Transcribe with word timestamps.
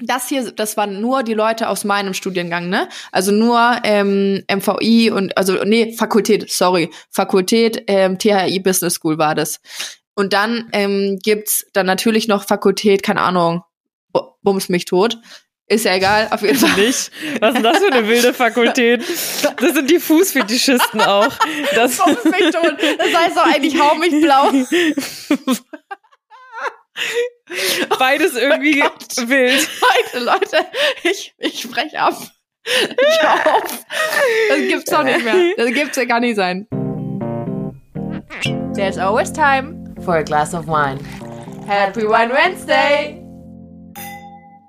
das 0.00 0.28
hier, 0.28 0.52
das 0.52 0.76
waren 0.76 1.00
nur 1.00 1.22
die 1.22 1.34
Leute 1.34 1.68
aus 1.68 1.84
meinem 1.84 2.14
Studiengang, 2.14 2.68
ne? 2.68 2.88
Also 3.12 3.32
nur 3.32 3.80
ähm, 3.84 4.44
MVI 4.50 5.10
und 5.10 5.36
also 5.36 5.64
nee, 5.64 5.92
Fakultät, 5.96 6.50
sorry, 6.50 6.90
Fakultät 7.10 7.84
ähm, 7.86 8.18
THI 8.18 8.60
Business 8.60 8.94
School 8.94 9.18
war 9.18 9.34
das. 9.34 9.60
Und 10.14 10.32
dann 10.32 10.68
ähm, 10.72 11.18
gibt's 11.22 11.66
dann 11.72 11.86
natürlich 11.86 12.28
noch 12.28 12.44
Fakultät, 12.44 13.02
keine 13.02 13.20
Ahnung, 13.20 13.62
bums 14.42 14.68
mich 14.68 14.84
tot. 14.84 15.18
Ist 15.70 15.84
ja 15.84 15.94
egal, 15.94 16.28
auf 16.30 16.40
jeden 16.40 16.56
Fall. 16.56 16.74
Nicht? 16.80 17.10
Was 17.40 17.50
ist 17.50 17.56
denn 17.56 17.62
das 17.62 17.78
für 17.78 17.92
eine 17.92 18.08
wilde 18.08 18.32
Fakultät? 18.32 19.02
Das 19.60 19.74
sind 19.74 19.90
die 19.90 19.98
Fußfetischisten 20.00 21.02
auch. 21.02 21.28
Das 21.74 21.98
bums 22.04 22.24
mich 22.24 22.50
tot. 22.52 22.74
Das 22.98 23.14
heißt 23.14 23.36
doch 23.36 23.46
eigentlich 23.46 23.78
hau 23.78 23.94
mich 23.96 24.18
blau. 24.20 24.50
Beides 27.98 28.34
irgendwie 28.34 28.82
oh 28.82 29.28
wild. 29.28 29.68
Leute, 30.12 30.24
Leute, 30.24 30.66
ich, 31.02 31.34
ich 31.38 31.60
spreche 31.60 31.98
ab. 31.98 32.14
Ich 32.64 33.22
hör 33.22 33.56
auf. 33.56 33.86
Das 34.48 34.58
gibt's 34.58 34.90
doch 34.90 35.02
nicht 35.02 35.24
mehr. 35.24 35.54
Das 35.56 35.72
gibt's 35.72 35.96
ja 35.96 36.04
gar 36.04 36.20
nicht 36.20 36.36
sein. 36.36 36.66
There's 38.74 38.98
always 38.98 39.32
time 39.32 39.94
for 40.04 40.16
a 40.16 40.22
glass 40.22 40.54
of 40.54 40.66
wine. 40.66 40.98
Happy 41.66 42.02
Wine 42.02 42.32
Wednesday! 42.32 43.22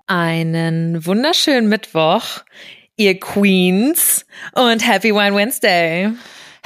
Einen 0.07 1.05
wunderschönen 1.05 1.70
Mittwoch, 1.70 2.43
ihr 2.98 3.20
Queens, 3.20 4.26
und 4.54 4.85
Happy 4.85 5.13
Wine 5.13 5.35
Wednesday. 5.35 6.09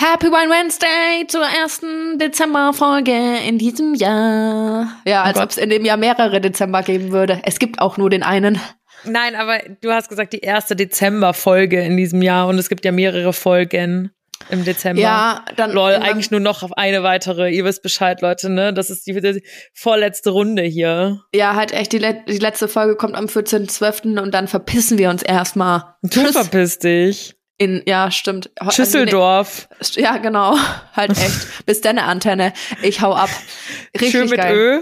Happy 0.03 0.25
Wine 0.25 0.51
Wednesday 0.51 1.25
zur 1.27 1.45
ersten 1.45 2.19
Dezemberfolge 2.19 3.37
in 3.47 3.57
diesem 3.57 3.95
Jahr. 3.95 4.97
Ja, 5.05 5.23
oh 5.23 5.27
als 5.27 5.39
ob 5.39 5.49
es 5.51 5.57
in 5.57 5.69
dem 5.69 5.85
Jahr 5.85 5.95
mehrere 5.95 6.41
Dezember 6.41 6.83
geben 6.83 7.13
würde. 7.13 7.39
Es 7.45 7.57
gibt 7.57 7.79
auch 7.79 7.95
nur 7.95 8.09
den 8.09 8.21
einen. 8.21 8.59
Nein, 9.05 9.33
aber 9.37 9.59
du 9.79 9.93
hast 9.93 10.09
gesagt, 10.09 10.33
die 10.33 10.39
erste 10.39 10.75
Dezemberfolge 10.75 11.81
in 11.81 11.95
diesem 11.95 12.21
Jahr 12.21 12.49
und 12.49 12.59
es 12.59 12.67
gibt 12.67 12.83
ja 12.83 12.91
mehrere 12.91 13.31
Folgen 13.31 14.11
im 14.49 14.65
Dezember. 14.65 15.01
Ja, 15.01 15.45
dann. 15.55 15.71
Lol, 15.71 15.93
eigentlich 15.93 16.31
nur 16.31 16.41
noch 16.41 16.63
auf 16.63 16.73
eine 16.73 17.01
weitere. 17.03 17.49
Ihr 17.49 17.63
wisst 17.63 17.81
Bescheid, 17.81 18.21
Leute, 18.21 18.49
ne? 18.49 18.73
Das 18.73 18.89
ist 18.89 19.07
die, 19.07 19.13
die 19.13 19.41
vorletzte 19.73 20.31
Runde 20.31 20.63
hier. 20.63 21.21
Ja, 21.33 21.55
halt 21.55 21.71
echt, 21.71 21.93
die, 21.93 21.99
die 21.99 22.39
letzte 22.39 22.67
Folge 22.67 22.97
kommt 22.97 23.15
am 23.15 23.27
14.12. 23.27 24.19
und 24.19 24.33
dann 24.33 24.49
verpissen 24.49 24.97
wir 24.97 25.09
uns 25.09 25.23
erstmal. 25.23 25.95
Du 26.01 26.25
verpiss 26.33 26.77
dich. 26.79 27.37
In, 27.57 27.83
ja, 27.85 28.09
stimmt. 28.11 28.49
Schüsseldorf. 28.69 29.69
Ja, 29.93 30.17
genau. 30.17 30.57
Halt 30.93 31.11
echt. 31.11 31.65
Bis 31.65 31.81
deine 31.81 32.03
Antenne. 32.03 32.53
Ich 32.81 33.01
hau 33.01 33.13
ab. 33.13 33.29
Richtig 33.93 34.11
Schön 34.11 34.29
mit 34.29 34.37
geil. 34.37 34.55
Ö. 34.55 34.81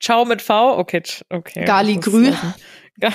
Ciao 0.00 0.24
mit 0.24 0.42
V. 0.42 0.78
Okay, 0.78 1.02
okay. 1.30 1.64
Gali 1.64 1.96
Grü. 1.96 2.32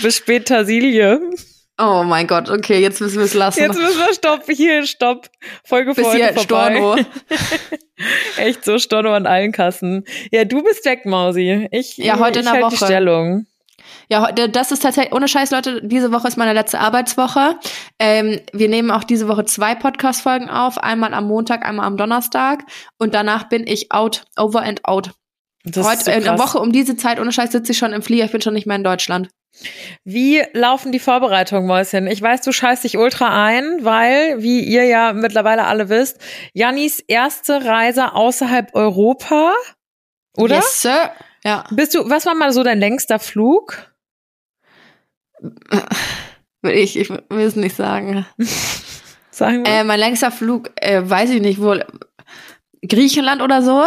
Bis 0.00 0.16
später, 0.16 0.64
Silje. 0.64 1.20
Oh 1.76 2.04
mein 2.04 2.28
Gott, 2.28 2.48
okay, 2.50 2.78
jetzt 2.78 3.00
müssen 3.00 3.18
wir 3.18 3.24
es 3.24 3.34
lassen. 3.34 3.58
Jetzt 3.58 3.76
müssen 3.76 3.98
wir 3.98 4.14
stopp, 4.14 4.44
hier, 4.48 4.86
stopp. 4.86 5.28
Folge 5.64 5.92
Bis 5.94 6.12
hier 6.12 6.32
vorbei. 6.32 6.42
Storno. 6.42 6.96
Echt 8.36 8.64
so 8.64 8.78
Storno 8.78 9.12
an 9.12 9.26
allen 9.26 9.50
Kassen. 9.50 10.04
Ja, 10.30 10.44
du 10.44 10.62
bist 10.62 10.84
weg, 10.84 11.04
Mausi. 11.04 11.66
Ich, 11.72 11.96
ja, 11.96 12.20
heute 12.20 12.38
ich 12.38 12.46
in 12.46 12.52
der 12.52 12.52
halt 12.52 12.64
Woche. 12.66 12.76
die 12.76 12.84
Stellung. 12.84 13.46
Ja, 14.08 14.32
das 14.32 14.72
ist 14.72 14.82
tatsächlich, 14.82 15.14
ohne 15.14 15.28
Scheiß, 15.28 15.50
Leute, 15.50 15.80
diese 15.82 16.12
Woche 16.12 16.28
ist 16.28 16.36
meine 16.36 16.52
letzte 16.52 16.80
Arbeitswoche. 16.80 17.58
Ähm, 17.98 18.40
wir 18.52 18.68
nehmen 18.68 18.90
auch 18.90 19.04
diese 19.04 19.28
Woche 19.28 19.44
zwei 19.44 19.74
Podcast-Folgen 19.74 20.48
auf. 20.48 20.78
Einmal 20.78 21.14
am 21.14 21.26
Montag, 21.26 21.64
einmal 21.64 21.86
am 21.86 21.96
Donnerstag. 21.96 22.64
Und 22.98 23.14
danach 23.14 23.48
bin 23.48 23.66
ich 23.66 23.92
out, 23.92 24.24
over 24.36 24.62
and 24.62 24.84
out. 24.84 25.12
Das 25.64 25.86
Heute, 25.86 25.98
ist 25.98 26.04
so 26.04 26.10
in 26.10 26.24
der. 26.24 26.38
Woche 26.38 26.58
um 26.58 26.72
diese 26.72 26.96
Zeit, 26.96 27.18
ohne 27.18 27.32
Scheiß, 27.32 27.52
sitze 27.52 27.72
ich 27.72 27.78
schon 27.78 27.92
im 27.92 28.02
Flieger. 28.02 28.24
Ich 28.24 28.32
bin 28.32 28.42
schon 28.42 28.54
nicht 28.54 28.66
mehr 28.66 28.76
in 28.76 28.84
Deutschland. 28.84 29.30
Wie 30.04 30.42
laufen 30.52 30.92
die 30.92 30.98
Vorbereitungen, 30.98 31.66
Mäuschen? 31.66 32.06
Ich 32.06 32.20
weiß, 32.20 32.42
du 32.42 32.52
scheißt 32.52 32.84
dich 32.84 32.98
ultra 32.98 33.46
ein, 33.46 33.84
weil, 33.84 34.42
wie 34.42 34.60
ihr 34.60 34.84
ja 34.84 35.12
mittlerweile 35.12 35.64
alle 35.64 35.88
wisst, 35.88 36.18
Jannis 36.52 36.98
erste 36.98 37.64
Reise 37.64 38.14
außerhalb 38.14 38.74
Europa, 38.74 39.54
oder? 40.36 40.56
Yes, 40.56 40.82
Sir. 40.82 41.12
Ja. 41.44 41.64
Bist 41.70 41.94
du, 41.94 42.08
was 42.08 42.26
war 42.26 42.34
mal 42.34 42.52
so 42.52 42.62
dein 42.62 42.78
längster 42.78 43.18
Flug? 43.18 43.76
Will 46.62 46.72
ich, 46.72 46.98
ich 46.98 47.10
will 47.10 47.46
es 47.46 47.56
nicht 47.56 47.76
sagen. 47.76 48.26
Sagen 49.30 49.66
wir. 49.66 49.72
Äh, 49.72 49.84
mein 49.84 49.98
längster 49.98 50.30
Flug, 50.30 50.70
äh, 50.76 51.02
weiß 51.04 51.30
ich 51.30 51.40
nicht, 51.40 51.60
wo, 51.60 51.74
Griechenland 52.88 53.42
oder 53.42 53.62
so? 53.62 53.84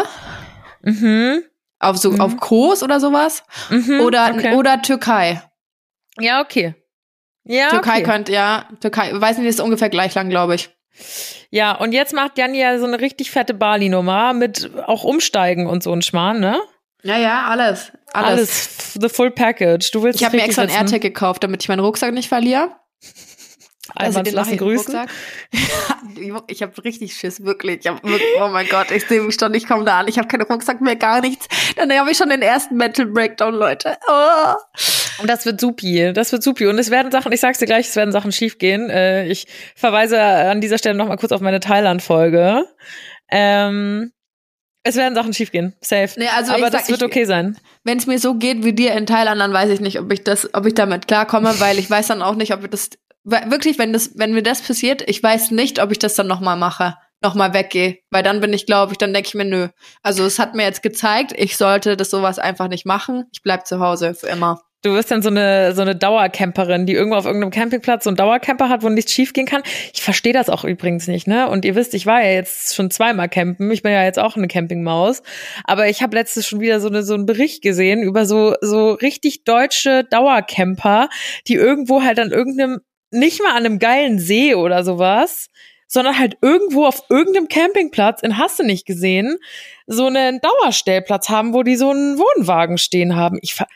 mhm. 0.82 1.42
Auf 1.80 1.98
so, 1.98 2.12
Mhm. 2.12 2.22
auf 2.22 2.38
Kos 2.38 2.84
oder 2.84 3.00
sowas? 3.00 3.44
Mhm. 3.70 4.02
Oder, 4.02 4.34
okay. 4.36 4.56
oder 4.56 4.82
Türkei. 4.82 5.42
Ja, 6.20 6.42
okay. 6.42 6.76
Ja, 7.46 7.70
Türkei 7.70 8.00
okay. 8.00 8.04
könnte, 8.04 8.34
ja, 8.34 8.68
Türkei, 8.82 9.12
weiß 9.14 9.38
nicht, 9.38 9.48
ist 9.48 9.62
ungefähr 9.62 9.90
gleich 9.90 10.14
lang, 10.16 10.30
glaube 10.30 10.56
ich. 10.56 10.70
Ja, 11.50 11.72
und 11.78 11.94
jetzt 11.94 12.14
macht 12.14 12.38
Janni 12.38 12.60
ja 12.60 12.78
so 12.78 12.86
eine 12.86 13.00
richtig 13.00 13.32
fette 13.32 13.54
Bali-Nummer 13.54 14.34
mit 14.34 14.70
auch 14.86 15.06
Umsteigen 15.06 15.68
und 15.68 15.82
so 15.82 15.94
ein 15.94 16.02
Schmarrn, 16.02 16.42
ne? 16.42 16.60
Ja, 17.04 17.18
ja, 17.18 17.46
alles. 17.46 17.92
Alles. 18.14 18.30
Alles, 18.30 18.94
the 19.00 19.10
full 19.10 19.32
package. 19.32 19.92
Du 19.92 20.04
willst 20.04 20.20
Ich 20.20 20.26
habe 20.26 20.38
mir 20.38 20.44
extra 20.44 20.64
einen. 20.64 20.72
AirTag 20.72 21.02
gekauft, 21.02 21.44
damit 21.44 21.64
ich 21.64 21.70
meinen 21.70 21.80
Rucksack 21.80 22.14
nicht 22.14 22.28
verliere. 22.28 22.72
Also 23.96 24.22
den 24.22 24.34
lassen 24.34 24.58
grüßen. 24.58 24.96
Rucksack. 24.96 25.10
ich 26.48 26.62
habe 26.62 26.84
richtig 26.84 27.14
Schiss, 27.14 27.44
wirklich. 27.44 27.80
Ich 27.82 27.88
hab 27.88 28.04
wirklich. 28.04 28.28
Oh 28.42 28.50
mein 28.50 28.68
Gott, 28.68 28.92
ich 28.92 29.06
sehe 29.06 29.22
mich 29.22 29.36
schon, 29.40 29.54
ich 29.54 29.68
komme 29.68 29.86
da 29.86 30.00
an. 30.00 30.08
Ich 30.08 30.18
habe 30.18 30.28
keinen 30.28 30.44
Rucksack 30.44 30.82
mehr, 30.82 30.96
gar 30.96 31.22
nichts. 31.22 31.48
Dann 31.76 31.92
habe 31.98 32.12
ich 32.12 32.18
schon 32.18 32.30
den 32.30 32.42
ersten 32.42 32.76
Mental 32.76 33.06
Breakdown, 33.06 33.56
Leute. 33.56 33.98
Oh. 34.08 34.54
Und 35.20 35.30
das 35.30 35.46
wird 35.46 35.60
supi, 35.62 36.12
das 36.14 36.32
wird 36.32 36.44
supi. 36.44 36.68
Und 36.68 36.78
es 36.78 36.92
werden 36.92 37.12
Sachen, 37.12 37.32
ich 37.32 37.40
sag's 37.40 37.60
dir 37.60 37.66
gleich, 37.66 37.88
es 37.88 37.96
werden 37.96 38.12
Sachen 38.12 38.32
schiefgehen. 38.32 38.90
Äh, 38.90 39.28
ich 39.28 39.48
verweise 39.76 40.22
an 40.22 40.62
dieser 40.62 40.78
Stelle 40.78 40.96
nochmal 40.96 41.18
kurz 41.18 41.32
auf 41.32 41.42
meine 41.42 41.60
Thailand-Folge. 41.60 42.66
Ähm, 43.30 44.12
es 44.88 44.96
werden 44.96 45.16
Sachen 45.16 45.34
schiefgehen, 45.34 45.76
safe. 45.82 46.20
Nee, 46.20 46.28
also 46.36 46.54
Aber 46.54 46.70
das 46.70 46.82
sag, 46.84 46.90
wird 46.90 47.02
ich- 47.02 47.08
okay 47.08 47.26
sein. 47.26 47.58
Wenn 47.84 47.98
es 47.98 48.08
mir 48.08 48.20
so 48.20 48.36
geht 48.36 48.64
wie 48.64 48.74
dir 48.74 48.94
in 48.94 49.06
Thailand, 49.06 49.40
dann 49.42 49.54
weiß 49.54 49.70
ich 49.70 49.80
nicht, 49.80 50.00
ob 50.00 50.12
ich 50.12 50.24
das, 50.24 50.54
ob 50.54 50.66
ich 50.66 50.74
damit 50.74 51.08
klarkomme, 51.08 51.60
weil 51.60 51.80
ich 51.80 51.90
weiß 51.90 52.08
dann 52.08 52.22
auch 52.22 52.36
nicht, 52.36 52.54
ob 52.54 52.64
ich 52.64 52.70
das 52.70 52.90
wirklich, 53.24 53.78
wenn 53.78 53.94
das, 53.94 54.12
wenn 54.16 54.34
mir 54.34 54.44
das 54.44 54.62
passiert, 54.62 55.08
ich 55.10 55.22
weiß 55.22 55.52
nicht, 55.52 55.82
ob 55.82 55.92
ich 55.92 56.00
das 56.00 56.16
dann 56.16 56.28
nochmal 56.28 56.56
mache, 56.58 56.96
nochmal 57.22 57.54
weggehe, 57.54 57.98
weil 58.12 58.24
dann 58.24 58.40
bin 58.42 58.54
ich, 58.54 58.66
glaube 58.66 58.94
ich, 58.94 58.98
dann 58.98 59.14
denke 59.14 59.28
ich 59.28 59.36
mir, 59.36 59.46
nö. 59.46 59.68
Also 60.04 60.24
es 60.26 60.40
hat 60.40 60.54
mir 60.56 60.64
jetzt 60.64 60.84
gezeigt, 60.84 61.34
ich 61.36 61.58
sollte 61.58 61.98
das 61.98 62.10
sowas 62.10 62.40
einfach 62.40 62.68
nicht 62.68 62.86
machen. 62.86 63.26
Ich 63.34 63.42
bleib 63.42 63.66
zu 63.68 63.80
Hause 63.80 64.14
für 64.14 64.28
immer. 64.28 64.62
Du 64.88 64.94
wirst 64.94 65.12
dann 65.12 65.22
so 65.22 65.28
eine, 65.28 65.76
so 65.76 65.82
eine 65.82 65.98
Dauercamperin, 65.98 66.86
die 66.86 66.94
irgendwo 66.94 67.18
auf 67.18 67.26
irgendeinem 67.26 67.52
Campingplatz 67.52 68.06
so 68.06 68.10
einen 68.10 68.16
Dauercamper 68.16 68.70
hat, 68.70 68.84
wo 68.84 68.90
nichts 68.90 69.12
schiefgehen 69.12 69.46
kann. 69.46 69.62
Ich 69.94 70.02
verstehe 70.02 70.32
das 70.32 70.50
auch 70.50 70.64
übrigens 70.64 71.08
nicht, 71.08 71.28
ne? 71.28 71.50
Und 71.50 71.66
ihr 71.66 71.76
wisst, 71.76 71.94
ich 71.94 72.06
war 72.06 72.24
ja 72.24 72.32
jetzt 72.32 72.74
schon 72.74 72.90
zweimal 72.90 73.28
campen. 73.28 73.70
Ich 73.70 73.84
bin 73.84 73.92
ja 73.92 74.06
jetzt 74.06 74.18
auch 74.18 74.38
eine 74.38 74.48
Campingmaus. 74.48 75.24
Aber 75.66 75.90
ich 75.90 76.02
habe 76.02 76.16
letztes 76.16 76.48
schon 76.48 76.62
wieder 76.62 76.80
so, 76.80 76.88
eine, 76.88 77.04
so 77.04 77.16
einen 77.16 77.26
Bericht 77.26 77.62
gesehen 77.62 78.02
über 78.02 78.26
so, 78.26 78.56
so 78.62 78.94
richtig 78.94 79.44
deutsche 79.44 80.06
Dauercamper, 80.06 81.10
die 81.48 81.56
irgendwo 81.56 82.02
halt 82.02 82.18
an 82.20 82.32
irgendeinem, 82.32 82.80
nicht 83.12 83.44
mal 83.44 83.52
an 83.52 83.66
einem 83.66 83.80
geilen 83.80 84.20
See 84.20 84.56
oder 84.56 84.86
sowas, 84.86 85.50
sondern 85.88 86.18
halt 86.18 86.38
irgendwo 86.42 86.86
auf 86.86 87.04
irgendeinem 87.10 87.50
Campingplatz 87.50 88.22
in 88.22 88.38
Hasse 88.38 88.66
nicht 88.66 88.86
gesehen, 88.86 89.38
so 89.86 90.06
einen 90.06 90.40
Dauerstellplatz 90.40 91.28
haben, 91.28 91.54
wo 91.54 91.64
die 91.64 91.76
so 91.76 91.90
einen 91.90 92.18
Wohnwagen 92.18 92.78
stehen 92.78 93.18
haben. 93.18 93.38
Ich, 93.42 93.54
ver 93.54 93.68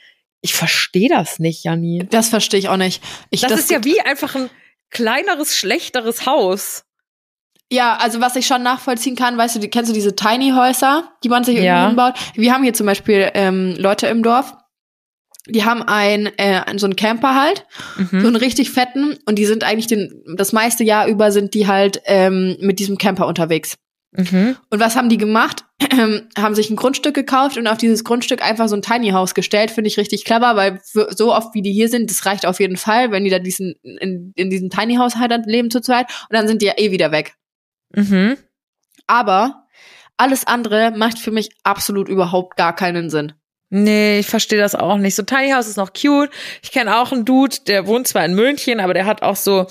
ich 0.41 0.53
verstehe 0.53 1.09
das 1.09 1.39
nicht, 1.39 1.63
Janni. 1.63 2.07
Das 2.09 2.29
verstehe 2.29 2.59
ich 2.59 2.69
auch 2.69 2.77
nicht. 2.77 3.03
Ich, 3.29 3.41
Das, 3.41 3.51
ist 3.59 3.71
ja 3.71 3.83
wie 3.83 4.01
einfach 4.01 4.35
ein 4.35 4.49
kleineres, 4.89 5.55
schlechteres 5.55 6.25
Haus. 6.25 6.83
Ja, 7.71 7.95
also 7.97 8.19
was 8.19 8.35
ich 8.35 8.47
schon 8.47 8.63
nachvollziehen 8.63 9.15
kann, 9.15 9.37
weißt 9.37 9.55
du, 9.55 9.59
die, 9.59 9.69
kennst 9.69 9.89
du 9.89 9.93
diese 9.93 10.15
Tiny 10.15 10.51
Häuser, 10.51 11.09
die 11.23 11.29
man 11.29 11.43
sich 11.45 11.55
Ja. 11.57 11.61
irgendwie 11.85 11.87
hinbaut? 11.87 12.13
Wir 12.35 12.53
haben 12.53 12.63
hier 12.63 12.73
zum 12.73 12.85
Beispiel 12.85 13.31
ähm, 13.33 13.75
Leute 13.77 14.07
im 14.07 14.23
Dorf, 14.23 14.53
die 15.47 15.63
haben 15.63 15.81
ein, 15.81 16.27
äh, 16.37 16.61
so 16.77 16.85
einen 16.85 16.95
Camper 16.97 17.33
halt, 17.39 17.65
so 17.95 18.03
Mhm. 18.17 18.25
einen 18.25 18.35
richtig 18.35 18.71
fetten, 18.71 19.17
und 19.25 19.35
die 19.39 19.45
sind 19.45 19.63
eigentlich 19.63 19.87
den, 19.87 20.21
das 20.35 20.51
meiste 20.51 20.83
Jahr 20.83 21.07
über 21.07 21.31
sind 21.31 21.53
die 21.53 21.65
halt 21.67 22.01
ähm, 22.05 22.57
mit 22.59 22.79
diesem 22.79 22.97
Camper 22.97 23.25
unterwegs. 23.25 23.75
Mhm. 24.11 24.57
Und 24.69 24.79
was 24.81 24.97
haben 24.97 25.07
die 25.09 25.17
gemacht? 25.17 25.63
Haben 26.37 26.55
sich 26.55 26.69
ein 26.69 26.75
Grundstück 26.75 27.15
gekauft 27.15 27.57
und 27.57 27.67
auf 27.67 27.77
dieses 27.77 28.03
Grundstück 28.03 28.43
einfach 28.43 28.67
so 28.67 28.75
ein 28.75 28.81
Tiny 28.81 29.11
House 29.11 29.33
gestellt. 29.33 29.71
Finde 29.71 29.87
ich 29.87 29.97
richtig 29.97 30.25
clever, 30.25 30.55
weil 30.55 30.79
so 30.83 31.33
oft 31.33 31.53
wie 31.53 31.61
die 31.61 31.73
hier 31.73 31.89
sind, 31.89 32.09
das 32.09 32.25
reicht 32.25 32.45
auf 32.45 32.59
jeden 32.59 32.77
Fall, 32.77 33.11
wenn 33.11 33.23
die 33.23 33.29
da 33.29 33.39
diesen, 33.39 33.75
in, 33.83 34.33
in 34.35 34.49
diesem 34.49 34.69
Tiny 34.69 34.95
House 34.95 35.15
halt 35.15 35.31
leben 35.45 35.71
zu 35.71 35.81
zweit. 35.81 36.07
Und 36.29 36.35
dann 36.35 36.47
sind 36.47 36.61
die 36.61 36.67
ja 36.67 36.73
eh 36.77 36.91
wieder 36.91 37.11
weg. 37.11 37.35
Mhm. 37.95 38.37
Aber 39.07 39.67
alles 40.17 40.45
andere 40.45 40.91
macht 40.91 41.19
für 41.19 41.31
mich 41.31 41.49
absolut 41.63 42.07
überhaupt 42.07 42.57
gar 42.57 42.75
keinen 42.75 43.09
Sinn. 43.09 43.33
Nee, 43.73 44.19
ich 44.19 44.27
verstehe 44.27 44.59
das 44.59 44.75
auch 44.75 44.97
nicht. 44.97 45.15
So 45.15 45.23
Tiny 45.23 45.51
House 45.51 45.67
ist 45.67 45.77
noch 45.77 45.93
cute. 45.93 46.29
Ich 46.61 46.71
kenne 46.71 46.97
auch 46.97 47.13
einen 47.13 47.23
Dude, 47.23 47.55
der 47.67 47.87
wohnt 47.87 48.07
zwar 48.07 48.25
in 48.25 48.35
München, 48.35 48.81
aber 48.81 48.93
der 48.93 49.05
hat 49.05 49.21
auch 49.21 49.37
so 49.37 49.65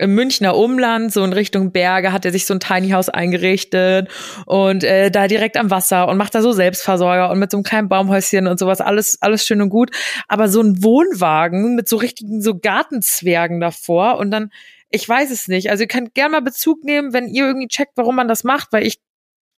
im 0.00 0.14
Münchner 0.14 0.56
Umland, 0.56 1.12
so 1.12 1.22
in 1.22 1.32
Richtung 1.32 1.72
Berge, 1.72 2.12
hat 2.12 2.24
er 2.24 2.32
sich 2.32 2.46
so 2.46 2.54
ein 2.54 2.60
Tiny 2.60 2.90
House 2.90 3.08
eingerichtet 3.08 4.08
und 4.46 4.82
äh, 4.82 5.10
da 5.10 5.28
direkt 5.28 5.56
am 5.56 5.70
Wasser 5.70 6.08
und 6.08 6.16
macht 6.16 6.34
da 6.34 6.42
so 6.42 6.52
Selbstversorger 6.52 7.30
und 7.30 7.38
mit 7.38 7.50
so 7.50 7.58
einem 7.58 7.64
kleinen 7.64 7.88
Baumhäuschen 7.88 8.46
und 8.46 8.58
sowas, 8.58 8.80
alles, 8.80 9.20
alles 9.20 9.46
schön 9.46 9.60
und 9.60 9.68
gut. 9.68 9.90
Aber 10.26 10.48
so 10.48 10.62
ein 10.62 10.82
Wohnwagen 10.82 11.74
mit 11.74 11.88
so 11.88 11.96
richtigen 11.96 12.40
so 12.40 12.58
Gartenzwergen 12.58 13.60
davor 13.60 14.18
und 14.18 14.30
dann, 14.30 14.50
ich 14.88 15.08
weiß 15.08 15.30
es 15.30 15.48
nicht. 15.48 15.70
Also 15.70 15.84
ihr 15.84 15.88
könnt 15.88 16.14
gerne 16.14 16.32
mal 16.32 16.42
Bezug 16.42 16.82
nehmen, 16.84 17.12
wenn 17.12 17.28
ihr 17.28 17.46
irgendwie 17.46 17.68
checkt, 17.68 17.92
warum 17.96 18.16
man 18.16 18.28
das 18.28 18.42
macht, 18.42 18.72
weil 18.72 18.86
ich 18.86 19.00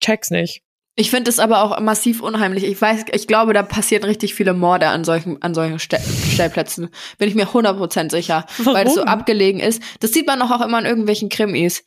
check's 0.01 0.31
nicht. 0.31 0.63
Ich 0.95 1.11
finde 1.11 1.31
es 1.31 1.39
aber 1.39 1.63
auch 1.63 1.81
massiv 1.81 2.21
unheimlich. 2.23 2.65
Ich 2.65 2.81
weiß, 2.81 3.07
ich 3.13 3.27
glaube, 3.27 3.55
da 3.55 3.63
passieren 3.63 4.05
richtig 4.05 4.35
viele 4.35 4.53
Morde 4.53 4.89
an 4.89 5.05
solchen, 5.05 5.41
an 5.41 5.55
solchen 5.55 5.79
Stell 5.79 6.01
Stellplätzen. 6.01 6.91
Bin 7.17 7.29
ich 7.29 7.35
mir 7.35 7.47
100% 7.47 8.11
sicher. 8.11 8.45
Warum? 8.59 8.75
Weil 8.75 8.87
es 8.87 8.95
so 8.95 9.03
abgelegen 9.03 9.61
ist. 9.61 9.83
Das 10.01 10.13
sieht 10.13 10.27
man 10.27 10.39
doch 10.39 10.51
auch 10.51 10.61
immer 10.61 10.79
in 10.79 10.85
irgendwelchen 10.85 11.31
Krimis. 11.31 11.85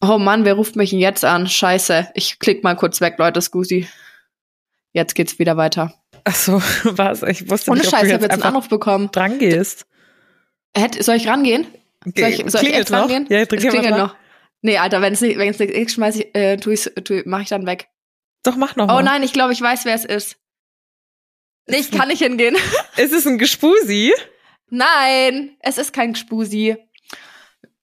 Oh 0.00 0.18
Mann, 0.18 0.44
wer 0.44 0.54
ruft 0.54 0.74
mich 0.76 0.90
denn 0.90 0.98
jetzt 0.98 1.24
an? 1.24 1.46
Scheiße. 1.46 2.08
Ich 2.14 2.38
klick 2.40 2.64
mal 2.64 2.74
kurz 2.74 3.00
weg, 3.00 3.14
Leute, 3.18 3.40
Scusi. 3.40 3.86
Jetzt 4.92 5.14
geht's 5.14 5.38
wieder 5.38 5.56
weiter. 5.56 5.94
Ach 6.24 6.34
so, 6.34 6.54
was? 6.84 7.22
Ich 7.22 7.48
wusste 7.48 7.70
Ohne 7.70 7.80
nicht, 7.80 7.88
ob 7.88 7.92
Scheiß, 7.92 8.00
du 8.02 8.06
ich 8.08 8.12
habe 8.14 8.24
jetzt 8.24 8.32
jetzt 8.32 8.44
einen 8.44 8.54
Anruf 8.54 8.68
bekommen. 8.68 9.10
dran 9.12 9.38
gehst. 9.38 9.86
Hätt, 10.76 11.02
soll 11.02 11.16
ich 11.16 11.28
rangehen? 11.28 11.66
Soll 12.16 12.28
ich, 12.28 12.50
soll 12.50 12.62
ich 12.62 12.74
echt 12.74 12.90
noch? 12.90 13.02
rangehen? 13.02 13.26
Ja, 13.28 13.38
es 13.40 13.48
drück 13.48 13.62
mal 13.62 13.70
klingelt 13.70 13.96
noch. 13.96 14.16
Nee, 14.62 14.78
Alter, 14.78 15.00
wenn 15.00 15.12
es 15.12 15.20
nicht, 15.20 15.38
wenn 15.38 15.48
es 15.48 15.58
nicht 15.58 15.70
ist, 15.70 15.92
schmeiß 15.94 16.16
ich, 16.16 16.34
äh, 16.34 16.56
tu 16.56 16.70
ich's, 16.70 16.90
tu, 17.04 17.22
mach 17.24 17.40
ich 17.40 17.48
dann 17.48 17.66
weg. 17.66 17.88
Doch, 18.42 18.56
mach 18.56 18.76
noch 18.76 18.84
Oh 18.84 18.94
mal. 18.94 19.02
nein, 19.02 19.22
ich 19.22 19.32
glaube, 19.32 19.52
ich 19.52 19.60
weiß, 19.60 19.84
wer 19.84 19.94
es 19.94 20.04
ist. 20.04 20.36
Nee, 21.68 21.78
ich 21.78 21.90
kann 21.90 22.08
nicht 22.08 22.22
hingehen. 22.22 22.56
Ist 22.96 23.12
es 23.12 23.26
ein 23.26 23.38
Gespusi? 23.38 24.12
Nein, 24.70 25.56
es 25.60 25.78
ist 25.78 25.92
kein 25.92 26.14
Spusi. 26.14 26.76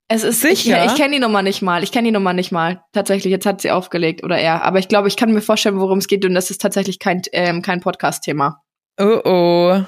Es 0.08 0.24
ist 0.24 0.40
Sicher? 0.42 0.86
Ich, 0.86 0.92
ich 0.92 0.98
kenne 0.98 1.16
die 1.16 1.20
Nummer 1.20 1.42
nicht 1.42 1.62
mal. 1.62 1.84
Ich 1.84 1.92
kenne 1.92 2.08
die 2.08 2.12
Nummer 2.14 2.32
nicht 2.32 2.52
mal. 2.52 2.82
Tatsächlich, 2.94 3.30
jetzt 3.32 3.46
hat 3.46 3.60
sie 3.62 3.72
aufgelegt 3.72 4.24
oder 4.24 4.38
er. 4.38 4.64
Aber 4.64 4.80
ich 4.80 4.88
glaube, 4.88 5.10
ich 5.10 5.18
kann 5.18 5.34
mir 5.34 5.42
vorstellen, 5.42 5.80
worum 5.80 5.98
es 5.98 6.08
geht 6.08 6.24
und 6.24 6.34
das 6.34 6.50
ist 6.50 6.62
tatsächlich 6.62 7.00
kein 7.00 7.22
ähm, 7.34 7.62
kein 7.62 7.82
Podcast-Thema. 7.82 8.64
Oh 9.00 9.22
oh. 9.26 9.84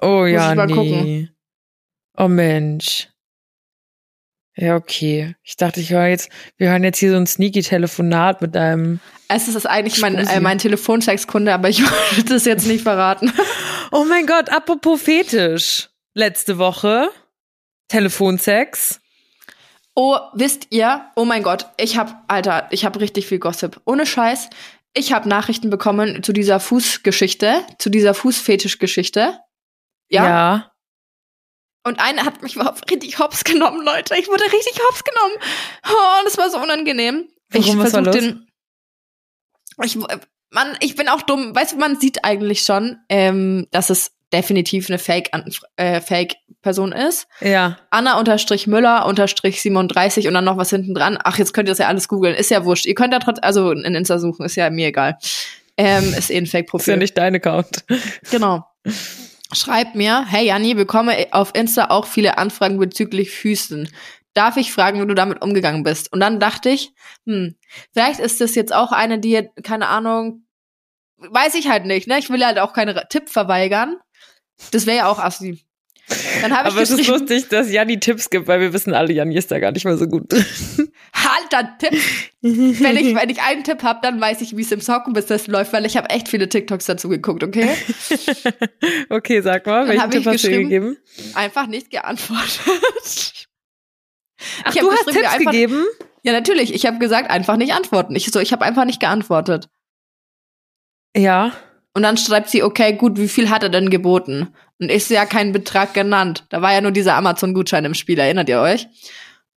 Oh 0.00 0.20
Muss 0.22 0.30
ja, 0.30 0.50
ich 0.50 0.56
mal 0.56 0.66
nee. 0.66 0.72
gucken. 0.74 1.36
Oh 2.16 2.28
Mensch. 2.28 3.08
Ja, 4.60 4.74
okay. 4.74 5.36
Ich 5.44 5.56
dachte, 5.56 5.78
ich 5.78 5.90
höre 5.90 6.08
jetzt, 6.08 6.30
wir 6.56 6.70
hören 6.70 6.82
jetzt 6.82 6.98
hier 6.98 7.12
so 7.12 7.16
ein 7.16 7.28
sneaky 7.28 7.62
Telefonat 7.62 8.42
mit 8.42 8.56
deinem. 8.56 8.98
Es 9.28 9.46
ist 9.46 9.66
eigentlich 9.66 10.00
mein 10.00 10.16
äh, 10.16 10.40
mein 10.40 10.58
Telefonsex-Kunde, 10.58 11.54
aber 11.54 11.68
ich 11.68 11.80
wollte 12.16 12.24
das 12.24 12.44
jetzt 12.44 12.66
nicht 12.66 12.82
verraten. 12.82 13.32
Oh 13.90 14.04
mein 14.04 14.26
Gott, 14.26 14.50
apropos 14.50 15.00
Fetisch. 15.00 15.88
Letzte 16.12 16.58
Woche. 16.58 17.08
Telefonsex. 17.88 19.00
Oh, 19.94 20.18
wisst 20.34 20.66
ihr? 20.68 21.06
Oh 21.16 21.24
mein 21.24 21.42
Gott, 21.42 21.70
ich 21.78 21.96
hab, 21.96 22.22
Alter, 22.28 22.68
ich 22.70 22.84
hab 22.84 23.00
richtig 23.00 23.26
viel 23.26 23.38
Gossip. 23.38 23.80
Ohne 23.86 24.04
Scheiß. 24.04 24.50
Ich 24.92 25.14
habe 25.14 25.26
Nachrichten 25.26 25.70
bekommen 25.70 26.22
zu 26.22 26.34
dieser 26.34 26.60
Fußgeschichte, 26.60 27.62
zu 27.78 27.88
dieser 27.88 28.12
Fußfetischgeschichte. 28.12 29.38
Ja. 30.10 30.28
ja. 30.28 30.72
Und 31.88 32.00
eine 32.00 32.24
hat 32.24 32.42
mich 32.42 32.54
überhaupt 32.56 32.90
richtig 32.90 33.18
hops 33.18 33.44
genommen, 33.44 33.84
Leute. 33.84 34.14
Ich 34.16 34.28
wurde 34.28 34.44
richtig 34.44 34.78
hops 34.88 35.02
genommen. 35.04 35.34
Oh, 35.88 36.24
das 36.24 36.38
war 36.38 36.50
so 36.50 36.58
unangenehm. 36.58 37.28
ich 37.52 37.66
Warum, 37.66 37.78
was 37.80 37.92
war 37.92 38.04
versuch 38.04 38.22
los? 38.22 38.34
den. 38.34 38.46
Ich, 39.84 39.96
Mann, 40.50 40.76
ich 40.80 40.96
bin 40.96 41.08
auch 41.08 41.22
dumm. 41.22 41.54
Weißt 41.54 41.72
du, 41.72 41.76
man 41.78 41.98
sieht 42.00 42.24
eigentlich 42.24 42.62
schon, 42.62 42.98
ähm, 43.08 43.66
dass 43.70 43.90
es 43.90 44.12
definitiv 44.32 44.88
eine 44.88 44.98
Fake, 44.98 45.30
äh, 45.76 46.00
Fake 46.00 46.36
ist. 46.92 47.26
Ja. 47.40 47.78
Anna 47.90 48.18
unterstrich 48.18 48.66
Müller 48.66 49.06
unterstrich 49.06 49.62
37 49.62 50.28
und 50.28 50.34
dann 50.34 50.44
noch 50.44 50.58
was 50.58 50.68
hinten 50.68 50.94
dran. 50.94 51.18
Ach, 51.22 51.38
jetzt 51.38 51.54
könnt 51.54 51.66
ihr 51.68 51.72
das 51.72 51.78
ja 51.78 51.86
alles 51.88 52.08
googeln. 52.08 52.34
Ist 52.34 52.50
ja 52.50 52.64
wurscht. 52.66 52.84
Ihr 52.84 52.94
könnt 52.94 53.14
ja 53.14 53.20
trotzdem, 53.20 53.44
also 53.44 53.70
in 53.70 53.94
Insta 53.94 54.18
suchen, 54.18 54.44
ist 54.44 54.56
ja 54.56 54.68
mir 54.68 54.88
egal. 54.88 55.16
Ähm, 55.78 56.12
ist 56.12 56.30
eh 56.30 56.36
ein 56.36 56.44
Ist 56.44 56.52
ja 56.52 56.58
Fake-Profil. 56.58 56.96
nicht 56.98 57.16
dein 57.16 57.36
Account. 57.36 57.84
Genau. 58.30 58.66
Schreibt 59.52 59.94
mir, 59.94 60.26
hey 60.26 60.46
Janni, 60.46 60.74
bekomme 60.74 61.26
auf 61.32 61.54
Insta 61.54 61.86
auch 61.86 62.06
viele 62.06 62.36
Anfragen 62.36 62.78
bezüglich 62.78 63.30
Füßen. 63.30 63.90
Darf 64.34 64.58
ich 64.58 64.72
fragen, 64.72 65.00
wie 65.00 65.06
du 65.06 65.14
damit 65.14 65.40
umgegangen 65.42 65.82
bist? 65.82 66.12
Und 66.12 66.20
dann 66.20 66.38
dachte 66.38 66.68
ich, 66.68 66.92
hm, 67.24 67.56
vielleicht 67.92 68.20
ist 68.20 68.40
das 68.40 68.54
jetzt 68.54 68.74
auch 68.74 68.92
eine, 68.92 69.18
die, 69.18 69.48
keine 69.62 69.88
Ahnung, 69.88 70.46
weiß 71.16 71.54
ich 71.54 71.68
halt 71.68 71.86
nicht, 71.86 72.06
ne? 72.08 72.18
Ich 72.18 72.30
will 72.30 72.44
halt 72.44 72.58
auch 72.58 72.72
keinen 72.74 72.98
Tipp 73.08 73.30
verweigern. 73.30 73.96
Das 74.72 74.86
wäre 74.86 74.98
ja 74.98 75.08
auch 75.08 75.18
assi. 75.18 75.67
Dann 76.40 76.56
habe 76.56 76.68
ich 76.68 76.74
Aber 76.74 76.82
es 76.82 76.90
ist 76.90 77.06
lustig, 77.06 77.48
dass 77.48 77.70
Janni 77.70 78.00
Tipps 78.00 78.30
gibt, 78.30 78.46
weil 78.48 78.60
wir 78.60 78.72
wissen 78.72 78.94
alle, 78.94 79.12
Janni 79.12 79.36
ist 79.36 79.50
da 79.50 79.58
gar 79.58 79.72
nicht 79.72 79.84
mal 79.84 79.98
so 79.98 80.06
gut. 80.06 80.32
Alter, 80.32 81.76
Tipp. 81.78 82.00
Wenn 82.40 82.96
ich, 82.96 83.14
wenn 83.14 83.28
ich 83.28 83.42
einen 83.42 83.62
Tipp 83.64 83.82
habe, 83.82 84.00
dann 84.02 84.20
weiß 84.20 84.40
ich, 84.40 84.56
wie 84.56 84.62
es 84.62 84.72
im 84.72 84.80
Sockenbusiness 84.80 85.46
läuft, 85.48 85.72
weil 85.72 85.84
ich 85.84 85.96
habe 85.96 86.08
echt 86.10 86.28
viele 86.28 86.48
TikToks 86.48 86.86
dazu 86.86 87.08
geguckt, 87.08 87.42
okay? 87.42 87.68
okay, 89.10 89.40
sag 89.42 89.66
mal, 89.66 89.86
Dann 89.86 89.96
welchen 89.96 90.10
Tipp 90.10 90.26
hast 90.26 90.44
du 90.44 90.50
gegeben? 90.50 90.96
Einfach 91.34 91.66
nicht 91.66 91.90
geantwortet. 91.90 93.46
Ach, 94.64 94.74
du 94.74 94.90
hast 94.90 95.06
Tipps 95.06 95.16
einfach- 95.18 95.50
gegeben? 95.52 95.84
Ja, 96.22 96.32
natürlich. 96.32 96.74
Ich 96.74 96.84
habe 96.86 96.98
gesagt, 96.98 97.30
einfach 97.30 97.56
nicht 97.56 97.72
antworten. 97.72 98.14
Ich 98.16 98.26
so, 98.30 98.40
ich 98.40 98.52
habe 98.52 98.64
einfach 98.64 98.84
nicht 98.84 99.00
geantwortet. 99.00 99.68
Ja. 101.16 101.52
Und 101.98 102.04
dann 102.04 102.16
schreibt 102.16 102.48
sie, 102.48 102.62
okay, 102.62 102.92
gut, 102.92 103.18
wie 103.18 103.26
viel 103.26 103.50
hat 103.50 103.64
er 103.64 103.70
denn 103.70 103.90
geboten? 103.90 104.54
Und 104.78 104.88
ist 104.88 105.10
ja 105.10 105.26
kein 105.26 105.50
Betrag 105.50 105.94
genannt. 105.94 106.44
Da 106.48 106.62
war 106.62 106.72
ja 106.72 106.80
nur 106.80 106.92
dieser 106.92 107.16
Amazon-Gutschein 107.16 107.84
im 107.84 107.94
Spiel, 107.94 108.20
erinnert 108.20 108.48
ihr 108.48 108.60
euch? 108.60 108.86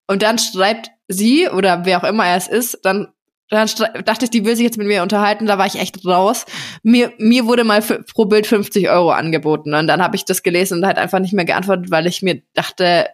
Und 0.07 0.23
dann 0.23 0.39
schreibt 0.39 0.89
sie, 1.07 1.47
oder 1.49 1.85
wer 1.85 1.99
auch 1.99 2.03
immer 2.03 2.25
er 2.25 2.37
es 2.37 2.47
ist, 2.47 2.79
dann, 2.81 3.09
dann 3.51 3.69
dachte 4.05 4.25
ich, 4.25 4.31
die 4.31 4.43
will 4.43 4.55
sich 4.55 4.63
jetzt 4.63 4.79
mit 4.79 4.87
mir 4.87 5.03
unterhalten, 5.03 5.45
da 5.45 5.59
war 5.59 5.67
ich 5.67 5.79
echt 5.79 6.03
raus. 6.03 6.47
Mir, 6.81 7.13
mir 7.19 7.45
wurde 7.45 7.63
mal 7.63 7.83
für, 7.83 8.01
pro 8.01 8.25
Bild 8.25 8.47
50 8.47 8.89
Euro 8.89 9.11
angeboten. 9.11 9.75
Und 9.75 9.85
dann 9.85 10.01
habe 10.01 10.15
ich 10.15 10.25
das 10.25 10.41
gelesen 10.41 10.79
und 10.79 10.87
halt 10.87 10.97
einfach 10.97 11.19
nicht 11.19 11.33
mehr 11.33 11.45
geantwortet, 11.45 11.91
weil 11.91 12.07
ich 12.07 12.23
mir 12.23 12.41
dachte, 12.55 13.05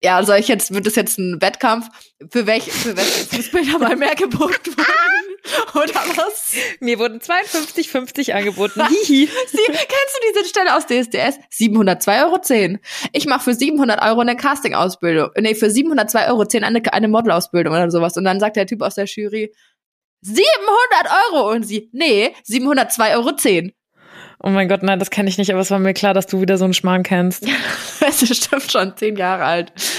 ja, 0.00 0.22
soll 0.22 0.36
ich 0.36 0.46
jetzt, 0.46 0.72
wird 0.72 0.86
das 0.86 0.94
jetzt 0.94 1.18
ein 1.18 1.42
Wettkampf? 1.42 1.88
Für 2.30 2.46
welche, 2.46 2.70
für 2.70 2.96
welche 2.96 3.24
Fußbilder 3.34 3.80
mal 3.80 3.96
mehr 3.96 4.14
geboten 4.14 4.76
wurden? 4.76 5.33
Oder 5.74 5.94
was? 6.16 6.54
Mir 6.80 6.98
wurden 6.98 7.20
52,50 7.20 8.32
angeboten. 8.32 8.82
Hihi. 8.88 9.26
Sie, 9.26 9.58
kennst 9.66 10.18
du 10.18 10.32
diese 10.32 10.48
Stelle 10.48 10.76
aus 10.76 10.86
DSDS? 10.86 11.38
702,10 11.52 12.70
Euro. 12.70 12.78
Ich 13.12 13.26
mache 13.26 13.44
für 13.44 13.54
700 13.54 14.02
Euro 14.02 14.20
eine 14.20 14.36
Casting-Ausbildung. 14.36 15.30
Nee, 15.38 15.54
für 15.54 15.66
702,10 15.66 16.28
Euro 16.28 16.46
eine, 16.64 16.92
eine 16.92 17.08
Model-Ausbildung 17.08 17.74
oder 17.74 17.90
sowas. 17.90 18.16
Und 18.16 18.24
dann 18.24 18.40
sagt 18.40 18.56
der 18.56 18.66
Typ 18.66 18.82
aus 18.82 18.94
der 18.94 19.04
Jury, 19.06 19.52
700 20.22 20.52
Euro! 21.32 21.50
Und 21.52 21.64
sie, 21.64 21.90
nee, 21.92 22.34
702,10 22.48 23.14
Euro. 23.14 23.70
Oh 24.46 24.50
mein 24.50 24.68
Gott, 24.68 24.82
nein, 24.82 24.98
das 24.98 25.08
kenne 25.08 25.30
ich 25.30 25.38
nicht, 25.38 25.50
aber 25.50 25.60
es 25.60 25.70
war 25.70 25.78
mir 25.78 25.94
klar, 25.94 26.12
dass 26.12 26.26
du 26.26 26.42
wieder 26.42 26.58
so 26.58 26.64
einen 26.64 26.74
Schmarrn 26.74 27.02
kennst. 27.02 27.46
Es 28.06 28.22
ist 28.22 28.44
stimmt 28.44 28.70
schon, 28.70 28.94
zehn 28.96 29.16
Jahre 29.16 29.44
alt. 29.44 29.72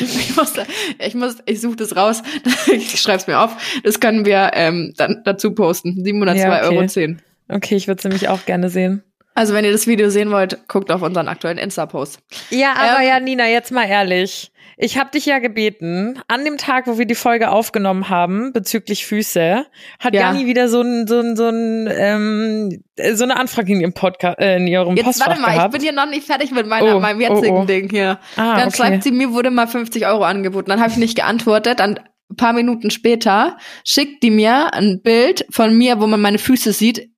ich 0.00 0.34
muss, 0.34 0.54
ich 0.98 1.14
muss, 1.14 1.36
ich 1.44 1.60
suche 1.60 1.76
das 1.76 1.94
raus. 1.94 2.22
Ich 2.72 2.98
schreib's 2.98 3.26
mir 3.26 3.38
auf. 3.38 3.54
Das 3.82 4.00
können 4.00 4.24
wir 4.24 4.52
ähm, 4.54 4.94
dann 4.96 5.20
dazu 5.26 5.54
posten. 5.54 6.02
702,10 6.02 6.36
Ja, 6.36 6.66
okay. 6.66 6.78
Euro. 6.78 7.16
Okay, 7.48 7.76
ich 7.76 7.86
würde 7.86 7.98
es 7.98 8.04
nämlich 8.04 8.28
auch 8.30 8.46
gerne 8.46 8.70
sehen. 8.70 9.02
Also 9.34 9.52
wenn 9.54 9.64
ihr 9.64 9.72
das 9.72 9.86
Video 9.86 10.10
sehen 10.10 10.30
wollt, 10.30 10.68
guckt 10.68 10.90
auf 10.92 11.02
unseren 11.02 11.26
aktuellen 11.28 11.58
Insta-Post. 11.58 12.20
Ja, 12.50 12.74
aber 12.76 13.00
Ähm, 13.02 13.08
ja, 13.08 13.20
Nina, 13.20 13.48
jetzt 13.48 13.72
mal 13.72 13.84
ehrlich. 13.88 14.52
Ich 14.76 14.98
habe 14.98 15.10
dich 15.10 15.26
ja 15.26 15.38
gebeten, 15.38 16.20
an 16.26 16.44
dem 16.44 16.56
Tag, 16.56 16.86
wo 16.88 16.98
wir 16.98 17.04
die 17.06 17.14
Folge 17.14 17.50
aufgenommen 17.50 18.08
haben, 18.08 18.52
bezüglich 18.52 19.06
Füße, 19.06 19.66
hat 20.00 20.14
Ja. 20.14 20.20
Janni 20.22 20.46
wieder 20.46 20.68
so 20.68 20.80
ein, 20.82 21.06
so 21.06 21.20
ein, 21.20 21.36
so 21.36 21.48
ein, 21.48 21.88
ähm, 21.92 22.82
so 23.14 23.22
eine 23.24 23.36
Anfrage 23.36 23.72
in 23.72 23.80
ihrem 23.80 23.92
Podcast, 23.92 24.38
äh, 24.40 24.56
in 24.56 24.66
ihrem 24.66 24.96
Jetzt 24.96 25.04
Postfach 25.04 25.28
warte 25.28 25.40
mal, 25.40 25.54
gehabt. 25.54 25.74
ich 25.74 25.80
bin 25.80 25.82
hier 25.88 25.92
noch 25.92 26.10
nicht 26.10 26.26
fertig 26.26 26.50
mit 26.50 26.66
meiner, 26.66 26.96
Oh, 26.96 27.00
meinem 27.00 27.18
oh, 27.18 27.20
jetzigen 27.20 27.56
oh. 27.56 27.64
Ding 27.64 27.88
hier. 27.90 28.18
ah, 28.36 28.56
Dann 28.56 28.68
okay. 28.68 28.76
schreibt 28.76 29.02
sie, 29.04 29.12
mir 29.12 29.32
wurde 29.32 29.50
mal 29.50 29.66
50 29.68 30.06
Euro 30.06 30.24
angeboten. 30.24 30.70
Dann 30.70 30.80
habe 30.80 30.90
ich 30.90 30.96
nicht 30.96 31.16
geantwortet. 31.16 31.78
Dann 31.80 31.98
ein 32.30 32.36
paar 32.36 32.52
Minuten 32.52 32.90
später 32.90 33.58
schickt 33.84 34.22
die 34.24 34.30
mir 34.30 34.74
ein 34.74 35.02
Bild 35.02 35.44
von 35.50 35.76
mir, 35.76 36.00
wo 36.00 36.06
man 36.08 36.20
meine 36.20 36.38
Füße 36.38 36.72
sieht. 36.72 37.10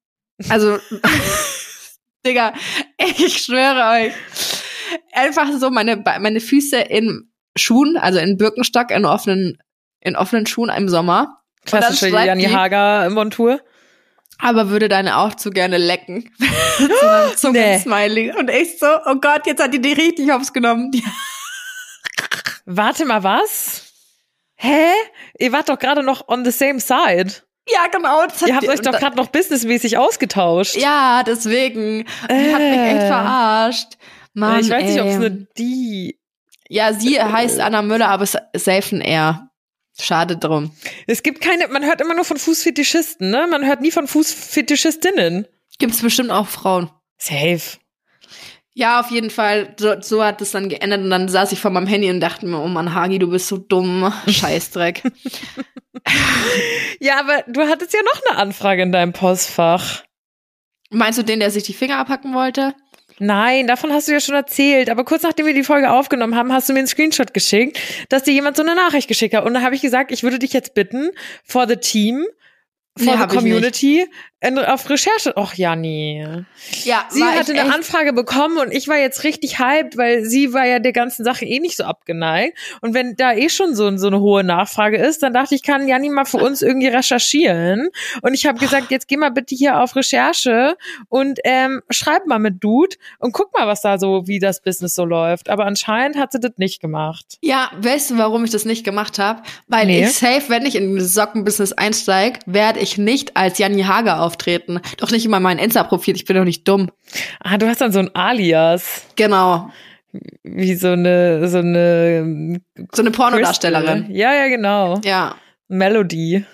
Also, 0.50 0.76
Digga, 2.26 2.52
ich 2.98 3.38
schwöre 3.42 4.06
euch. 4.06 4.12
Einfach 5.12 5.48
so 5.58 5.70
meine, 5.70 5.96
meine 5.96 6.40
Füße 6.40 6.76
in 6.78 7.30
Schuhen, 7.56 7.96
also 7.96 8.18
in 8.18 8.36
Birkenstock, 8.36 8.90
in 8.90 9.04
offenen, 9.06 9.58
in 10.00 10.16
offenen 10.16 10.46
Schuhen 10.46 10.68
im 10.70 10.88
Sommer. 10.88 11.40
Klassische 11.64 12.10
schreibt 12.10 12.26
Janni 12.26 12.46
die- 12.46 12.54
Hager 12.54 13.08
Montur. 13.10 13.60
aber 14.38 14.68
würde 14.68 14.88
deine 14.88 15.16
auch 15.16 15.34
zu 15.34 15.50
gerne 15.50 15.78
lecken. 15.78 16.30
so 16.78 17.06
ein 17.06 17.30
Zungen-Smiley. 17.36 18.32
Und 18.38 18.50
ich 18.50 18.78
so, 18.78 18.86
oh 19.06 19.14
Gott, 19.20 19.46
jetzt 19.46 19.62
hat 19.62 19.72
die 19.72 19.80
die 19.80 19.92
richtig 19.94 20.30
hops 20.30 20.52
genommen. 20.52 20.90
Warte 22.66 23.04
mal, 23.06 23.22
was? 23.22 23.84
Hä? 24.56 24.90
Ihr 25.38 25.52
wart 25.52 25.68
doch 25.68 25.78
gerade 25.78 26.02
noch 26.02 26.28
on 26.28 26.44
the 26.44 26.50
same 26.50 26.80
side. 26.80 27.42
Ja, 27.68 27.86
genau. 27.88 28.24
das 28.26 28.40
hat 28.42 28.48
Ihr 28.48 28.54
habt 28.54 28.64
die- 28.64 28.68
euch 28.70 28.80
doch 28.80 28.98
gerade 28.98 29.16
noch 29.16 29.28
businessmäßig 29.28 29.98
ausgetauscht. 29.98 30.76
Ja, 30.76 31.22
deswegen. 31.24 32.04
Die 32.30 32.54
hat 32.54 32.60
mich 32.60 32.78
echt 32.80 33.02
Äh. 33.02 33.06
verarscht. 33.08 33.88
Mann, 34.34 34.60
ich 34.60 34.70
weiß 34.70 34.84
nicht, 34.84 35.00
ob 35.00 35.06
es 35.08 35.14
ey. 35.14 35.16
eine 35.16 35.46
die. 35.58 36.18
Ja, 36.68 36.92
sie 36.92 37.20
heißt 37.20 37.58
Anna 37.60 37.82
Müller, 37.82 38.08
aber 38.08 38.24
es 38.24 38.36
ist 38.52 38.64
safe 38.64 38.96
ein 38.96 39.00
R. 39.00 39.50
Schade 39.98 40.36
drum. 40.36 40.72
Es 41.06 41.22
gibt 41.22 41.40
keine, 41.40 41.68
man 41.68 41.84
hört 41.84 42.00
immer 42.02 42.14
nur 42.14 42.24
von 42.24 42.36
Fußfetischisten, 42.36 43.30
ne? 43.30 43.46
Man 43.50 43.64
hört 43.64 43.80
nie 43.80 43.90
von 43.90 44.06
Fußfetischistinnen. 44.06 45.46
Gibt's 45.78 46.02
bestimmt 46.02 46.30
auch 46.30 46.46
Frauen. 46.48 46.90
Safe. 47.18 47.60
Ja, 48.78 49.00
auf 49.00 49.10
jeden 49.10 49.30
Fall. 49.30 49.74
So, 49.80 49.94
so 50.02 50.22
hat 50.22 50.42
es 50.42 50.50
dann 50.50 50.68
geändert 50.68 51.00
und 51.00 51.08
dann 51.08 51.28
saß 51.28 51.50
ich 51.52 51.60
vor 51.60 51.70
meinem 51.70 51.86
Handy 51.86 52.10
und 52.10 52.20
dachte 52.20 52.44
mir, 52.44 52.60
oh 52.60 52.68
Mann, 52.68 52.92
Hagi, 52.92 53.18
du 53.18 53.30
bist 53.30 53.48
so 53.48 53.56
dumm. 53.56 54.12
Scheißdreck. 54.28 55.02
Ja, 57.00 57.18
aber 57.18 57.42
du 57.46 57.62
hattest 57.62 57.94
ja 57.94 58.00
noch 58.02 58.20
eine 58.28 58.38
Anfrage 58.38 58.82
in 58.82 58.92
deinem 58.92 59.14
Postfach. 59.14 60.04
Meinst 60.90 61.18
du 61.18 61.22
den, 61.22 61.40
der 61.40 61.50
sich 61.50 61.62
die 61.62 61.72
Finger 61.72 61.96
abhacken 61.96 62.34
wollte? 62.34 62.74
Nein, 63.18 63.66
davon 63.66 63.92
hast 63.94 64.08
du 64.08 64.12
ja 64.12 64.20
schon 64.20 64.34
erzählt. 64.34 64.90
Aber 64.90 65.06
kurz 65.06 65.22
nachdem 65.22 65.46
wir 65.46 65.54
die 65.54 65.64
Folge 65.64 65.90
aufgenommen 65.90 66.34
haben, 66.34 66.52
hast 66.52 66.68
du 66.68 66.74
mir 66.74 66.80
einen 66.80 66.88
Screenshot 66.88 67.32
geschickt, 67.32 67.80
dass 68.10 68.24
dir 68.24 68.34
jemand 68.34 68.58
so 68.58 68.62
eine 68.62 68.74
Nachricht 68.74 69.08
geschickt 69.08 69.34
hat. 69.34 69.46
Und 69.46 69.54
da 69.54 69.62
habe 69.62 69.74
ich 69.74 69.80
gesagt, 69.80 70.12
ich 70.12 70.22
würde 70.22 70.38
dich 70.38 70.52
jetzt 70.52 70.74
bitten, 70.74 71.12
for 71.44 71.66
the 71.66 71.76
team, 71.76 72.26
for 72.98 73.16
Nee, 73.16 73.22
the 73.22 73.34
community, 73.34 74.06
auf 74.58 74.88
Recherche. 74.90 75.36
Och, 75.36 75.54
Janni. 75.54 76.24
Ja, 76.84 77.04
Sie 77.08 77.22
hatte 77.22 77.52
eine 77.52 77.74
Anfrage 77.74 78.12
bekommen 78.12 78.58
und 78.58 78.72
ich 78.72 78.88
war 78.88 78.96
jetzt 78.96 79.24
richtig 79.24 79.58
hyped, 79.58 79.96
weil 79.96 80.24
sie 80.24 80.52
war 80.52 80.66
ja 80.66 80.78
der 80.78 80.92
ganzen 80.92 81.24
Sache 81.24 81.44
eh 81.44 81.60
nicht 81.60 81.76
so 81.76 81.84
abgeneigt. 81.84 82.56
Und 82.80 82.94
wenn 82.94 83.16
da 83.16 83.32
eh 83.32 83.48
schon 83.48 83.74
so, 83.74 83.94
so 83.96 84.06
eine 84.06 84.20
hohe 84.20 84.44
Nachfrage 84.44 84.96
ist, 84.98 85.22
dann 85.22 85.32
dachte 85.32 85.54
ich, 85.54 85.62
kann 85.62 85.88
Janni 85.88 86.08
mal 86.08 86.24
für 86.24 86.38
uns 86.38 86.62
irgendwie 86.62 86.88
recherchieren. 86.88 87.88
Und 88.22 88.34
ich 88.34 88.46
habe 88.46 88.58
gesagt, 88.58 88.90
jetzt 88.90 89.08
geh 89.08 89.16
mal 89.16 89.30
bitte 89.30 89.54
hier 89.54 89.80
auf 89.80 89.96
Recherche 89.96 90.76
und 91.08 91.38
ähm, 91.44 91.82
schreib 91.90 92.26
mal 92.26 92.38
mit 92.38 92.62
Dude 92.62 92.96
und 93.18 93.32
guck 93.32 93.52
mal, 93.56 93.66
was 93.66 93.82
da 93.82 93.98
so, 93.98 94.26
wie 94.26 94.38
das 94.38 94.62
Business 94.62 94.94
so 94.94 95.04
läuft. 95.04 95.48
Aber 95.50 95.64
anscheinend 95.66 96.16
hat 96.16 96.32
sie 96.32 96.40
das 96.40 96.52
nicht 96.56 96.80
gemacht. 96.80 97.38
Ja, 97.42 97.70
weißt 97.78 98.10
du, 98.12 98.18
warum 98.18 98.44
ich 98.44 98.50
das 98.50 98.64
nicht 98.64 98.84
gemacht 98.84 99.18
habe? 99.18 99.42
Weil 99.68 99.86
Nee. 99.86 100.04
ich 100.04 100.12
safe, 100.14 100.44
wenn 100.48 100.64
ich 100.66 100.74
in 100.76 100.94
dieses 100.94 101.14
Sockenbusiness 101.14 101.72
einsteige, 101.72 102.40
werde 102.46 102.80
ich 102.80 102.98
nicht 102.98 103.36
als 103.36 103.58
Janni 103.58 103.82
Hager 103.82 104.20
auftreten. 104.36 104.80
Doch 104.98 105.10
nicht 105.10 105.24
immer 105.24 105.40
mein 105.40 105.58
Insta-Profil, 105.58 106.14
ich 106.14 106.24
bin 106.24 106.36
doch 106.36 106.44
nicht 106.44 106.68
dumm. 106.68 106.90
Ah, 107.40 107.58
du 107.58 107.66
hast 107.66 107.80
dann 107.80 107.92
so 107.92 107.98
ein 107.98 108.14
Alias. 108.14 109.06
Genau. 109.16 109.70
Wie 110.42 110.74
so 110.74 110.88
eine, 110.88 111.48
so 111.48 111.58
eine 111.58 112.60
So 112.92 113.02
eine 113.02 113.10
Pornodarstellerin. 113.10 114.04
Crystal. 114.04 114.16
Ja, 114.16 114.34
ja, 114.34 114.48
genau. 114.48 115.00
Ja. 115.04 115.36
Melody. 115.68 116.44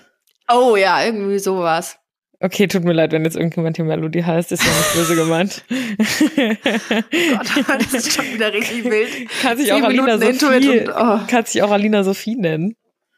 Oh 0.51 0.75
ja, 0.75 1.05
irgendwie 1.05 1.39
sowas. 1.39 1.97
Okay, 2.39 2.67
tut 2.67 2.83
mir 2.83 2.91
leid, 2.91 3.13
wenn 3.13 3.23
jetzt 3.23 3.37
irgendjemand 3.37 3.77
hier 3.77 3.85
Melody 3.85 4.21
heißt, 4.21 4.51
ist 4.51 4.65
ja 4.65 4.69
nicht 4.69 4.93
böse 4.95 5.15
gemeint. 5.15 5.63
Gott, 5.69 7.79
das 7.79 7.93
ist 7.93 8.11
schon 8.11 8.25
wieder 8.33 8.51
richtig 8.51 8.83
wild. 8.83 9.29
kann 9.41 9.55
sich 9.55 9.67
Zehn 9.67 9.81
auch 9.81 9.87
Alina 9.87 10.17
Minuten 10.17 10.39
Sophie, 10.39 10.79
und, 10.81 10.89
oh. 10.89 11.19
kann 11.27 11.45
sich 11.45 11.63
auch 11.63 11.71
Alina 11.71 12.03
Sophie 12.03 12.35
nennen. 12.35 12.75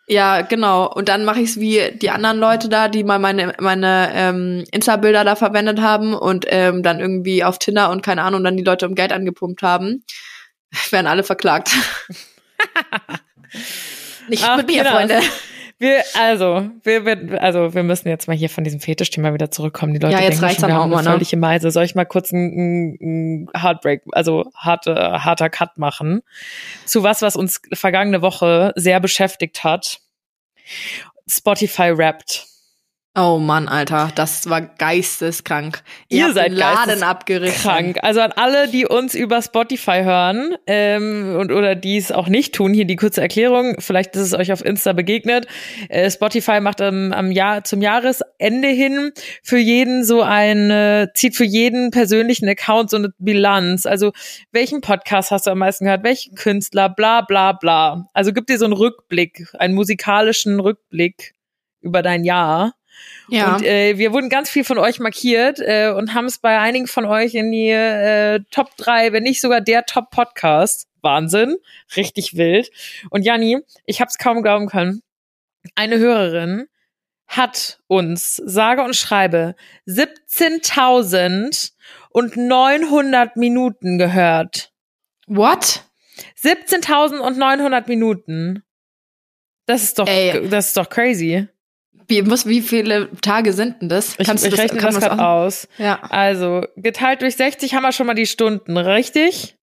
Ja, 0.07 0.41
genau. 0.41 0.87
Und 0.87 1.09
dann 1.09 1.25
mache 1.25 1.39
ich 1.39 1.49
es 1.49 1.59
wie 1.59 1.91
die 1.95 2.11
anderen 2.11 2.37
Leute 2.37 2.69
da, 2.69 2.87
die 2.87 3.03
mal 3.03 3.17
meine, 3.17 3.55
meine 3.59 4.11
ähm, 4.13 4.63
Insta-Bilder 4.71 5.23
da 5.23 5.35
verwendet 5.35 5.81
haben 5.81 6.13
und 6.13 6.45
ähm, 6.47 6.83
dann 6.83 6.99
irgendwie 6.99 7.43
auf 7.43 7.57
Tinder 7.57 7.89
und 7.89 8.03
keine 8.03 8.21
Ahnung, 8.21 8.43
dann 8.43 8.55
die 8.55 8.63
Leute 8.63 8.87
um 8.87 8.93
Geld 8.93 9.11
angepumpt 9.11 9.63
haben. 9.63 10.05
Werden 10.91 11.07
alle 11.07 11.23
verklagt. 11.23 11.71
Nicht 14.27 14.43
Ach, 14.45 14.57
mit 14.57 14.67
mir. 14.67 14.85
Freunde. 14.85 15.19
Wir, 15.85 16.03
also, 16.15 16.67
wir, 16.81 17.05
wir, 17.05 17.43
also, 17.43 17.75
wir 17.75 17.83
müssen 17.83 18.07
jetzt 18.07 18.27
mal 18.27 18.35
hier 18.35 18.49
von 18.49 18.63
diesem 18.63 18.79
Fetischthema 18.79 19.35
wieder 19.35 19.51
zurückkommen. 19.51 19.93
Die 19.93 19.99
Leute 19.99 20.15
Ja, 20.15 20.21
jetzt 20.21 20.41
denken 20.41 20.61
schon, 20.61 20.69
wir 20.69 20.73
haben 20.73 20.89
mal, 20.89 21.03
ne? 21.03 21.11
völlige 21.11 21.37
Meise. 21.37 21.69
Soll 21.69 21.83
ich 21.83 21.93
mal 21.93 22.05
kurz 22.05 22.33
einen, 22.33 23.47
Heartbreak, 23.55 24.01
also 24.11 24.51
harte, 24.55 24.95
harter 24.95 25.51
Cut 25.51 25.77
machen? 25.77 26.23
Zu 26.85 27.03
was, 27.03 27.21
was 27.21 27.35
uns 27.35 27.61
vergangene 27.71 28.23
Woche 28.23 28.73
sehr 28.75 28.99
beschäftigt 28.99 29.63
hat. 29.63 29.99
Spotify 31.29 31.91
rappt. 31.95 32.47
Oh 33.17 33.37
Mann, 33.39 33.69
Alter, 33.69 34.09
das 34.13 34.49
war 34.49 34.59
geisteskrank. 34.59 35.83
Ihr 36.09 36.25
habt 36.25 36.33
seid 36.33 36.51
den 36.51 36.57
Laden 36.57 37.01
abgerissen. 37.01 37.61
krank. 37.61 37.97
Also 38.01 38.19
an 38.19 38.33
alle, 38.33 38.67
die 38.67 38.85
uns 38.85 39.15
über 39.15 39.41
Spotify 39.41 40.01
hören 40.03 40.55
ähm, 40.67 41.37
und 41.39 41.53
oder 41.53 41.75
die 41.75 41.95
es 41.95 42.11
auch 42.11 42.27
nicht 42.27 42.53
tun, 42.53 42.73
hier 42.73 42.83
die 42.83 42.97
kurze 42.97 43.21
Erklärung. 43.21 43.77
Vielleicht 43.79 44.17
ist 44.17 44.21
es 44.21 44.33
euch 44.33 44.51
auf 44.51 44.65
Insta 44.65 44.91
begegnet. 44.91 45.47
Äh, 45.87 46.11
Spotify 46.11 46.59
macht 46.59 46.81
am, 46.81 47.13
am 47.13 47.31
Jahr 47.31 47.63
zum 47.63 47.81
Jahresende 47.81 48.67
hin 48.67 49.13
für 49.41 49.59
jeden 49.59 50.03
so 50.03 50.21
eine 50.21 51.11
zieht 51.13 51.37
für 51.37 51.45
jeden 51.45 51.91
persönlichen 51.91 52.49
Account 52.49 52.89
so 52.89 52.97
eine 52.97 53.13
Bilanz. 53.17 53.85
Also 53.85 54.11
welchen 54.51 54.81
Podcast 54.81 55.31
hast 55.31 55.47
du 55.47 55.51
am 55.51 55.59
meisten 55.59 55.85
gehört? 55.85 56.03
Welchen 56.03 56.35
Künstler? 56.35 56.89
Bla 56.89 57.21
bla 57.21 57.53
bla. 57.53 58.09
Also 58.13 58.33
gibt 58.33 58.49
dir 58.49 58.57
so 58.57 58.65
einen 58.65 58.73
Rückblick, 58.73 59.47
einen 59.57 59.73
musikalischen 59.73 60.59
Rückblick 60.59 61.33
über 61.79 62.01
dein 62.01 62.25
Jahr. 62.25 62.73
Ja. 63.27 63.55
Und 63.55 63.63
äh, 63.63 63.97
wir 63.97 64.13
wurden 64.13 64.29
ganz 64.29 64.49
viel 64.49 64.63
von 64.63 64.77
euch 64.77 64.99
markiert 64.99 65.59
äh, 65.59 65.89
und 65.89 66.13
haben 66.13 66.25
es 66.25 66.37
bei 66.37 66.59
einigen 66.59 66.87
von 66.87 67.05
euch 67.05 67.33
in 67.33 67.51
die 67.51 67.69
äh, 67.69 68.41
Top 68.51 68.75
3, 68.77 69.13
wenn 69.13 69.23
nicht 69.23 69.41
sogar 69.41 69.61
der 69.61 69.85
Top-Podcast. 69.85 70.87
Wahnsinn. 71.01 71.57
Richtig 71.95 72.35
wild. 72.35 72.69
Und 73.09 73.23
Janni, 73.23 73.59
ich 73.85 74.01
hab's 74.01 74.17
kaum 74.17 74.41
glauben 74.41 74.67
können. 74.67 75.01
Eine 75.75 75.97
Hörerin 75.97 76.67
hat 77.27 77.79
uns, 77.87 78.35
sage 78.35 78.83
und 78.83 78.95
schreibe, 78.95 79.55
17.000 79.87 81.71
und 82.09 82.37
900 82.37 83.35
Minuten 83.35 83.97
gehört. 83.97 84.71
What? 85.27 85.83
17.000 86.41 87.19
und 87.19 87.37
900 87.37 87.87
Minuten. 87.87 88.63
Das 89.65 89.83
ist 89.83 89.99
doch, 89.99 90.07
Ey. 90.07 90.47
das 90.49 90.67
ist 90.67 90.77
doch 90.77 90.89
crazy. 90.89 91.47
Wie, 92.07 92.21
muss, 92.21 92.45
wie 92.45 92.61
viele 92.61 93.09
Tage 93.21 93.53
sind 93.53 93.81
denn 93.81 93.89
das? 93.89 94.15
Ich, 94.19 94.27
ich 94.27 94.57
rechne 94.57 94.77
kann 94.79 94.93
das 94.93 95.01
man 95.01 95.01
gerade 95.09 95.21
auch- 95.21 95.45
aus. 95.45 95.67
Ja. 95.77 96.01
Also, 96.03 96.63
geteilt 96.75 97.21
durch 97.21 97.35
60 97.35 97.73
haben 97.73 97.83
wir 97.83 97.91
schon 97.91 98.05
mal 98.07 98.13
die 98.13 98.25
Stunden, 98.27 98.77
richtig? 98.77 99.55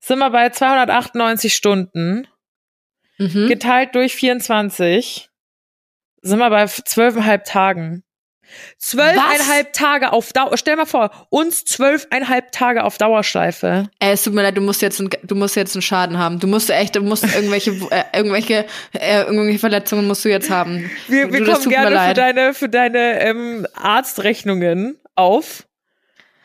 Sind 0.00 0.18
wir 0.18 0.30
bei 0.30 0.48
298 0.50 1.54
Stunden. 1.54 2.26
Mhm. 3.18 3.48
Geteilt 3.48 3.94
durch 3.94 4.14
24 4.14 5.30
sind 6.22 6.38
wir 6.38 6.50
bei 6.50 6.66
zwölfeinhalb 6.66 7.44
Tagen. 7.44 8.02
Zwölfeinhalb 8.78 9.72
Tage 9.72 10.12
auf 10.12 10.32
Dauer. 10.32 10.56
Stell 10.56 10.76
mal 10.76 10.86
vor, 10.86 11.10
uns 11.30 11.64
zwölfeinhalb 11.64 12.52
Tage 12.52 12.84
auf 12.84 12.98
Dauerschleife. 12.98 13.88
Ey, 13.98 14.12
es 14.12 14.24
tut 14.24 14.34
mir 14.34 14.42
leid, 14.42 14.56
du 14.56 14.60
musst 14.60 14.82
jetzt, 14.82 15.00
ein, 15.00 15.10
du 15.22 15.34
musst 15.34 15.56
jetzt 15.56 15.74
einen 15.74 15.82
Schaden 15.82 16.18
haben. 16.18 16.40
Du 16.40 16.46
musst 16.46 16.70
echt, 16.70 16.96
du 16.96 17.00
musst 17.00 17.24
irgendwelche, 17.24 17.70
äh, 17.90 18.04
irgendwelche, 18.12 18.66
äh, 18.92 19.22
irgendwelche 19.22 19.58
Verletzungen 19.58 20.06
musst 20.06 20.24
du 20.24 20.28
jetzt 20.28 20.50
haben. 20.50 20.90
Wir, 21.08 21.32
wir 21.32 21.44
Du, 21.44 21.52
kommen 21.52 21.68
gerne 21.68 22.08
für 22.08 22.14
deine, 22.14 22.54
für 22.54 22.68
deine 22.68 23.20
ähm, 23.20 23.66
Arztrechnungen 23.74 24.98
auf. 25.14 25.66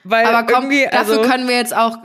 Weil 0.03 0.25
Aber 0.25 0.43
komm, 0.43 0.71
irgendwie, 0.71 0.87
dafür 0.91 1.19
also, 1.19 1.29
können 1.29 1.47
wir 1.47 1.55
jetzt 1.55 1.75
auch, 1.75 1.97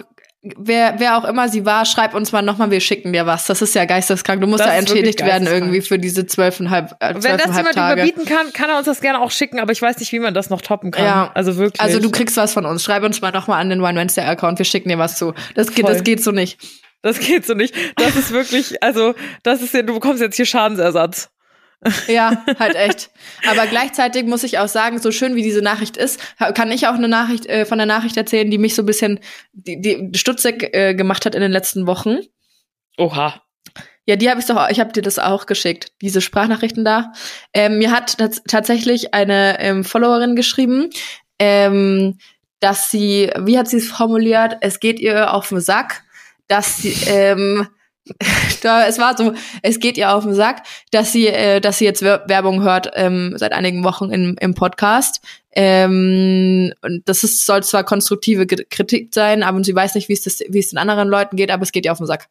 wer, 0.57 0.95
wer 0.99 1.19
auch 1.19 1.25
immer 1.25 1.49
sie 1.49 1.65
war, 1.65 1.85
schreib 1.85 2.15
uns 2.15 2.33
mal 2.33 2.43
nochmal, 2.43 2.71
wir 2.71 2.81
schicken 2.81 3.13
dir 3.13 3.27
was. 3.27 3.47
Das 3.47 3.63
ist 3.63 3.75
ja 3.75 3.85
geisteskrank. 3.85 4.41
Du 4.41 4.47
musst 4.47 4.61
Das 4.61 4.69
ja 4.69 4.75
entschädigt 4.75 5.25
werden 5.25 5.47
irgendwie 5.47 5.81
für 5.81 5.99
diese 5.99 6.27
zwölfeinhalb, 6.27 6.93
äh, 7.01 7.15
Wenn 7.15 7.15
das 7.15 7.23
zwölfeinhalb 7.23 7.57
jemand 7.57 7.75
Tage. 7.75 8.03
überbieten 8.03 8.25
kann, 8.25 8.53
kann 8.53 8.71
er 8.71 8.79
uns 8.79 8.87
das 8.87 9.01
gerne 9.01 9.21
auch 9.21 9.31
schicken, 9.31 9.59
aber 9.61 9.73
ich 9.73 9.83
weiß 9.83 9.99
nicht, 9.99 10.13
wie 10.13 10.19
man 10.19 10.35
das 10.35 10.51
noch 10.51 10.61
toppen 10.61 10.91
kann. 10.91 11.05
Ja. 11.05 11.31
Also 11.35 11.57
wirklich. 11.57 11.81
Also 11.81 11.99
du 12.01 12.11
kriegst 12.11 12.37
was 12.37 12.53
von 12.53 12.67
uns. 12.67 12.85
Schreib 12.85 13.03
uns 13.03 13.21
mal 13.21 13.33
nochmal 13.33 13.61
an 13.61 13.71
den 13.71 13.83
Wine 13.83 13.99
Wednesday 13.99 14.25
Account. 14.25 14.59
Wir 14.59 14.65
schicken 14.65 14.89
dir 14.89 14.99
was 14.99 15.19
zu. 15.19 15.35
Das 15.55 15.69
geht, 15.73 15.85
Voll. 15.85 15.95
das 15.95 16.05
geht 16.05 16.23
so 16.23 16.31
nicht. 16.33 16.59
das 17.03 17.19
geht 17.19 17.47
so 17.47 17.55
nicht. 17.55 17.75
Das 17.97 18.17
ist 18.17 18.33
wirklich, 18.33 18.83
also 18.83 19.15
das 19.43 19.63
ist 19.63 19.75
ja, 19.75 19.83
du 19.83 19.95
bekommst 19.95 20.21
jetzt 20.21 20.37
hier 20.37 20.47
Schadensersatz. 20.47 21.31
Ja, 22.09 22.45
halt 22.59 22.75
echt. 22.75 23.11
Aber 23.49 23.67
gleichzeitig 23.67 24.25
muss 24.25 24.45
ich 24.45 24.59
auch 24.59 24.69
sagen, 24.69 24.99
so 24.99 25.13
schön 25.13 25.35
wie 25.35 25.43
diese 25.43 25.63
Nachricht 25.63 25.97
ist, 25.97 26.21
kann 26.55 26.73
ich 26.73 26.87
auch 26.87 26.95
eine 26.95 27.09
Nachricht 27.09 27.47
äh, 27.47 27.67
von 27.67 27.79
der 27.79 27.87
Nachricht 27.87 28.17
erzählen, 28.17 28.51
die 28.51 28.59
mich 28.59 28.75
so 28.75 28.83
ein 28.83 28.87
bisschen 28.87 29.21
die, 29.53 29.81
die 29.81 30.11
stutzig 30.19 30.75
äh, 30.75 30.95
gemacht 30.95 31.27
hat 31.27 31.35
in 31.35 31.41
den 31.41 31.53
letzten 31.53 31.87
Wochen. 31.87 32.19
Oha. 32.99 33.43
Ja, 34.07 34.15
die 34.15 34.31
habe 34.31 34.41
ich 34.41 34.47
doch, 34.47 34.69
ich 34.69 34.79
habe 34.79 34.93
dir 34.93 35.03
das 35.03 35.19
auch 35.19 35.47
geschickt, 35.47 35.93
diese 36.01 36.21
Sprachnachrichten 36.21 36.85
da. 36.85 37.13
Ähm, 37.53 37.79
mir 37.79 37.91
hat 37.91 38.19
tats 38.19 38.43
tatsächlich 38.47 39.13
eine 39.15 39.59
ähm, 39.59 39.85
Followerin 39.85 40.37
geschrieben, 40.37 40.91
ähm, 41.41 42.19
dass 42.61 42.91
sie, 42.91 43.31
wie 43.41 43.59
hat 43.59 43.69
sie 43.69 43.79
es 43.79 43.89
formuliert? 43.89 44.59
Es 44.61 44.79
geht 44.79 45.01
ihr 45.01 45.35
auf 45.35 45.49
den 45.49 45.61
Sack, 45.61 46.05
dass 46.47 46.79
sie, 46.79 46.97
ähm, 47.09 47.67
es 48.63 48.99
war 48.99 49.17
so, 49.17 49.33
es 49.63 49.81
geht 49.81 49.99
ihr 49.99 50.15
auf 50.15 50.25
den 50.25 50.35
Sack, 50.35 50.63
dass 50.91 51.13
sie, 51.13 51.27
äh, 51.29 51.61
dass 51.61 51.79
sie 51.79 51.85
jetzt 51.85 52.03
Wer- 52.03 52.25
Werbung 52.27 52.63
hört 52.63 52.91
ähm, 52.95 53.35
seit 53.37 53.53
einigen 53.53 53.85
Wochen 53.85 54.11
im, 54.11 54.37
im 54.41 54.55
Podcast. 54.55 55.21
Ähm, 55.53 56.73
und 56.83 57.09
das 57.09 57.25
ist, 57.25 57.47
soll 57.47 57.63
zwar 57.63 57.85
konstruktive 57.85 58.47
Kritik 58.47 59.15
sein, 59.15 59.43
aber 59.43 59.63
sie 59.65 59.75
weiß 59.75 59.95
nicht, 59.95 60.09
wie 60.09 60.13
es 60.13 60.23
das, 60.23 60.41
wie 60.49 60.59
es 60.59 60.71
den 60.71 60.79
anderen 60.79 61.09
Leuten 61.09 61.37
geht, 61.37 61.51
aber 61.51 61.63
es 61.63 61.73
geht 61.73 61.85
ihr 61.87 61.93
auf 61.93 61.99
den 61.99 62.07
Sack. 62.07 62.29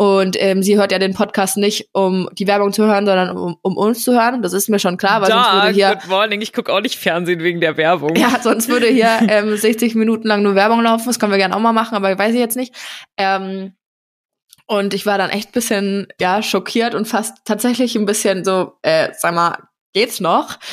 Und 0.00 0.36
ähm, 0.40 0.62
sie 0.62 0.76
hört 0.76 0.92
ja 0.92 1.00
den 1.00 1.12
Podcast 1.12 1.56
nicht, 1.56 1.88
um 1.92 2.28
die 2.32 2.46
Werbung 2.46 2.72
zu 2.72 2.84
hören, 2.84 3.04
sondern 3.04 3.36
um, 3.36 3.56
um 3.62 3.76
uns 3.76 4.04
zu 4.04 4.12
hören. 4.12 4.42
Das 4.42 4.52
ist 4.52 4.68
mir 4.68 4.78
schon 4.78 4.96
klar, 4.96 5.20
weil 5.20 5.28
da, 5.28 5.42
sonst 5.42 5.54
würde 5.54 5.74
hier. 5.74 5.96
Good 5.96 6.08
morning, 6.08 6.40
ich 6.40 6.52
gucke 6.52 6.72
auch 6.72 6.80
nicht 6.80 6.96
Fernsehen 6.96 7.42
wegen 7.42 7.60
der 7.60 7.76
Werbung. 7.76 8.14
Ja, 8.14 8.38
sonst 8.40 8.68
würde 8.68 8.86
hier 8.86 9.10
ähm, 9.28 9.56
60 9.56 9.96
Minuten 9.96 10.28
lang 10.28 10.42
nur 10.42 10.54
Werbung 10.54 10.82
laufen. 10.82 11.06
Das 11.06 11.18
können 11.18 11.32
wir 11.32 11.38
gerne 11.38 11.56
auch 11.56 11.60
mal 11.60 11.72
machen, 11.72 11.96
aber 11.96 12.16
weiß 12.16 12.32
ich 12.32 12.38
jetzt 12.38 12.56
nicht. 12.56 12.76
Ähm, 13.16 13.72
und 14.68 14.92
ich 14.92 15.06
war 15.06 15.16
dann 15.16 15.30
echt 15.30 15.52
bisschen, 15.52 16.08
ja, 16.20 16.42
schockiert 16.42 16.94
und 16.94 17.08
fast 17.08 17.38
tatsächlich 17.46 17.96
ein 17.96 18.04
bisschen 18.04 18.44
so, 18.44 18.74
äh, 18.82 19.08
sag 19.16 19.34
mal, 19.34 19.56
geht's 19.94 20.20
noch? 20.20 20.58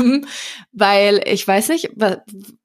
Ähm, 0.00 0.26
weil 0.72 1.20
ich 1.26 1.46
weiß 1.46 1.68
nicht, 1.68 1.90
was, 1.94 2.18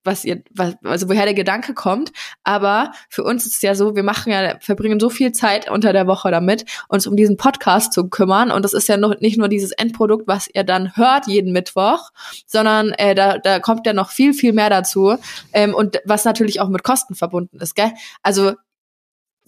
was 0.03 0.23
ihr, 0.23 0.43
was, 0.51 0.75
also 0.83 1.09
woher 1.09 1.25
der 1.25 1.33
Gedanke 1.33 1.73
kommt, 1.73 2.11
aber 2.43 2.93
für 3.09 3.23
uns 3.23 3.45
ist 3.45 3.55
es 3.55 3.61
ja 3.61 3.75
so, 3.75 3.95
wir 3.95 4.03
machen 4.03 4.31
ja, 4.31 4.57
verbringen 4.61 4.99
so 4.99 5.09
viel 5.09 5.33
Zeit 5.33 5.69
unter 5.69 5.91
der 5.91 6.07
Woche 6.07 6.31
damit, 6.31 6.65
uns 6.87 7.07
um 7.07 7.17
diesen 7.17 7.35
Podcast 7.35 7.91
zu 7.91 8.07
kümmern. 8.09 8.51
Und 8.51 8.63
das 8.63 8.73
ist 8.73 8.87
ja 8.87 8.95
noch 8.95 9.19
nicht 9.19 9.37
nur 9.37 9.49
dieses 9.49 9.71
Endprodukt, 9.71 10.27
was 10.27 10.47
ihr 10.53 10.63
dann 10.63 10.95
hört 10.95 11.27
jeden 11.27 11.51
Mittwoch, 11.51 12.11
sondern 12.45 12.91
äh, 12.91 13.15
da, 13.15 13.37
da 13.37 13.59
kommt 13.59 13.85
ja 13.85 13.93
noch 13.93 14.11
viel, 14.11 14.33
viel 14.33 14.53
mehr 14.53 14.69
dazu. 14.69 15.17
Ähm, 15.51 15.73
und 15.73 15.99
was 16.05 16.23
natürlich 16.23 16.61
auch 16.61 16.69
mit 16.69 16.83
Kosten 16.83 17.15
verbunden 17.15 17.59
ist, 17.59 17.75
gell? 17.75 17.91
Also 18.23 18.53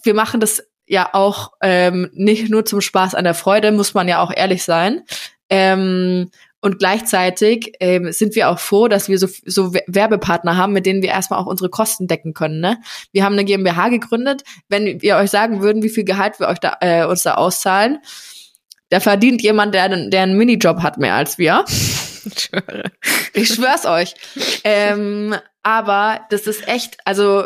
wir 0.04 0.14
machen 0.14 0.42
das 0.42 0.64
ja 0.88 1.10
auch 1.14 1.52
ähm, 1.62 2.10
nicht 2.14 2.50
nur 2.50 2.66
zum 2.66 2.82
Spaß 2.82 3.16
an 3.16 3.26
der 3.26 3.34
Freude, 3.34 3.72
muss 3.72 3.94
man 3.94 4.08
ja 4.08 4.22
auch 4.22 4.32
ehrlich 4.34 4.64
sein. 4.64 5.04
Ähm, 5.50 6.32
und 6.60 6.80
gleichzeitig 6.80 7.74
ähm, 7.80 8.12
sind 8.12 8.36
wir 8.36 8.50
auch 8.50 8.60
froh, 8.60 8.88
dass 8.88 9.10
wir 9.10 9.20
so, 9.20 9.28
so 9.46 9.74
Werbepartner 9.86 10.58
haben, 10.58 10.74
mit 10.74 10.86
denen 10.86 11.02
wir 11.02 11.10
erstmal 11.10 11.40
auch 11.40 11.46
unsere 11.46 11.70
Kosten 11.70 12.08
decken 12.08 12.34
können. 12.34 12.60
Ne? 12.60 12.80
Wir 13.12 13.24
haben 13.24 13.34
eine 13.34 13.46
GmbH 13.46 13.90
gegründet. 13.90 14.44
Wenn 14.68 15.02
wir 15.02 15.18
euch 15.18 15.30
sagen 15.30 15.62
würden, 15.62 15.84
wie 15.84 15.90
viel 15.90 16.04
Gehalt 16.04 16.40
wir 16.40 16.48
euch 16.48 16.60
da, 16.60 16.78
äh, 16.82 17.06
uns 17.06 17.24
da 17.24 17.36
auszahlen, 17.36 18.00
da 18.90 19.00
verdient 19.00 19.42
jemand, 19.42 19.76
der, 19.76 19.88
der 20.10 20.22
einen 20.24 20.38
Minijob 20.38 20.82
hat, 20.82 20.98
mehr 20.98 21.16
als 21.16 21.38
wir. 21.38 21.64
Ich 23.34 23.50
schwör's 23.50 23.86
euch. 23.86 24.16
Ähm, 24.64 25.36
aber 25.64 26.22
das 26.30 26.48
ist 26.48 26.68
echt, 26.68 26.98
also 27.06 27.46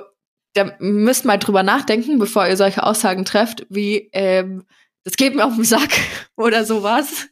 da 0.54 0.76
müsst 0.80 1.26
mal 1.26 1.38
drüber 1.38 1.64
nachdenken, 1.64 2.20
bevor 2.20 2.48
ihr 2.48 2.58
solche 2.58 2.84
Aussagen 2.84 3.26
trefft, 3.26 3.66
wie 3.70 4.10
ähm, 4.14 4.64
das 5.04 5.16
geht 5.16 5.36
mir 5.36 5.46
auf 5.46 5.56
den 5.56 5.64
Sack 5.64 5.92
oder 6.36 6.66
sowas. 6.66 7.28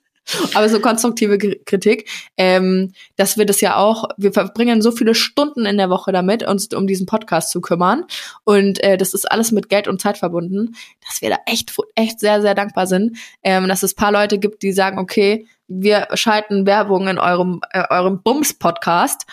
Aber 0.53 0.69
so 0.69 0.79
konstruktive 0.79 1.39
Kritik, 1.39 2.07
ähm, 2.37 2.91
dass 3.15 3.37
wir 3.37 3.47
das 3.47 3.61
ja 3.61 3.77
auch, 3.77 4.09
wir 4.17 4.31
verbringen 4.31 4.79
so 4.81 4.91
viele 4.91 5.15
Stunden 5.15 5.65
in 5.65 5.77
der 5.77 5.89
Woche 5.89 6.11
damit, 6.11 6.43
uns 6.43 6.71
um 6.73 6.85
diesen 6.85 7.07
Podcast 7.07 7.49
zu 7.49 7.61
kümmern. 7.61 8.03
Und 8.43 8.83
äh, 8.83 8.95
das 8.95 9.15
ist 9.15 9.25
alles 9.25 9.51
mit 9.51 9.69
Geld 9.69 9.87
und 9.87 9.99
Zeit 9.99 10.19
verbunden, 10.19 10.75
dass 11.07 11.21
wir 11.21 11.31
da 11.31 11.37
echt, 11.47 11.75
echt 11.95 12.19
sehr, 12.19 12.41
sehr 12.43 12.53
dankbar 12.53 12.85
sind, 12.85 13.17
ähm, 13.41 13.67
dass 13.67 13.81
es 13.81 13.95
paar 13.95 14.11
Leute 14.11 14.37
gibt, 14.37 14.61
die 14.61 14.71
sagen, 14.71 14.99
okay, 14.99 15.47
wir 15.67 16.07
schalten 16.13 16.67
Werbung 16.67 17.07
in 17.07 17.17
eurem, 17.17 17.61
äh, 17.71 17.83
eurem 17.89 18.21
Bums-Podcast, 18.21 19.25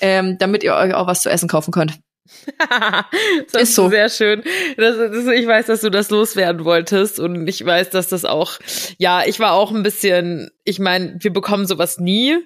ähm, 0.00 0.38
damit 0.38 0.64
ihr 0.64 0.74
euch 0.74 0.94
auch 0.94 1.06
was 1.06 1.22
zu 1.22 1.30
essen 1.30 1.48
kaufen 1.48 1.70
könnt. 1.70 2.00
das 3.52 3.62
ist 3.62 3.74
so. 3.74 3.88
Sehr 3.88 4.08
schön. 4.08 4.42
Das, 4.76 4.96
das, 4.96 5.26
ich 5.26 5.46
weiß, 5.46 5.66
dass 5.66 5.80
du 5.80 5.90
das 5.90 6.10
loswerden 6.10 6.64
wolltest 6.64 7.18
und 7.18 7.46
ich 7.48 7.64
weiß, 7.64 7.90
dass 7.90 8.08
das 8.08 8.24
auch, 8.24 8.58
ja, 8.98 9.24
ich 9.24 9.40
war 9.40 9.52
auch 9.52 9.72
ein 9.72 9.82
bisschen, 9.82 10.50
ich 10.64 10.78
meine, 10.78 11.16
wir 11.20 11.32
bekommen 11.32 11.66
sowas 11.66 11.98
nie. 11.98 12.36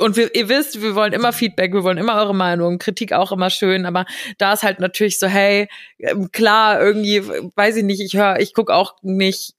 Und 0.00 0.16
wir, 0.16 0.34
ihr 0.34 0.48
wisst, 0.48 0.82
wir 0.82 0.96
wollen 0.96 1.12
immer 1.12 1.32
Feedback, 1.32 1.72
wir 1.72 1.84
wollen 1.84 1.98
immer 1.98 2.16
eure 2.16 2.34
Meinung, 2.34 2.78
Kritik 2.78 3.12
auch 3.12 3.30
immer 3.30 3.48
schön, 3.48 3.86
aber 3.86 4.06
da 4.36 4.52
ist 4.52 4.64
halt 4.64 4.80
natürlich 4.80 5.20
so, 5.20 5.28
hey, 5.28 5.68
ähm, 6.00 6.32
klar, 6.32 6.80
irgendwie, 6.80 7.22
weiß 7.24 7.76
ich 7.76 7.84
nicht, 7.84 8.00
ich 8.00 8.16
höre, 8.16 8.40
ich 8.40 8.54
guck 8.54 8.72
auch 8.72 8.96
nicht 9.02 9.54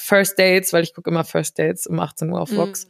First 0.00 0.38
Dates, 0.38 0.72
weil 0.72 0.84
ich 0.84 0.94
gucke 0.94 1.10
immer 1.10 1.24
First 1.24 1.58
Dates 1.58 1.88
um 1.88 1.98
18 1.98 2.30
Uhr 2.30 2.40
auf 2.40 2.54
Vox, 2.54 2.86
mm. 2.86 2.88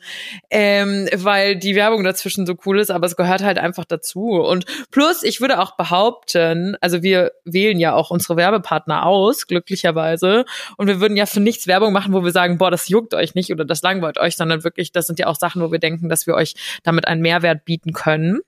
ähm, 0.50 1.09
weil 1.15 1.57
die 1.57 1.75
Werbung 1.75 2.05
dazwischen 2.05 2.45
so 2.45 2.55
cool 2.67 2.79
ist, 2.79 2.91
aber 2.91 3.07
es 3.07 3.17
gehört 3.17 3.43
halt 3.43 3.59
einfach 3.59 3.87
dazu. 3.87 4.33
Und 4.33 4.67
plus, 4.91 5.23
ich 5.23 5.41
würde 5.41 5.59
auch 5.59 5.75
behaupten, 5.77 6.77
also 6.83 7.03
wir 7.03 7.33
wählen 7.47 7.81
ja 7.81 7.95
auch 7.95 8.11
unsere 8.11 8.37
Werbepartner 8.37 9.07
aus, 9.07 9.47
glücklicherweise, 9.47 10.45
und 10.77 10.87
wir 10.87 11.00
würden 11.00 11.17
ja 11.17 11.25
für 11.25 11.41
nichts 11.41 11.67
Werbung 11.67 11.95
machen, 11.95 12.12
wo 12.12 12.23
wir 12.23 12.31
sagen, 12.31 12.59
boah, 12.59 12.71
das 12.71 12.88
juckt 12.88 13.15
euch 13.15 13.35
nicht 13.35 13.50
oder 13.50 13.65
das 13.65 13.81
langweilt 13.81 14.19
euch, 14.19 14.37
sondern 14.37 14.62
wirklich, 14.62 14.93
das 14.93 15.07
sind 15.07 15.19
ja 15.19 15.29
auch 15.29 15.37
Sachen, 15.37 15.62
wo 15.62 15.73
wir 15.73 15.79
denken, 15.79 16.11
dass 16.11 16.27
wir 16.27 16.35
euch 16.35 16.55
damit 16.83 17.09
einen 17.09 17.23
Mehrwert 17.23 17.65
bieten 17.65 17.95
können. 17.95 18.41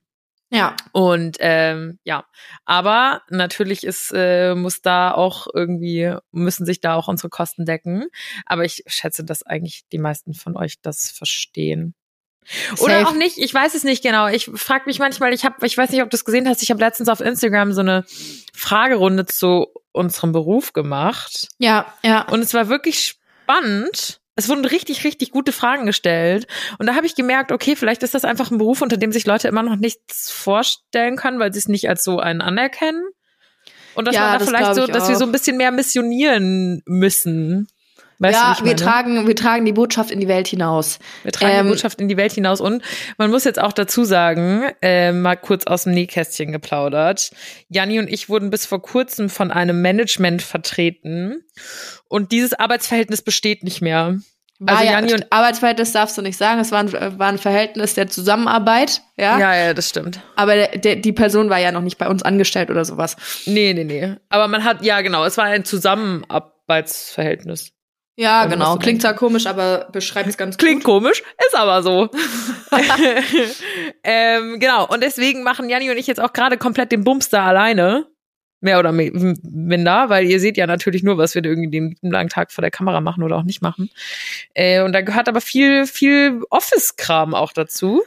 Ja. 0.50 0.76
Und 0.92 1.36
ähm, 1.40 1.98
ja, 2.04 2.24
aber 2.64 3.22
natürlich 3.30 3.84
ist, 3.84 4.12
äh, 4.12 4.54
muss 4.54 4.82
da 4.82 5.12
auch 5.12 5.46
irgendwie, 5.52 6.14
müssen 6.32 6.66
sich 6.66 6.80
da 6.80 6.94
auch 6.94 7.08
unsere 7.08 7.28
Kosten 7.28 7.64
decken. 7.64 8.06
Aber 8.46 8.64
ich 8.64 8.82
schätze, 8.86 9.24
dass 9.24 9.44
eigentlich 9.44 9.84
die 9.92 9.98
meisten 9.98 10.34
von 10.34 10.56
euch 10.56 10.80
das 10.82 11.10
verstehen. 11.10 11.94
Safe. 12.70 12.82
Oder 12.82 13.08
auch 13.08 13.14
nicht, 13.14 13.38
ich 13.38 13.52
weiß 13.54 13.74
es 13.74 13.84
nicht 13.84 14.02
genau. 14.02 14.26
Ich 14.26 14.50
frage 14.54 14.84
mich 14.86 14.98
manchmal, 14.98 15.32
ich 15.32 15.44
habe, 15.44 15.64
ich 15.64 15.76
weiß 15.76 15.90
nicht, 15.90 16.02
ob 16.02 16.10
du 16.10 16.16
es 16.16 16.24
gesehen 16.24 16.48
hast, 16.48 16.62
ich 16.62 16.70
habe 16.70 16.80
letztens 16.80 17.08
auf 17.08 17.20
Instagram 17.20 17.72
so 17.72 17.80
eine 17.80 18.04
Fragerunde 18.52 19.26
zu 19.26 19.68
unserem 19.92 20.32
Beruf 20.32 20.72
gemacht. 20.72 21.48
Ja, 21.58 21.94
ja. 22.02 22.22
Und 22.22 22.40
es 22.40 22.54
war 22.54 22.68
wirklich 22.68 23.06
spannend 23.06 24.20
es 24.36 24.48
wurden 24.48 24.64
richtig, 24.64 25.04
richtig 25.04 25.30
gute 25.30 25.52
Fragen 25.52 25.86
gestellt. 25.86 26.46
Und 26.78 26.86
da 26.86 26.94
habe 26.94 27.06
ich 27.06 27.14
gemerkt, 27.14 27.52
okay, 27.52 27.76
vielleicht 27.76 28.02
ist 28.02 28.14
das 28.14 28.24
einfach 28.24 28.50
ein 28.50 28.58
Beruf, 28.58 28.80
unter 28.82 28.96
dem 28.96 29.12
sich 29.12 29.26
Leute 29.26 29.48
immer 29.48 29.62
noch 29.62 29.76
nichts 29.76 30.30
vorstellen 30.30 31.16
können, 31.16 31.38
weil 31.38 31.52
sie 31.52 31.58
es 31.58 31.68
nicht 31.68 31.88
als 31.88 32.04
so 32.04 32.18
einen 32.18 32.40
anerkennen. 32.40 33.04
Und 33.94 34.06
dass 34.06 34.14
ja, 34.14 34.22
man 34.22 34.32
da 34.32 34.38
das 34.38 34.48
vielleicht 34.48 34.74
so, 34.74 34.86
dass 34.86 35.08
wir 35.08 35.16
so 35.16 35.24
ein 35.24 35.32
bisschen 35.32 35.56
mehr 35.56 35.72
missionieren 35.72 36.82
müssen. 36.86 37.68
Weißt 38.20 38.38
ja, 38.38 38.58
wir 38.62 38.76
tragen, 38.76 39.26
wir 39.26 39.34
tragen 39.34 39.64
die 39.64 39.72
Botschaft 39.72 40.10
in 40.10 40.20
die 40.20 40.28
Welt 40.28 40.46
hinaus. 40.46 40.98
Wir 41.22 41.32
tragen 41.32 41.54
ähm, 41.54 41.64
die 41.64 41.70
Botschaft 41.70 42.02
in 42.02 42.08
die 42.08 42.18
Welt 42.18 42.32
hinaus 42.32 42.60
und 42.60 42.82
man 43.16 43.30
muss 43.30 43.44
jetzt 43.44 43.58
auch 43.58 43.72
dazu 43.72 44.04
sagen, 44.04 44.64
äh, 44.82 45.12
mal 45.12 45.36
kurz 45.36 45.66
aus 45.66 45.84
dem 45.84 45.94
Nähkästchen 45.94 46.52
geplaudert. 46.52 47.30
Janni 47.70 47.98
und 47.98 48.08
ich 48.08 48.28
wurden 48.28 48.50
bis 48.50 48.66
vor 48.66 48.82
kurzem 48.82 49.30
von 49.30 49.50
einem 49.50 49.80
Management 49.80 50.42
vertreten 50.42 51.42
und 52.08 52.30
dieses 52.30 52.52
Arbeitsverhältnis 52.52 53.22
besteht 53.22 53.64
nicht 53.64 53.80
mehr. 53.80 54.18
War 54.58 54.76
also 54.76 54.84
ja, 54.84 54.92
Janni 54.92 55.14
und 55.14 55.32
Arbeitsverhältnis 55.32 55.92
darfst 55.92 56.18
du 56.18 56.22
nicht 56.22 56.36
sagen, 56.36 56.60
es 56.60 56.72
war 56.72 56.80
ein, 56.80 56.92
war 57.18 57.28
ein 57.28 57.38
Verhältnis 57.38 57.94
der 57.94 58.08
Zusammenarbeit, 58.08 59.00
ja. 59.16 59.38
Ja, 59.38 59.54
ja, 59.54 59.72
das 59.72 59.88
stimmt. 59.88 60.20
Aber 60.36 60.56
der, 60.56 60.76
der, 60.76 60.96
die 60.96 61.12
Person 61.12 61.48
war 61.48 61.58
ja 61.58 61.72
noch 61.72 61.80
nicht 61.80 61.96
bei 61.96 62.06
uns 62.06 62.22
angestellt 62.22 62.70
oder 62.70 62.84
sowas. 62.84 63.16
Nee, 63.46 63.72
nee, 63.72 63.84
nee. 63.84 64.16
Aber 64.28 64.46
man 64.46 64.64
hat, 64.64 64.84
ja 64.84 65.00
genau, 65.00 65.24
es 65.24 65.38
war 65.38 65.46
ein 65.46 65.64
Zusammenarbeitsverhältnis. 65.64 67.72
Ja, 68.20 68.42
also 68.42 68.50
genau. 68.54 68.76
Klingt 68.76 69.00
zwar 69.00 69.14
komisch, 69.14 69.46
aber 69.46 69.88
beschreibt 69.92 70.28
es 70.28 70.36
ganz 70.36 70.58
Klingt 70.58 70.84
gut. 70.84 71.02
komisch, 71.02 71.22
ist 71.38 71.56
aber 71.56 71.82
so. 71.82 72.10
ähm, 74.04 74.60
genau. 74.60 74.86
Und 74.86 75.02
deswegen 75.02 75.42
machen 75.42 75.70
Janni 75.70 75.90
und 75.90 75.96
ich 75.96 76.06
jetzt 76.06 76.20
auch 76.20 76.34
gerade 76.34 76.58
komplett 76.58 76.92
den 76.92 77.02
Bumster 77.02 77.40
alleine. 77.40 78.06
Mehr 78.60 78.78
oder 78.78 78.92
minder, 78.92 80.10
weil 80.10 80.26
ihr 80.26 80.38
seht 80.38 80.58
ja 80.58 80.66
natürlich 80.66 81.02
nur, 81.02 81.16
was 81.16 81.34
wir 81.34 81.42
irgendwie 81.42 81.70
den 81.70 81.96
langen 82.02 82.28
Tag 82.28 82.52
vor 82.52 82.60
der 82.60 82.70
Kamera 82.70 83.00
machen 83.00 83.22
oder 83.22 83.36
auch 83.36 83.42
nicht 83.42 83.62
machen. 83.62 83.88
Äh, 84.52 84.82
und 84.82 84.92
da 84.92 85.00
gehört 85.00 85.30
aber 85.30 85.40
viel, 85.40 85.86
viel 85.86 86.42
Office-Kram 86.50 87.34
auch 87.34 87.54
dazu. 87.54 88.02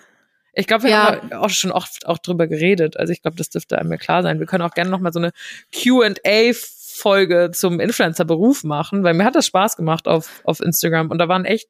Ich 0.54 0.67
glaube, 0.67 0.84
wir 0.84 0.91
ja. 0.91 1.06
haben 1.06 1.34
auch 1.34 1.49
schon 1.49 1.71
oft 1.71 2.06
auch 2.06 2.19
drüber 2.19 2.45
geredet. 2.45 2.97
Also 2.97 3.12
ich 3.12 3.23
glaube, 3.23 3.38
das 3.38 3.49
dürfte 3.49 3.80
einem 3.80 3.97
klar 3.97 4.21
sein. 4.21 4.38
Wir 4.38 4.45
können 4.45 4.62
auch 4.62 4.76
gerne 4.76 4.91
noch 4.91 4.99
mal 4.99 5.12
so 5.12 5.17
eine 5.17 5.32
Q&A 5.73 6.54
Folge 6.94 7.52
zum 7.52 7.80
Influencer-Beruf 7.80 8.64
machen, 8.64 9.04
weil 9.04 9.14
mir 9.14 9.26
hat 9.26 9.36
das 9.36 9.48
Spaß 9.48 9.78
gemacht 9.78 10.08
auf, 10.08 10.42
auf 10.44 10.60
Instagram 10.60 11.12
und 11.12 11.18
da 11.18 11.28
waren 11.28 11.46
echt 11.46 11.70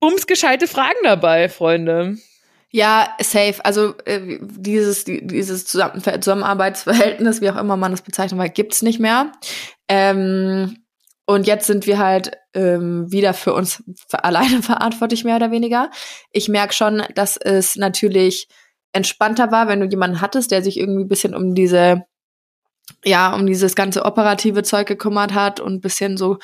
bumsgescheite 0.00 0.66
Fragen 0.66 0.98
dabei, 1.02 1.48
Freunde. 1.48 2.16
Ja, 2.70 3.16
safe. 3.20 3.64
Also 3.64 3.94
äh, 4.04 4.38
dieses, 4.40 5.04
dieses 5.04 5.64
Zusammenarbeitsverhältnis, 5.64 7.40
wie 7.40 7.50
auch 7.50 7.56
immer 7.56 7.76
man 7.76 7.92
das 7.92 8.02
bezeichnen 8.02 8.38
will, 8.38 8.50
gibt's 8.50 8.82
nicht 8.82 9.00
mehr. 9.00 9.32
Ähm, 9.88 10.76
und 11.24 11.46
jetzt 11.46 11.66
sind 11.66 11.86
wir 11.86 11.98
halt 11.98 12.32
ähm, 12.54 13.10
wieder 13.10 13.34
für 13.34 13.54
uns 13.54 13.82
alleine 14.12 14.62
verantwortlich, 14.62 15.24
mehr 15.24 15.36
oder 15.36 15.50
weniger. 15.50 15.90
Ich 16.32 16.48
merke 16.48 16.74
schon, 16.74 17.02
dass 17.14 17.36
es 17.36 17.76
natürlich 17.76 18.48
entspannter 18.92 19.50
war, 19.50 19.68
wenn 19.68 19.80
du 19.80 19.86
jemanden 19.86 20.20
hattest, 20.20 20.50
der 20.50 20.62
sich 20.62 20.78
irgendwie 20.78 21.04
ein 21.04 21.08
bisschen 21.08 21.34
um 21.34 21.54
diese 21.54 22.04
ja, 23.04 23.34
um 23.34 23.46
dieses 23.46 23.74
ganze 23.74 24.04
operative 24.04 24.62
Zeug 24.62 24.86
gekümmert 24.86 25.34
hat 25.34 25.60
und 25.60 25.74
ein 25.74 25.80
bisschen 25.80 26.16
so 26.16 26.38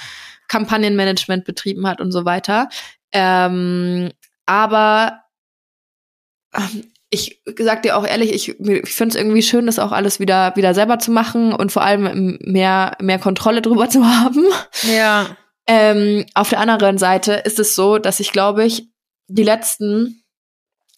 Kampagnenmanagement 0.49 1.45
betrieben 1.45 1.87
hat 1.87 2.01
und 2.01 2.13
so 2.13 2.25
weiter. 2.25 2.69
Ähm, 3.13 4.11
aber 4.47 5.21
ähm, 6.55 6.91
ich 7.11 7.41
sag 7.59 7.83
dir 7.83 7.97
auch 7.97 8.07
ehrlich, 8.07 8.33
ich, 8.33 8.49
ich 8.59 8.93
finde 8.93 9.15
es 9.15 9.21
irgendwie 9.21 9.43
schön, 9.43 9.67
das 9.67 9.79
auch 9.79 9.93
alles 9.93 10.19
wieder, 10.19 10.57
wieder 10.57 10.75
selber 10.75 10.99
zu 10.99 11.13
machen 11.13 11.53
und 11.53 11.71
vor 11.71 11.83
allem 11.83 12.39
mehr, 12.41 12.97
mehr 13.01 13.19
Kontrolle 13.19 13.63
drüber 13.63 13.89
zu 13.91 14.05
haben. 14.05 14.45
Ja. 14.83 15.37
Ähm, 15.67 16.27
auf 16.35 16.51
der 16.51 16.61
anderen 16.61 16.99
Seite 16.99 17.35
ist 17.35 17.59
es 17.59 17.75
so, 17.75 17.99
dass 17.99 18.21
ich 18.21 18.33
glaube 18.33 18.65
ich, 18.65 18.89
die 19.29 19.45
letzten, 19.45 20.23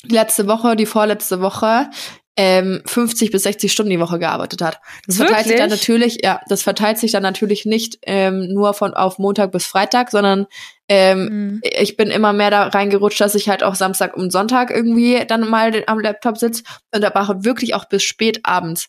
die 0.05 0.15
letzte 0.15 0.49
Woche, 0.49 0.75
die 0.75 0.87
vorletzte 0.87 1.41
Woche, 1.41 1.89
ähm, 2.37 2.83
50 2.87 3.31
bis 3.31 3.45
60 3.45 3.73
Stunden 3.73 3.91
die 3.91 4.01
Woche 4.01 4.19
gearbeitet 4.19 4.61
hat. 4.63 4.79
Das 5.07 5.19
Wirklich? 5.19 5.29
verteilt 5.37 5.47
sich 5.49 5.57
dann 5.57 5.71
natürlich, 5.71 6.19
ja, 6.23 6.41
das 6.49 6.63
verteilt 6.63 6.99
sich 6.99 7.13
dann 7.13 7.23
natürlich 7.23 7.65
nicht 7.65 7.99
ähm, 8.03 8.49
nur 8.53 8.75
von 8.75 8.93
auf 8.95 9.19
Montag 9.19 9.53
bis 9.53 9.65
Freitag, 9.67 10.11
sondern 10.11 10.47
ähm, 10.89 11.25
Mhm. 11.29 11.61
ich 11.63 11.97
bin 11.97 12.11
immer 12.11 12.33
mehr 12.33 12.51
da 12.51 12.65
reingerutscht, 12.69 13.21
dass 13.21 13.35
ich 13.35 13.49
halt 13.49 13.63
auch 13.63 13.75
Samstag 13.75 14.17
und 14.17 14.31
Sonntag 14.33 14.71
irgendwie 14.71 15.25
dann 15.27 15.49
mal 15.49 15.83
am 15.87 15.99
Laptop 15.99 16.37
sitze 16.39 16.63
und 16.95 17.03
da 17.03 17.11
mache 17.15 17.45
wirklich 17.45 17.75
auch 17.75 17.87
bis 17.87 18.03
spät 18.03 18.41
abends. 18.45 18.89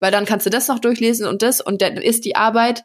Weil 0.00 0.10
dann 0.10 0.24
kannst 0.24 0.46
du 0.46 0.50
das 0.50 0.68
noch 0.68 0.78
durchlesen 0.78 1.26
und 1.26 1.42
das 1.42 1.60
und 1.60 1.82
dann 1.82 1.96
ist 1.96 2.24
die 2.24 2.36
Arbeit 2.36 2.84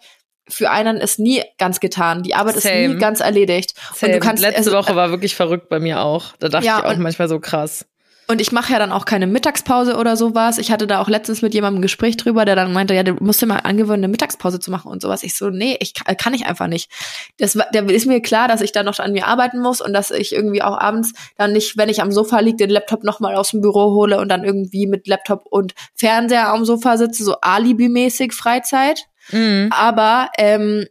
für 0.50 0.70
einen 0.72 0.98
ist 0.98 1.20
nie 1.20 1.42
ganz 1.58 1.80
getan. 1.80 2.22
Die 2.24 2.36
Arbeit 2.36 2.58
ist 2.58 2.64
Same. 2.64 2.90
nie 2.90 3.00
ganz 3.00 3.22
erledigt. 3.22 3.76
Same. 3.96 4.14
Und 4.14 4.20
du 4.20 4.26
kannst 4.28 4.42
Letzte 4.44 4.58
also, 4.58 4.72
Woche 4.74 4.96
war 4.96 5.10
wirklich 5.10 5.36
verrückt 5.36 5.70
bei 5.70 5.80
mir 5.80 6.02
auch. 6.02 6.34
Da 6.40 6.50
dachte 6.50 6.66
Ja, 6.66 6.80
ich 6.80 6.86
auch 6.86 6.98
manchmal 6.98 7.30
so 7.30 7.40
krass. 7.40 7.86
Und 8.28 8.40
ich 8.40 8.52
mache 8.54 8.72
ja 8.72 8.80
dann 8.80 8.92
auch 8.92 9.06
keine 9.06 9.28
Mittagspause 9.28 9.98
oder 9.98 10.16
sowas. 10.16 10.58
Ich 10.58 10.72
hatte 10.72 10.88
da 10.88 11.02
auch 11.02 11.10
letztens 11.10 11.42
mit 11.42 11.54
jemandem 11.54 11.80
ein 11.80 11.82
Gespräch 11.82 12.16
drüber, 12.16 12.46
der 12.46 12.56
dann 12.56 12.72
meinte, 12.72 12.94
ja, 12.94 13.04
du 13.04 13.14
musst 13.16 13.42
dir 13.42 13.48
mal 13.48 13.58
angewöhnen, 13.60 14.04
eine 14.06 14.08
Mittagspause 14.08 14.60
zu 14.60 14.72
machen 14.72 14.90
und 14.90 15.02
sowas. 15.02 15.24
Ich 15.24 15.36
so, 15.36 15.50
nee, 15.50 15.78
ich 15.82 15.94
kann, 15.94 16.16
kann 16.16 16.34
ich 16.34 16.46
einfach 16.46 16.68
nicht. 16.68 16.90
Das, 17.38 17.58
war- 17.58 17.68
der 17.74 17.88
ist 17.90 18.06
mir 18.06 18.22
klar, 18.22 18.48
dass 18.48 18.62
ich 18.62 18.72
da 18.72 18.84
noch 18.84 18.98
an 19.00 19.12
mir 19.12 19.28
arbeiten 19.28 19.60
muss 19.60 19.82
und 19.82 19.92
dass 19.94 20.10
ich 20.10 20.34
irgendwie 20.34 20.62
auch 20.62 20.78
abends 20.78 21.14
dann 21.38 21.52
nicht, 21.52 21.78
wenn 21.78 21.90
ich 21.90 22.02
am 22.02 22.12
Sofa 22.14 22.40
liege, 22.40 22.58
den 22.58 22.70
Laptop 22.70 23.04
nochmal 23.04 23.36
aus 23.36 23.52
dem 23.52 23.62
Büro 23.62 23.92
hole 23.94 24.20
und 24.20 24.30
dann 24.30 24.44
irgendwie 24.46 24.88
mit 24.88 25.06
Laptop 25.08 25.46
und 25.50 25.74
Fernseher 25.94 26.48
am 26.48 26.64
Sofa 26.66 26.98
sitze, 26.98 27.24
so 27.26 27.36
Alibi-mäßig 27.42 28.32
Freizeit. 28.34 29.06
Mhm. 29.32 29.70
Aber 29.72 30.30
ähm, 30.38 30.86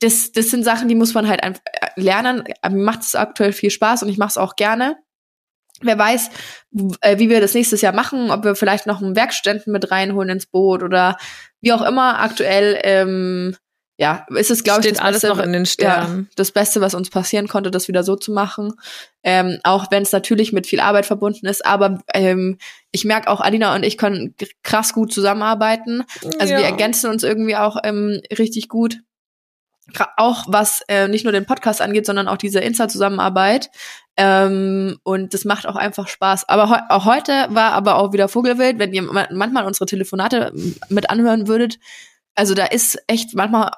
das, 0.00 0.32
das 0.32 0.50
sind 0.50 0.64
Sachen, 0.64 0.88
die 0.88 0.94
muss 0.94 1.14
man 1.14 1.28
halt 1.28 1.42
einfach 1.42 1.62
lernen. 1.96 2.44
Mir 2.68 2.76
macht 2.84 3.02
es 3.02 3.14
aktuell 3.14 3.52
viel 3.52 3.70
Spaß 3.70 4.02
und 4.02 4.08
ich 4.08 4.18
mache 4.18 4.30
es 4.30 4.38
auch 4.38 4.56
gerne. 4.56 4.96
Wer 5.82 5.98
weiß, 5.98 6.30
äh, 7.00 7.18
wie 7.18 7.28
wir 7.28 7.40
das 7.40 7.54
nächstes 7.54 7.80
Jahr 7.80 7.92
machen, 7.94 8.30
ob 8.30 8.44
wir 8.44 8.54
vielleicht 8.54 8.86
noch 8.86 9.02
einen 9.02 9.16
Werkstudenten 9.16 9.72
mit 9.72 9.90
reinholen 9.90 10.30
ins 10.30 10.46
Boot 10.46 10.82
oder 10.82 11.16
wie 11.60 11.72
auch 11.72 11.82
immer. 11.82 12.20
Aktuell, 12.20 12.78
ähm, 12.82 13.56
ja, 13.98 14.26
ist 14.34 14.50
es, 14.50 14.64
glaube 14.64 14.80
ich, 14.80 14.88
das 14.88 14.98
alles 14.98 15.20
Beste, 15.20 15.28
noch 15.36 15.44
in 15.44 15.52
den 15.52 15.62
ja, 15.64 15.66
Sternen. 15.70 16.28
das 16.34 16.50
Beste, 16.50 16.80
was 16.80 16.94
uns 16.94 17.10
passieren 17.10 17.46
konnte, 17.46 17.70
das 17.70 17.88
wieder 17.88 18.02
so 18.02 18.16
zu 18.16 18.32
machen. 18.32 18.72
Ähm, 19.22 19.58
auch 19.62 19.90
wenn 19.90 20.02
es 20.02 20.10
natürlich 20.12 20.52
mit 20.52 20.66
viel 20.66 20.80
Arbeit 20.80 21.06
verbunden 21.06 21.46
ist, 21.46 21.64
aber 21.64 22.00
ähm, 22.14 22.58
ich 22.90 23.04
merke 23.04 23.28
auch, 23.28 23.40
Alina 23.40 23.74
und 23.74 23.84
ich 23.84 23.98
können 23.98 24.34
krass 24.64 24.92
gut 24.92 25.12
zusammenarbeiten. 25.12 26.04
Also 26.40 26.54
wir 26.54 26.60
Ja. 26.62 26.66
ergänzen 26.66 27.10
uns 27.10 27.22
irgendwie 27.22 27.54
auch 27.56 27.76
ähm, 27.84 28.20
richtig 28.36 28.68
gut. 28.68 28.98
Auch 30.16 30.44
was 30.48 30.82
äh, 30.88 31.08
nicht 31.08 31.24
nur 31.24 31.32
den 31.32 31.44
Podcast 31.44 31.80
angeht, 31.80 32.06
sondern 32.06 32.28
auch 32.28 32.36
diese 32.36 32.60
Insta-Zusammenarbeit. 32.60 33.70
Ähm, 34.16 34.98
und 35.02 35.34
das 35.34 35.44
macht 35.44 35.66
auch 35.66 35.76
einfach 35.76 36.08
Spaß. 36.08 36.48
Aber 36.48 36.70
heu 36.70 36.78
auch 36.88 37.04
heute 37.04 37.46
war 37.50 37.72
aber 37.72 37.96
auch 37.96 38.12
wieder 38.12 38.28
Vogelwild, 38.28 38.78
wenn 38.78 38.92
ihr 38.92 39.02
ma- 39.02 39.28
manchmal 39.32 39.64
unsere 39.66 39.86
Telefonate 39.86 40.52
mit 40.88 41.10
anhören 41.10 41.48
würdet. 41.48 41.78
Also 42.34 42.54
da 42.54 42.66
ist 42.66 43.02
echt 43.06 43.34
manchmal 43.34 43.70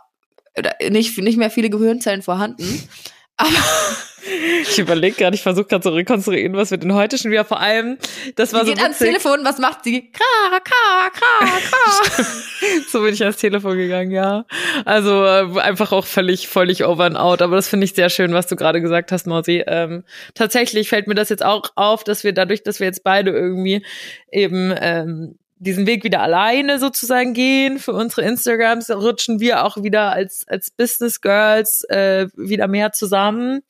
oder 0.57 0.75
nicht, 0.91 1.17
nicht 1.19 1.39
mehr 1.39 1.51
viele 1.51 1.71
Gehirnzellen 1.71 2.23
vorhanden. 2.23 2.89
Aber 3.37 3.51
Ich 4.63 4.79
überlege 4.79 5.17
gerade, 5.17 5.35
ich 5.35 5.43
versuche 5.43 5.67
gerade 5.67 5.83
zu 5.83 5.91
rekonstruieren, 5.91 6.55
was 6.55 6.71
wir 6.71 6.79
denn 6.79 6.95
heute 6.95 7.19
schon 7.19 7.31
wieder 7.31 7.45
vor 7.45 7.61
allem, 7.61 7.99
das 8.37 8.53
war 8.53 8.61
sie 8.61 8.69
so 8.69 8.73
geht 8.73 8.83
ans 8.83 9.01
witzig. 9.01 9.09
Telefon, 9.09 9.45
was 9.45 9.59
macht 9.59 9.85
sie? 9.85 10.11
Kra, 10.11 10.61
kra, 10.61 11.11
kra, 11.11 11.47
kra. 11.61 12.25
so 12.89 13.03
bin 13.03 13.13
ich 13.13 13.23
ans 13.23 13.37
Telefon 13.37 13.77
gegangen, 13.77 14.11
ja. 14.11 14.47
Also 14.85 15.25
äh, 15.25 15.61
einfach 15.61 15.93
auch 15.93 16.07
völlig, 16.07 16.49
völlig 16.49 16.85
over 16.85 17.05
and 17.05 17.17
out. 17.17 17.43
Aber 17.43 17.57
das 17.57 17.69
finde 17.69 17.85
ich 17.85 17.95
sehr 17.95 18.09
schön, 18.09 18.33
was 18.33 18.47
du 18.47 18.57
gerade 18.57 18.81
gesagt 18.81 19.13
hast, 19.13 19.27
Mausi. 19.27 19.63
Ähm, 19.67 20.05
tatsächlich 20.35 20.89
fällt 20.89 21.07
mir 21.07 21.15
das 21.15 21.29
jetzt 21.29 21.45
auch 21.45 21.71
auf, 21.75 22.05
dass 22.05 22.25
wir 22.25 22.33
dadurch, 22.33 22.63
dass 22.63 22.81
wir 22.81 22.87
jetzt 22.87 23.05
beide 23.05 23.31
irgendwie 23.31 23.85
eben 24.33 24.75
ähm, 24.81 25.39
diesen 25.65 25.87
Weg 25.87 26.05
wieder 26.05 26.21
alleine 26.21 26.79
sozusagen 26.79 27.35
gehen 27.35 27.79
für 27.79 27.93
unsere 27.93 28.23
Instagrams, 28.23 28.91
rutschen 28.91 29.41
wir 29.41 29.65
auch 29.65 29.83
wieder 29.83 30.13
als 30.13 30.47
als 30.47 30.71
Business 30.71 31.21
Girls 31.21 31.85
äh, 31.85 32.29
wieder 32.37 32.69
mehr 32.69 32.93
zusammen. 32.93 33.63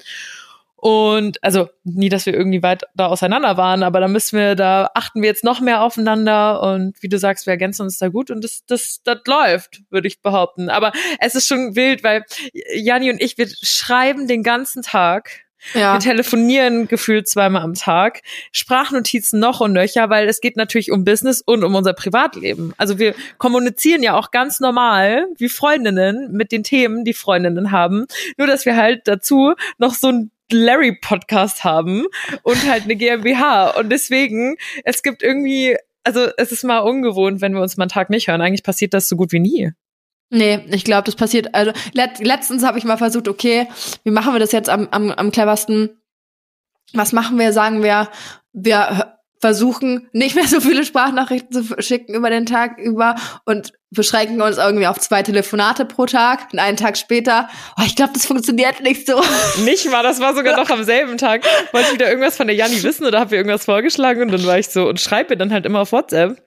Und 0.85 1.42
also 1.42 1.70
nie, 1.85 2.11
dass 2.11 2.26
wir 2.26 2.35
irgendwie 2.35 2.62
weit 2.62 2.83
da 2.94 3.07
auseinander 3.07 3.57
waren, 3.57 3.83
aber 3.83 4.00
da 4.00 4.09
müssen 4.09 4.38
wir, 4.38 4.54
da 4.54 4.90
achten 4.92 5.22
wir 5.22 5.28
jetzt 5.30 5.42
noch 5.42 5.61
mehr 5.62 5.80
aufeinander 5.80 6.62
und 6.62 7.02
wie 7.02 7.09
du 7.09 7.18
sagst, 7.18 7.46
wir 7.46 7.52
ergänzen 7.52 7.85
uns 7.85 7.96
da 7.96 8.09
gut 8.09 8.30
und 8.30 8.44
das, 8.44 8.66
das, 8.66 9.00
das 9.02 9.20
läuft, 9.26 9.80
würde 9.88 10.09
ich 10.09 10.20
behaupten. 10.20 10.68
Aber 10.68 10.92
es 11.20 11.35
ist 11.37 11.48
schon 11.48 11.74
wild, 11.74 12.04
weil 12.04 12.26
Jani 12.74 13.09
und 13.11 13.22
ich, 13.22 13.38
wir 13.38 13.48
schreiben 13.62 14.28
den 14.28 14.42
ganzen 14.42 14.83
Tag. 14.83 15.43
Ja. 15.72 15.94
Wir 15.94 16.00
telefonieren 16.00 16.88
gefühlt 16.88 17.29
zweimal 17.29 17.62
am 17.62 17.74
Tag, 17.74 18.20
Sprachnotizen 18.53 19.40
noch 19.40 19.61
und 19.61 19.72
nöcher, 19.72 20.11
weil 20.11 20.29
es 20.29 20.40
geht 20.40 20.57
natürlich 20.57 20.92
um 20.92 21.05
Business 21.05 21.40
und 21.40 21.64
um 21.64 21.74
unser 21.74 21.94
Privatleben. 21.94 22.74
Also 22.77 22.98
wir 22.98 23.14
kommunizieren 23.38 24.03
ja 24.03 24.14
auch 24.14 24.31
ganz 24.31 24.61
normal 24.61 25.27
wie 25.38 25.48
Freundinnen 25.48 26.31
mit 26.33 26.53
den 26.53 26.62
Themen, 26.62 27.05
die 27.05 27.14
Freundinnen 27.14 27.70
haben. 27.70 28.07
Nur 28.37 28.46
dass 28.46 28.66
wir 28.66 28.77
halt 28.77 29.03
dazu 29.09 29.55
noch 29.79 29.94
so 29.94 30.09
ein 30.09 30.31
Larry-Podcast 30.53 31.64
haben 31.64 32.05
und 32.42 32.68
halt 32.68 32.85
eine 32.85 32.96
GmbH. 32.96 33.70
Und 33.70 33.90
deswegen, 33.90 34.57
es 34.85 35.03
gibt 35.03 35.22
irgendwie, 35.22 35.77
also 36.05 36.29
es 36.37 36.53
ist 36.53 36.64
mal 36.64 36.81
ungewohnt, 36.81 37.40
wenn 37.40 37.55
wir 37.55 37.62
uns 37.62 37.77
mal 37.77 37.85
einen 37.85 37.90
Tag 37.90 38.11
nicht 38.11 38.29
hören. 38.29 38.40
Eigentlich 38.40 38.62
passiert 38.62 38.94
das 38.94 39.09
so 39.09 39.16
gut 39.16 39.33
wie 39.33 39.40
nie. 39.40 39.72
Nee, 40.30 40.64
ich 40.70 40.84
glaube, 40.84 41.04
das 41.04 41.16
passiert. 41.16 41.54
Also 41.54 41.72
let, 41.92 42.18
letztens 42.18 42.64
habe 42.64 42.78
ich 42.78 42.84
mal 42.84 42.96
versucht, 42.96 43.28
okay, 43.28 43.68
wie 44.02 44.10
machen 44.10 44.32
wir 44.32 44.40
das 44.40 44.52
jetzt 44.52 44.68
am, 44.68 44.88
am, 44.90 45.10
am 45.10 45.30
cleversten? 45.30 46.00
Was 46.92 47.12
machen 47.12 47.38
wir? 47.38 47.52
Sagen 47.52 47.82
wir, 47.82 48.08
wir 48.52 49.14
versuchen 49.44 50.08
nicht 50.12 50.37
mehr 50.37 50.46
so 50.46 50.58
viele 50.60 50.87
Sprachnachrichten 50.87 51.52
zu 51.52 51.82
schicken 51.82 52.14
über 52.14 52.30
den 52.30 52.46
Tag 52.46 52.78
über 52.78 53.14
und 53.44 53.74
beschränken 53.90 54.40
uns 54.40 54.56
irgendwie 54.56 54.87
auf 54.87 54.98
zwei 54.98 55.22
Telefonate 55.22 55.84
pro 55.84 56.06
Tag. 56.06 56.48
Und 56.52 56.58
einen 56.58 56.78
Tag 56.78 56.96
später, 56.96 57.50
oh, 57.78 57.82
ich 57.84 57.94
glaube, 57.94 58.14
das 58.14 58.24
funktioniert 58.24 58.80
nicht 58.80 59.06
so. 59.06 59.22
Nicht 59.64 59.90
mal, 59.90 60.02
das 60.02 60.18
war 60.20 60.34
sogar 60.34 60.56
noch 60.56 60.70
am 60.70 60.82
selben 60.84 61.18
Tag. 61.18 61.44
Wollte 61.72 61.88
ich 61.88 61.94
wieder 61.94 62.08
irgendwas 62.08 62.38
von 62.38 62.46
der 62.46 62.56
Janni 62.56 62.82
wissen 62.82 63.04
oder 63.04 63.20
habe 63.20 63.34
ihr 63.34 63.38
irgendwas 63.38 63.66
vorgeschlagen 63.66 64.22
und 64.22 64.32
dann 64.32 64.46
war 64.46 64.58
ich 64.58 64.68
so 64.68 64.88
und 64.88 64.98
schreibe 65.00 65.34
ihr 65.34 65.37
dann 65.37 65.52
halt 65.52 65.66
immer 65.66 65.80
auf 65.80 65.92
WhatsApp. 65.92 66.43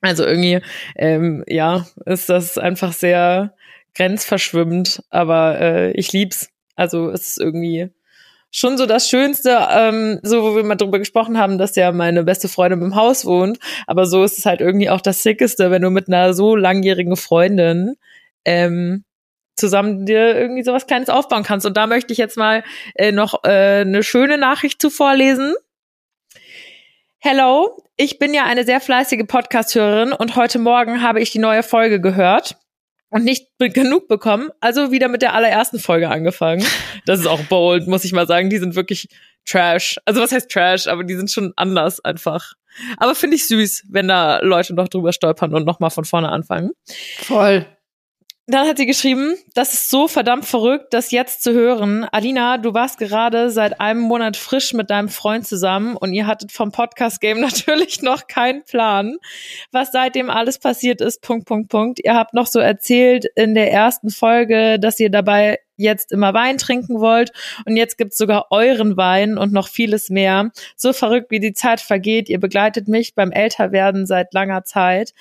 Also 0.00 0.24
irgendwie, 0.24 0.60
ähm, 0.96 1.44
ja, 1.48 1.86
ist 2.06 2.28
das 2.28 2.56
einfach 2.56 2.92
sehr 2.92 3.54
grenzverschwimmend, 3.94 5.02
aber 5.10 5.60
äh, 5.60 5.90
ich 5.92 6.12
lieb's. 6.12 6.50
Also 6.76 7.10
es 7.10 7.28
ist 7.28 7.40
irgendwie 7.40 7.90
schon 8.50 8.78
so 8.78 8.86
das 8.86 9.08
Schönste, 9.08 9.58
ähm, 9.70 10.20
so 10.22 10.42
wo 10.42 10.56
wir 10.56 10.64
mal 10.64 10.76
drüber 10.76 10.98
gesprochen 10.98 11.36
haben, 11.38 11.58
dass 11.58 11.76
ja 11.76 11.92
meine 11.92 12.24
beste 12.24 12.48
Freundin 12.48 12.80
im 12.80 12.94
Haus 12.94 13.24
wohnt, 13.24 13.58
aber 13.86 14.06
so 14.06 14.24
ist 14.24 14.38
es 14.38 14.46
halt 14.46 14.60
irgendwie 14.60 14.88
auch 14.88 15.00
das 15.00 15.22
Sickeste, 15.22 15.70
wenn 15.70 15.82
du 15.82 15.90
mit 15.90 16.08
einer 16.08 16.32
so 16.32 16.56
langjährigen 16.56 17.16
Freundin 17.16 17.96
ähm, 18.44 19.04
zusammen 19.56 20.06
dir 20.06 20.36
irgendwie 20.36 20.62
sowas 20.62 20.86
Kleines 20.86 21.10
aufbauen 21.10 21.42
kannst. 21.42 21.66
Und 21.66 21.76
da 21.76 21.86
möchte 21.86 22.12
ich 22.12 22.18
jetzt 22.18 22.36
mal 22.36 22.62
äh, 22.94 23.12
noch 23.12 23.44
äh, 23.44 23.80
eine 23.80 24.02
schöne 24.02 24.38
Nachricht 24.38 24.80
zu 24.80 24.88
vorlesen. 24.88 25.54
Hello, 27.18 27.82
ich 28.00 28.20
bin 28.20 28.32
ja 28.32 28.44
eine 28.44 28.64
sehr 28.64 28.80
fleißige 28.80 29.26
Podcast-Hörerin 29.26 30.12
und 30.12 30.36
heute 30.36 30.60
Morgen 30.60 31.02
habe 31.02 31.20
ich 31.20 31.32
die 31.32 31.40
neue 31.40 31.64
Folge 31.64 32.00
gehört 32.00 32.56
und 33.10 33.24
nicht 33.24 33.48
genug 33.58 34.06
bekommen, 34.06 34.50
also 34.60 34.92
wieder 34.92 35.08
mit 35.08 35.20
der 35.20 35.34
allerersten 35.34 35.80
Folge 35.80 36.08
angefangen. 36.08 36.64
Das 37.06 37.18
ist 37.18 37.26
auch 37.26 37.42
bold, 37.44 37.88
muss 37.88 38.04
ich 38.04 38.12
mal 38.12 38.28
sagen. 38.28 38.50
Die 38.50 38.58
sind 38.58 38.76
wirklich 38.76 39.08
Trash. 39.44 39.96
Also 40.04 40.20
was 40.20 40.30
heißt 40.30 40.48
Trash, 40.48 40.86
aber 40.86 41.02
die 41.02 41.16
sind 41.16 41.30
schon 41.30 41.52
anders 41.56 41.98
einfach. 42.04 42.52
Aber 42.98 43.16
finde 43.16 43.34
ich 43.34 43.48
süß, 43.48 43.86
wenn 43.90 44.06
da 44.06 44.38
Leute 44.42 44.74
noch 44.74 44.86
drüber 44.86 45.12
stolpern 45.12 45.52
und 45.52 45.64
nochmal 45.64 45.90
von 45.90 46.04
vorne 46.04 46.28
anfangen. 46.28 46.70
Voll. 47.18 47.66
Dann 48.50 48.66
hat 48.66 48.78
sie 48.78 48.86
geschrieben, 48.86 49.34
das 49.52 49.74
ist 49.74 49.90
so 49.90 50.08
verdammt 50.08 50.46
verrückt, 50.46 50.94
das 50.94 51.10
jetzt 51.10 51.42
zu 51.42 51.52
hören. 51.52 52.04
Alina, 52.10 52.56
du 52.56 52.72
warst 52.72 52.98
gerade 52.98 53.50
seit 53.50 53.78
einem 53.78 54.00
Monat 54.00 54.38
frisch 54.38 54.72
mit 54.72 54.88
deinem 54.88 55.10
Freund 55.10 55.46
zusammen 55.46 55.98
und 55.98 56.14
ihr 56.14 56.26
hattet 56.26 56.50
vom 56.50 56.72
Podcast-Game 56.72 57.40
natürlich 57.42 58.00
noch 58.00 58.26
keinen 58.26 58.64
Plan, 58.64 59.18
was 59.70 59.92
seitdem 59.92 60.30
alles 60.30 60.58
passiert 60.58 61.02
ist. 61.02 61.20
Punkt, 61.20 61.44
Punkt, 61.44 61.68
Punkt. 61.68 62.00
Ihr 62.02 62.14
habt 62.14 62.32
noch 62.32 62.46
so 62.46 62.58
erzählt 62.58 63.26
in 63.36 63.54
der 63.54 63.70
ersten 63.70 64.08
Folge, 64.08 64.78
dass 64.80 64.98
ihr 64.98 65.10
dabei 65.10 65.58
jetzt 65.78 66.12
immer 66.12 66.34
Wein 66.34 66.58
trinken 66.58 67.00
wollt 67.00 67.32
und 67.64 67.76
jetzt 67.76 67.96
gibt's 67.96 68.18
sogar 68.18 68.48
euren 68.50 68.96
Wein 68.96 69.38
und 69.38 69.52
noch 69.52 69.68
vieles 69.68 70.10
mehr. 70.10 70.50
So 70.76 70.92
verrückt, 70.92 71.30
wie 71.30 71.40
die 71.40 71.54
Zeit 71.54 71.80
vergeht. 71.80 72.28
Ihr 72.28 72.40
begleitet 72.40 72.88
mich 72.88 73.14
beim 73.14 73.32
Älterwerden 73.32 74.06
seit 74.06 74.34
langer 74.34 74.64
Zeit. 74.64 75.14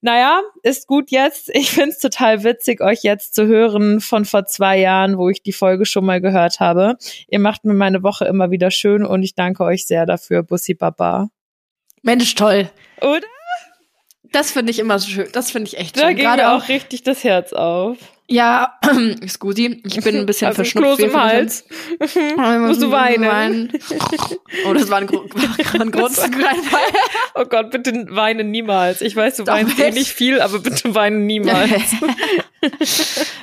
Naja, 0.00 0.42
ist 0.62 0.86
gut 0.86 1.10
jetzt. 1.10 1.50
Ich 1.54 1.70
find's 1.70 1.98
total 1.98 2.44
witzig, 2.44 2.80
euch 2.80 3.02
jetzt 3.02 3.34
zu 3.34 3.46
hören 3.46 4.00
von 4.00 4.24
vor 4.24 4.46
zwei 4.46 4.78
Jahren, 4.78 5.18
wo 5.18 5.28
ich 5.28 5.42
die 5.42 5.52
Folge 5.52 5.86
schon 5.86 6.04
mal 6.04 6.20
gehört 6.20 6.60
habe. 6.60 6.96
Ihr 7.28 7.40
macht 7.40 7.64
mir 7.64 7.74
meine 7.74 8.02
Woche 8.02 8.24
immer 8.24 8.50
wieder 8.50 8.70
schön 8.70 9.04
und 9.04 9.22
ich 9.22 9.34
danke 9.34 9.64
euch 9.64 9.86
sehr 9.86 10.06
dafür. 10.06 10.42
Bussi 10.42 10.74
Baba. 10.74 11.28
Mensch, 12.02 12.34
toll. 12.34 12.70
Oder? 13.00 13.26
Das 14.32 14.50
finde 14.52 14.70
ich 14.70 14.78
immer 14.78 14.98
schön. 14.98 15.28
Das 15.32 15.50
finde 15.50 15.68
ich 15.68 15.78
echt 15.78 15.96
Da 15.96 16.06
schön. 16.06 16.16
ging 16.16 16.24
Gerade 16.24 16.42
mir 16.42 16.52
auch, 16.52 16.64
auch 16.64 16.68
richtig 16.68 17.02
das 17.02 17.24
Herz 17.24 17.52
auf. 17.52 17.98
Ja, 18.30 18.74
Scusi, 19.26 19.80
ich 19.86 20.00
bin 20.02 20.16
ein 20.16 20.26
bisschen 20.26 20.48
Also 20.48 20.56
verschnupft. 20.56 20.98
Kloß 20.98 21.10
im 21.10 21.18
Hals. 21.18 21.64
Musst 21.98 22.82
du 22.82 22.90
weinen? 22.90 23.72
Oh, 24.66 24.72
das 24.72 24.90
war 24.90 24.98
ein, 24.98 25.06
Gro 25.06 25.24
war 25.72 25.80
ein 25.80 25.90
großes 25.90 26.30
Oh 27.34 27.44
Gott, 27.44 27.70
bitte 27.70 28.06
weine 28.10 28.44
niemals. 28.44 29.00
Ich 29.02 29.14
weiß, 29.14 29.36
du 29.36 29.44
Doch, 29.44 29.52
weinst 29.52 29.78
eh 29.78 29.90
nicht 29.90 30.10
viel, 30.10 30.40
aber 30.40 30.58
bitte 30.58 30.94
weine 30.94 31.16
niemals. 31.16 31.70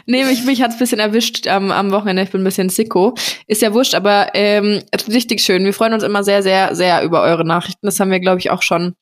nee, 0.05 0.25
mich, 0.25 0.43
mich 0.45 0.61
hat's 0.61 0.75
ein 0.75 0.79
bisschen 0.79 0.99
erwischt 0.99 1.47
am, 1.47 1.71
am 1.71 1.91
Wochenende. 1.91 2.23
Ich 2.23 2.31
bin 2.31 2.41
ein 2.41 2.43
bisschen 2.43 2.69
sicko. 2.69 3.15
Ist 3.47 3.61
ja 3.61 3.73
wurscht, 3.73 3.93
aber 3.93 4.31
ähm, 4.33 4.81
richtig 5.07 5.41
schön. 5.41 5.63
Wir 5.63 5.73
freuen 5.73 5.93
uns 5.93 6.03
immer 6.03 6.23
sehr, 6.23 6.43
sehr, 6.43 6.75
sehr 6.75 7.03
über 7.03 7.21
eure 7.21 7.45
Nachrichten. 7.45 7.85
Das 7.85 7.99
haben 7.99 8.11
wir, 8.11 8.19
glaube 8.19 8.39
ich, 8.39 8.49
auch 8.49 8.61
schon 8.61 8.95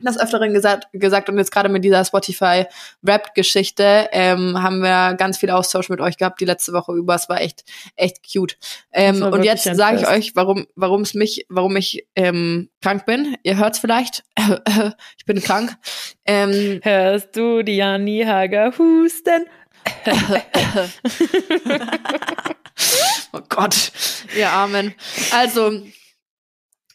das 0.00 0.18
Öfteren 0.18 0.52
gesagt, 0.52 0.88
gesagt 0.92 1.28
und 1.28 1.38
jetzt 1.38 1.52
gerade 1.52 1.68
mit 1.68 1.84
dieser 1.84 2.04
Spotify-Rap-Geschichte 2.04 4.08
ähm, 4.12 4.62
haben 4.62 4.80
wir 4.80 5.14
ganz 5.14 5.38
viel 5.38 5.50
Austausch 5.50 5.88
mit 5.88 6.00
euch 6.00 6.16
gehabt 6.16 6.40
die 6.40 6.44
letzte 6.44 6.72
Woche 6.72 6.92
über. 6.92 7.14
Es 7.14 7.28
war 7.28 7.40
echt, 7.40 7.64
echt 7.96 8.18
cute. 8.30 8.56
Ähm, 8.92 9.22
und 9.22 9.44
jetzt 9.44 9.64
sage 9.64 9.98
ich 9.98 10.08
euch, 10.08 10.36
warum, 10.36 10.66
warum 10.74 11.02
es 11.02 11.14
mich, 11.14 11.46
warum 11.48 11.76
ich 11.76 12.06
ähm, 12.16 12.68
krank 12.82 13.06
bin. 13.06 13.36
Ihr 13.42 13.58
hört's 13.58 13.78
vielleicht. 13.78 14.24
ich 15.18 15.24
bin 15.24 15.40
krank. 15.40 15.76
Ähm, 16.24 16.80
Hörst 16.82 17.36
du 17.36 17.62
die 17.62 17.76
Janni 17.76 18.24
Hager 18.26 18.72
husten? 18.78 19.46
oh 23.32 23.40
Gott, 23.48 23.92
ihr 24.36 24.50
Armen. 24.50 24.94
Also, 25.32 25.82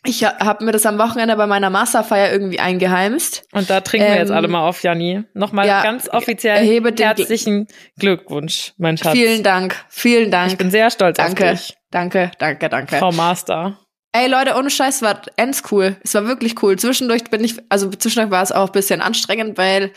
ich 0.06 0.24
habe 0.24 0.64
mir 0.64 0.72
das 0.72 0.86
am 0.86 0.98
Wochenende 0.98 1.36
bei 1.36 1.48
meiner 1.48 1.70
Masterfeier 1.70 2.32
irgendwie 2.32 2.60
eingeheimst. 2.60 3.44
Und 3.52 3.70
da 3.70 3.82
trinken 3.82 4.08
wir 4.08 4.16
jetzt 4.16 4.30
Ähm, 4.30 4.36
alle 4.36 4.48
mal 4.48 4.68
auf, 4.68 4.82
Janni. 4.84 5.24
Nochmal 5.34 5.68
ja, 5.68 5.84
ganz 5.84 6.10
offiziell 6.10 6.66
den 6.66 6.84
Gl- 6.84 7.04
herzlichen 7.04 7.68
Glückwunsch, 7.98 8.74
mein 8.78 8.98
Schatz. 8.98 9.14
Vielen 9.14 9.44
Dank, 9.44 9.76
vielen 9.90 10.32
Dank. 10.32 10.52
Ich 10.52 10.58
bin 10.58 10.72
sehr 10.72 10.90
stolz 10.92 11.18
danke, 11.18 11.52
auf 11.52 11.60
dich, 11.60 11.78
danke, 11.92 12.32
danke, 12.40 12.70
danke. 12.70 12.96
Frau 12.98 13.12
Master. 13.12 13.80
Ey 14.12 14.28
Leute, 14.30 14.56
ohne 14.56 14.70
Scheiß, 14.70 15.02
war 15.02 15.22
ends 15.36 15.64
cool. 15.72 15.98
Es 16.04 16.14
war 16.14 16.26
wirklich 16.26 16.62
cool. 16.64 16.78
Zwischendurch 16.78 17.26
bin 17.26 17.44
ich, 17.44 17.56
also 17.68 17.90
zwischendurch 17.90 18.32
war 18.32 18.44
es 18.44 18.52
auch 18.54 18.68
ein 18.68 18.72
bisschen 18.72 19.02
anstrengend, 19.02 19.58
weil 19.58 19.92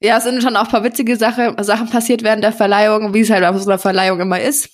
ja, 0.00 0.18
es 0.18 0.22
sind 0.22 0.40
schon 0.42 0.56
auch 0.56 0.66
ein 0.66 0.70
paar 0.70 0.84
witzige 0.84 1.16
Sache, 1.16 1.56
Sachen 1.60 1.90
passiert 1.90 2.22
während 2.22 2.44
der 2.44 2.52
Verleihung, 2.52 3.14
wie 3.14 3.20
es 3.22 3.30
halt 3.30 3.44
auf 3.44 3.58
so 3.58 3.68
einer 3.68 3.80
Verleihung 3.80 4.20
immer 4.20 4.40
ist. 4.40 4.70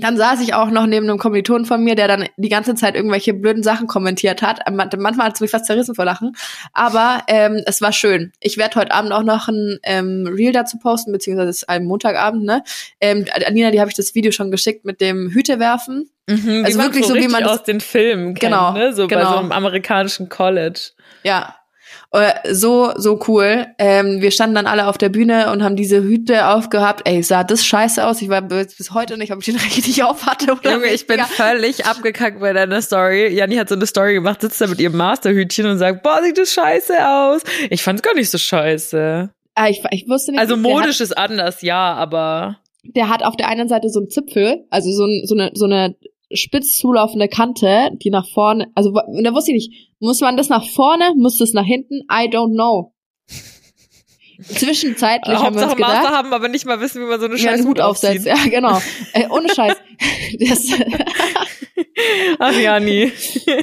Dann 0.00 0.16
saß 0.16 0.40
ich 0.40 0.54
auch 0.54 0.70
noch 0.70 0.86
neben 0.86 1.08
einem 1.08 1.18
Kommilitonen 1.18 1.64
von 1.66 1.82
mir, 1.82 1.94
der 1.94 2.08
dann 2.08 2.28
die 2.36 2.48
ganze 2.48 2.74
Zeit 2.74 2.94
irgendwelche 2.94 3.34
blöden 3.34 3.62
Sachen 3.62 3.86
kommentiert 3.86 4.42
hat. 4.42 4.60
Man- 4.70 4.88
Manchmal 4.98 5.26
hat 5.26 5.34
es 5.34 5.40
mich 5.40 5.50
fast 5.50 5.66
zerrissen 5.66 5.94
vor 5.94 6.04
Lachen. 6.04 6.36
Aber 6.72 7.22
ähm, 7.28 7.62
es 7.66 7.80
war 7.80 7.92
schön. 7.92 8.32
Ich 8.40 8.56
werde 8.58 8.76
heute 8.80 8.92
Abend 8.92 9.12
auch 9.12 9.22
noch 9.22 9.48
ein 9.48 9.78
ähm, 9.82 10.26
Reel 10.26 10.52
dazu 10.52 10.78
posten, 10.78 11.12
beziehungsweise 11.12 11.50
es 11.50 11.56
ist 11.62 11.68
ein 11.68 11.84
Montagabend, 11.84 12.44
ne? 12.44 12.62
Ähm, 13.00 13.24
Anina, 13.46 13.70
die 13.70 13.80
habe 13.80 13.90
ich 13.90 13.96
das 13.96 14.14
Video 14.14 14.32
schon 14.32 14.50
geschickt 14.50 14.84
mit 14.84 15.00
dem 15.00 15.30
Hütewerfen. 15.30 16.08
Mhm, 16.26 16.62
Also 16.64 16.78
wirklich 16.78 17.06
so, 17.06 17.14
wie 17.14 17.18
richtig 17.18 17.32
man 17.32 17.42
das- 17.44 17.52
aus 17.60 17.62
den 17.64 17.80
Filmen 17.80 18.34
kennt, 18.34 18.40
Genau, 18.52 18.72
ne? 18.72 18.92
So 18.92 19.08
bei 19.08 19.16
genau. 19.16 19.32
so 19.32 19.38
einem 19.38 19.52
amerikanischen 19.52 20.28
College. 20.28 20.80
Ja. 21.24 21.54
Äh, 22.12 22.54
So, 22.54 22.92
so 22.96 23.20
cool. 23.28 23.66
Ähm, 23.78 24.20
wir 24.22 24.30
standen 24.30 24.54
dann 24.54 24.66
alle 24.66 24.86
auf 24.88 24.96
der 24.98 25.08
Bühne 25.10 25.50
und 25.52 25.62
haben 25.62 25.76
diese 25.76 26.02
Hüte 26.02 26.48
aufgehabt. 26.48 27.02
Ey, 27.08 27.22
sah 27.22 27.44
das 27.44 27.64
scheiße 27.66 28.06
aus. 28.06 28.22
Ich 28.22 28.28
weiß 28.28 28.44
bis 28.48 28.76
bis 28.76 28.94
heute 28.94 29.18
nicht, 29.18 29.32
ob 29.32 29.40
ich 29.40 29.46
den 29.46 29.56
richtig 29.76 30.02
auf 30.02 30.24
hatte 30.26 30.52
oder 30.52 30.72
Junge, 30.72 30.86
ich 30.86 31.06
bin 31.06 31.16
nicht. 31.16 31.28
völlig 31.28 31.84
abgekackt 31.86 32.40
bei 32.40 32.52
deiner 32.52 32.80
Story. 32.80 33.28
Janni 33.28 33.56
hat 33.56 33.68
so 33.68 33.74
eine 33.74 33.86
Story 33.86 34.14
gemacht, 34.14 34.40
sitzt 34.40 34.60
da 34.60 34.66
mit 34.66 34.80
ihrem 34.80 34.96
Masterhütchen 34.96 35.66
und 35.66 35.78
sagt, 35.78 36.02
boah, 36.02 36.20
sieht 36.22 36.38
das 36.38 36.52
scheiße 36.52 36.94
aus. 37.08 37.42
Ich 37.70 37.82
fand's 37.82 38.02
gar 38.02 38.14
nicht 38.14 38.30
so 38.30 38.38
scheiße. 38.38 39.30
Ah, 39.54 39.68
ich, 39.68 39.82
ich 39.90 40.08
wusste 40.08 40.30
nicht. 40.32 40.40
Also 40.40 40.56
modisch 40.56 41.00
ist 41.00 41.16
anders, 41.18 41.62
ja, 41.62 41.92
aber 41.94 42.58
der 42.84 43.08
hat 43.08 43.22
auf 43.22 43.36
der 43.36 43.48
einen 43.48 43.68
Seite 43.68 43.90
so 43.90 43.98
einen 44.00 44.08
Zipfel, 44.08 44.64
also 44.70 44.90
so, 44.92 45.04
ein, 45.04 45.22
so, 45.26 45.34
eine, 45.34 45.50
so 45.54 45.64
eine 45.66 45.96
spitz 46.32 46.76
zulaufende 46.76 47.28
Kante, 47.28 47.90
die 48.02 48.10
nach 48.10 48.28
vorne, 48.28 48.70
also 48.74 48.92
da 48.92 49.34
wusste 49.34 49.52
ich 49.52 49.68
nicht, 49.68 49.90
muss 49.98 50.20
man 50.20 50.36
das 50.36 50.48
nach 50.48 50.68
vorne, 50.68 51.14
muss 51.16 51.38
das 51.38 51.52
nach 51.52 51.64
hinten? 51.64 52.02
I 52.10 52.28
don't 52.28 52.54
know. 52.54 52.92
Zwischenzeitlich 54.40 55.36
haben 55.36 55.56
wir 55.56 55.64
uns 55.64 55.74
gedacht, 55.74 55.94
Master 55.94 56.16
haben, 56.16 56.32
aber 56.32 56.48
nicht 56.48 56.64
mal 56.64 56.80
wissen, 56.80 57.02
wie 57.02 57.06
man 57.06 57.18
so 57.18 57.26
eine 57.26 57.34
ja, 57.34 57.50
scheiß 57.50 57.66
Hut 57.66 57.80
aufsetzt. 57.80 58.24
Ja, 58.24 58.36
genau. 58.48 58.78
Äh, 59.12 59.28
ohne 59.30 59.48
Scheiß. 59.48 59.76
Das, 60.38 60.70
Ach, 62.38 62.56
Janni. 62.56 63.10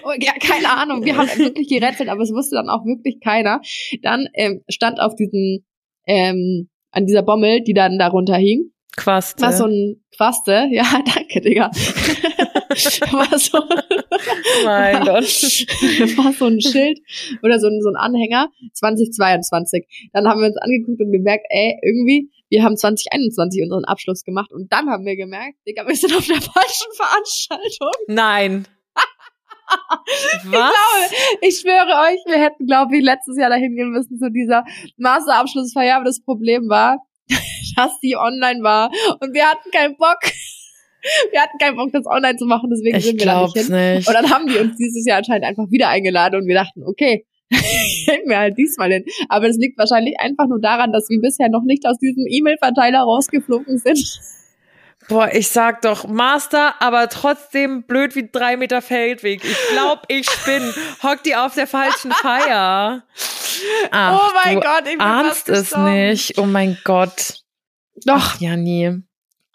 Oh, 0.04 0.12
ja, 0.20 0.34
keine 0.40 0.70
Ahnung. 0.70 1.06
Wir 1.06 1.16
haben 1.16 1.30
wirklich 1.38 1.70
gerätselt, 1.70 2.10
aber 2.10 2.22
es 2.22 2.32
wusste 2.32 2.56
dann 2.56 2.70
auch 2.70 2.84
wirklich 2.84 3.20
keiner. 3.22 3.62
Dann 4.02 4.28
ähm, 4.34 4.64
stand 4.68 5.00
auf 5.00 5.16
diesem, 5.16 5.64
ähm, 6.08 6.70
an 6.92 7.06
dieser 7.06 7.24
Bommel, 7.24 7.62
die 7.64 7.74
dann 7.74 7.98
darunter 7.98 8.36
hing, 8.36 8.72
Quaste. 8.98 9.44
war 9.44 9.54
so 9.54 9.66
ein 9.66 10.02
Quaste. 10.16 10.68
Ja, 10.72 10.84
danke, 11.16 11.42
Digga. 11.42 11.70
war 13.12 13.40
so, 13.40 13.60
mein 14.64 15.04
Gott. 15.04 16.18
war 16.18 16.34
so 16.34 16.46
ein 16.46 16.62
Schild 16.62 17.00
oder 17.44 17.60
so 17.60 17.68
ein, 17.68 17.82
so 17.82 17.90
ein 17.90 17.96
Anhänger 17.96 18.50
2022. 18.74 20.10
Dann 20.14 20.28
haben 20.28 20.40
wir 20.40 20.48
uns 20.48 20.58
angeguckt 20.58 21.02
und 21.02 21.12
gemerkt, 21.12 21.46
ey, 21.50 21.78
irgendwie, 21.82 22.30
wir 22.50 22.64
haben 22.64 22.78
2021 22.78 23.64
unseren 23.64 23.86
Abschluss 23.86 24.24
gemacht 24.24 24.52
und 24.52 24.72
dann 24.72 24.90
haben 24.90 25.06
wir 25.06 25.16
gemerkt, 25.16 25.58
Digga, 25.68 25.88
wir 25.88 25.96
sind 25.96 26.16
auf 26.16 26.26
der 26.26 26.42
falschen 26.42 26.92
Veranstaltung. 26.96 27.92
Nein. 28.08 28.68
Was? 30.46 31.12
Ich 31.42 31.60
schwöre 31.60 32.12
euch, 32.12 32.20
wir 32.28 32.42
hätten, 32.42 32.66
glaube 32.66 32.96
ich, 32.96 33.04
letztes 33.04 33.38
Jahr 33.38 33.50
dahin 33.50 33.76
gehen 33.76 33.90
müssen 33.90 34.18
zu 34.18 34.32
dieser 34.32 34.64
Masterabschlussfeier, 34.98 35.96
aber 35.98 36.06
das 36.06 36.22
Problem 36.24 36.70
war, 36.70 37.00
dass 37.76 38.00
die 38.02 38.16
online 38.16 38.64
war 38.64 38.90
und 39.20 39.34
wir 39.34 39.46
hatten 39.46 39.72
keinen 39.72 39.98
Bock. 39.98 40.20
Wir 41.32 41.40
hatten 41.40 41.60
keinen 41.60 41.76
Bock, 41.78 41.92
das 41.92 42.08
online 42.08 42.36
zu 42.36 42.46
machen, 42.48 42.68
deswegen 42.72 42.98
Ich 42.98 43.06
sind 43.06 43.20
wir 43.20 43.28
da 43.28 43.44
nicht 43.44 43.56
hin. 43.56 43.68
nicht. 43.72 44.08
Und 44.08 44.14
dann 44.16 44.28
haben 44.28 44.48
die 44.48 44.58
uns 44.58 44.76
dieses 44.76 45.06
Jahr 45.06 45.20
anscheinend 45.20 45.46
einfach 45.46 45.66
wieder 45.70 45.88
eingeladen 45.90 46.42
und 46.42 46.48
wir 46.48 46.56
dachten, 46.56 46.82
okay, 46.84 47.28
gehen 47.52 48.24
wir 48.26 48.40
halt 48.40 48.58
diesmal 48.58 48.92
hin. 48.92 49.06
Aber 49.30 49.46
das 49.48 49.56
liegt 49.58 49.78
wahrscheinlich 49.78 50.16
einfach 50.20 50.48
nur 50.48 50.60
daran, 50.60 50.92
dass 50.92 51.08
wir 51.10 51.22
bisher 51.22 51.48
noch 51.50 51.62
nicht 51.64 51.86
aus 51.86 52.00
diesem 52.00 52.26
E-Mail-Verteiler 52.28 53.02
rausgeflogen 53.02 53.78
sind. 53.78 54.20
Boah, 55.08 55.30
ich 55.32 55.50
sag 55.50 55.84
doch 55.84 56.08
Master, 56.08 56.82
aber 56.82 57.08
trotzdem 57.10 57.84
blöd 57.84 58.16
wie 58.16 58.28
drei 58.32 58.58
Meter 58.58 58.82
Feldweg. 58.82 59.44
Ich 59.44 59.58
glaub, 59.74 60.02
ich 60.08 60.28
spinn. 60.28 60.74
Hock 61.04 61.22
die 61.22 61.36
auf 61.36 61.54
der 61.54 61.68
falschen 61.68 62.12
Feier. 62.14 63.04
Ach, 63.92 64.20
oh 64.20 64.32
mein 64.44 64.60
Gott, 64.60 64.84
ich 64.86 64.98
bin 64.98 65.02
ahnst 65.02 65.50
es 65.50 65.78
nicht. 65.78 66.40
Oh 66.40 66.46
mein 66.46 66.80
Gott. 66.84 67.45
Doch, 68.04 68.16
Ach, 68.36 68.40
Janni. 68.42 69.02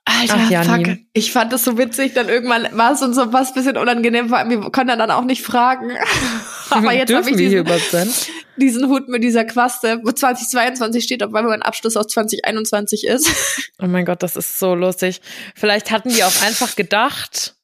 Alter, 0.07 0.35
Ach, 0.38 0.50
Janni. 0.50 0.85
fuck. 0.87 0.98
Ich 1.12 1.31
fand 1.33 1.53
das 1.53 1.62
so 1.64 1.76
witzig, 1.79 2.14
dann 2.14 2.29
irgendwann 2.29 2.66
war 2.76 2.92
es 2.92 3.03
uns 3.03 3.16
so 3.16 3.33
was 3.33 3.53
bisschen 3.55 3.76
unangenehm, 3.76 4.33
allem 4.33 4.50
wir 4.50 4.61
konnten 4.70 4.98
dann 4.98 5.11
auch 5.11 5.24
nicht 5.24 5.42
fragen. 5.42 5.90
Aber 6.70 6.92
jetzt 6.92 7.12
habe 7.12 7.22
Dürfen 7.24 7.35
ich 7.35 7.38
wir 7.38 7.48
hier 7.48 7.64
diesen, 7.64 8.12
diesen 8.57 8.88
Hut 8.88 9.09
mit 9.09 9.22
dieser 9.22 9.44
Quaste, 9.44 10.00
wo 10.03 10.11
2022 10.11 11.05
steht, 11.05 11.22
obwohl 11.22 11.42
mein 11.42 11.62
Abschluss 11.62 11.96
aus 11.96 12.07
2021 12.09 13.07
ist. 13.07 13.31
Oh 13.83 13.87
mein 13.87 14.05
Gott, 14.05 14.22
das 14.22 14.37
ist 14.37 14.59
so 14.59 14.74
lustig. 14.74 15.22
Vielleicht 15.55 15.90
hatten 15.90 16.11
die 16.11 16.22
auch 16.22 16.42
einfach 16.42 16.76
gedacht, 16.76 17.55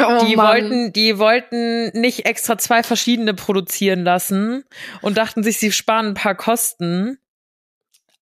Oh 0.00 0.24
die 0.24 0.36
Mann. 0.36 0.46
wollten, 0.46 0.92
die 0.92 1.18
wollten 1.18 1.88
nicht 2.00 2.26
extra 2.26 2.56
zwei 2.58 2.84
verschiedene 2.84 3.34
produzieren 3.34 4.04
lassen 4.04 4.62
und 5.02 5.18
dachten 5.18 5.42
sich, 5.42 5.58
sie 5.58 5.72
sparen 5.72 6.06
ein 6.08 6.14
paar 6.14 6.36
Kosten. 6.36 7.18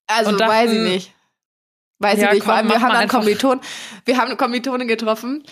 also 0.07 0.31
und 0.31 0.41
weiß 0.41 0.71
ich 0.71 0.77
dachten- 0.79 0.85
nicht. 0.85 1.13
Weiß 1.99 2.21
Ja, 2.21 2.29
ich 2.29 2.35
nicht. 2.35 2.45
Vor 2.45 2.55
komm, 2.55 2.59
allem, 2.59 2.69
wir 2.69 2.81
haben 2.81 2.93
dann. 2.93 3.09
Kommilitonen, 3.09 3.61
wir 4.05 4.17
haben 4.17 4.27
eine 4.27 4.37
Kommilitonin 4.37 4.89
getroffen, 4.89 5.43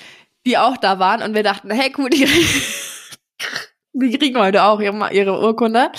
die 0.46 0.59
auch 0.59 0.76
da 0.76 0.98
waren 0.98 1.22
und 1.22 1.35
wir 1.35 1.42
dachten, 1.42 1.70
hey 1.70 1.92
cool, 1.96 2.11
die, 2.11 2.26
die 3.94 4.18
kriegen 4.18 4.38
heute 4.38 4.64
auch 4.64 4.80
ihre, 4.80 5.12
ihre 5.12 5.40
Urkunde. 5.40 5.90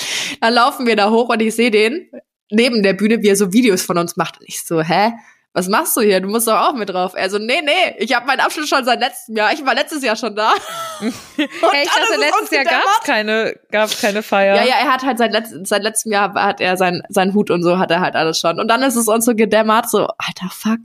Dann 0.41 0.53
laufen 0.53 0.86
wir 0.86 0.95
da 0.95 1.10
hoch 1.10 1.29
und 1.29 1.41
ich 1.41 1.55
sehe 1.55 1.71
den 1.71 2.10
neben 2.51 2.84
der 2.84 2.93
Bühne, 2.93 3.21
wie 3.21 3.29
er 3.29 3.36
so 3.36 3.53
Videos 3.53 3.81
von 3.81 3.97
uns 3.97 4.17
macht. 4.17 4.39
Und 4.39 4.47
ich 4.47 4.63
so, 4.63 4.81
hä? 4.81 5.13
Was 5.56 5.70
machst 5.70 5.96
du 5.96 6.02
hier? 6.02 6.20
Du 6.20 6.28
musst 6.28 6.50
doch 6.50 6.60
auch 6.60 6.74
mit 6.74 6.89
drauf. 6.89 7.13
Er 7.15 7.30
so, 7.30 7.38
nee, 7.38 7.62
nee, 7.63 7.96
ich 7.98 8.13
habe 8.13 8.26
meinen 8.28 8.41
Abschluss 8.41 8.68
schon 8.68 8.84
seit 8.84 9.00
letztem 9.00 9.38
Jahr. 9.38 9.54
Ich 9.54 9.65
war 9.65 9.74
letztes 9.74 10.04
Jahr 10.04 10.18
schon 10.18 10.36
da. 10.36 10.52
Hey, 11.38 11.84
ich 11.84 11.89
dachte, 11.89 12.20
letztes 12.20 12.52
Jahr 12.52 12.63
gab's 12.63 13.02
keine, 13.04 13.54
gab's 13.70 14.02
keine 14.02 14.24
Feier. 14.24 14.56
Ja, 14.56 14.63
ja, 14.63 14.76
er 14.82 14.94
hat 14.94 15.04
halt 15.04 15.18
seit, 15.18 15.32
letz 15.34 15.50
seit 15.63 15.84
letztem 15.84 16.12
Jahr 16.13 16.34
hat 16.34 16.62
er 16.62 16.78
sein, 16.78 17.04
sein 17.10 17.34
Hut 17.34 17.52
und 17.52 17.63
so 17.63 17.78
hat 17.78 17.91
er 17.91 18.00
halt 18.00 18.15
alles 18.15 18.39
schon. 18.39 18.60
Und 18.60 18.70
dann 18.70 18.82
ist 18.82 18.96
es 18.96 19.08
uns 19.08 19.26
so 19.26 19.36
gedämmert, 19.36 19.89
so, 19.89 20.08
alter 20.18 20.50
Fuck, 20.50 20.80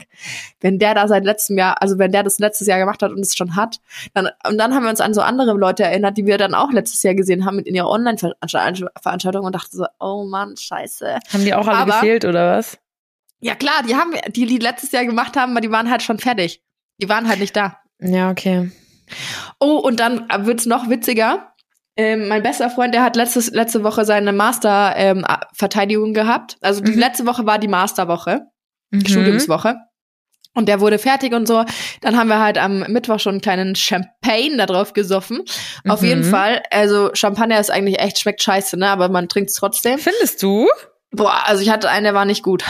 wenn 0.59 0.79
der 0.79 0.93
da 0.95 1.07
seit 1.07 1.23
letztem 1.23 1.57
Jahr, 1.57 1.81
also 1.81 1.97
wenn 1.97 2.11
der 2.11 2.23
das 2.23 2.39
letztes 2.39 2.67
Jahr 2.67 2.79
gemacht 2.79 3.01
hat 3.01 3.11
und 3.11 3.19
es 3.19 3.35
schon 3.35 3.55
hat, 3.55 3.77
dann, 4.13 4.29
und 4.47 4.57
dann 4.57 4.73
haben 4.73 4.83
wir 4.83 4.89
uns 4.89 4.99
an 5.01 5.13
so 5.13 5.21
andere 5.21 5.53
Leute 5.53 5.83
erinnert, 5.83 6.17
die 6.17 6.25
wir 6.25 6.37
dann 6.37 6.53
auch 6.55 6.71
letztes 6.71 7.01
Jahr 7.03 7.15
gesehen 7.15 7.45
haben 7.45 7.59
in 7.59 7.73
ihrer 7.75 7.89
Online-Veranstaltung 7.89 9.45
und 9.45 9.55
dachten 9.55 9.77
so, 9.77 9.85
oh 9.99 10.25
Mann, 10.25 10.57
scheiße. 10.57 11.19
Haben 11.33 11.45
die 11.45 11.53
auch 11.53 11.67
alle 11.67 11.77
Aber- 11.77 11.91
gefehlt, 11.93 12.25
oder 12.25 12.57
was? 12.57 12.77
Ja 13.41 13.55
klar, 13.55 13.83
die 13.87 13.95
haben 13.95 14.13
die, 14.29 14.45
die 14.45 14.57
letztes 14.59 14.91
Jahr 14.91 15.05
gemacht 15.05 15.35
haben, 15.35 15.51
aber 15.51 15.61
die 15.61 15.71
waren 15.71 15.89
halt 15.89 16.03
schon 16.03 16.19
fertig. 16.19 16.61
Die 17.01 17.09
waren 17.09 17.27
halt 17.27 17.39
nicht 17.39 17.55
da. 17.55 17.77
Ja, 17.99 18.29
okay. 18.29 18.71
Oh, 19.59 19.77
und 19.77 19.99
dann 19.99 20.27
wird's 20.45 20.65
noch 20.65 20.89
witziger. 20.89 21.47
Ähm, 21.97 22.27
mein 22.29 22.41
bester 22.43 22.69
Freund, 22.69 22.93
der 22.93 23.03
hat 23.03 23.15
letztes, 23.15 23.51
letzte 23.51 23.83
Woche 23.83 24.05
seine 24.05 24.31
Master-Verteidigung 24.31 26.09
ähm, 26.09 26.13
gehabt. 26.13 26.57
Also 26.61 26.81
die 26.81 26.91
Mhm. 26.91 26.99
letzte 26.99 27.25
Woche 27.25 27.45
war 27.45 27.59
die 27.59 27.67
Masterwoche, 27.67 28.43
Mhm. 28.91 29.05
Studiumswoche. 29.05 29.77
Und 30.53 30.67
der 30.67 30.81
wurde 30.81 30.99
fertig 30.99 31.33
und 31.33 31.47
so. 31.47 31.63
Dann 32.01 32.17
haben 32.17 32.27
wir 32.27 32.39
halt 32.39 32.57
am 32.57 32.79
Mittwoch 32.91 33.19
schon 33.19 33.35
einen 33.35 33.41
kleinen 33.41 33.75
Champagne 33.75 34.57
da 34.57 34.65
drauf 34.65 34.91
gesoffen. 34.93 35.43
Auf 35.87 36.01
Mhm. 36.01 36.07
jeden 36.07 36.23
Fall. 36.25 36.61
Also 36.71 37.09
Champagner 37.13 37.59
ist 37.59 37.71
eigentlich 37.71 37.99
echt, 37.99 38.19
schmeckt 38.19 38.41
scheiße, 38.43 38.77
ne? 38.77 38.89
Aber 38.89 39.07
man 39.09 39.29
trinkt 39.29 39.49
es 39.51 39.55
trotzdem. 39.55 39.97
Findest 39.97 40.43
du? 40.43 40.67
Boah, 41.11 41.43
also 41.45 41.61
ich 41.63 41.69
hatte 41.69 41.89
einen, 41.89 42.03
der 42.03 42.13
war 42.13 42.25
nicht 42.25 42.43
gut. 42.43 42.63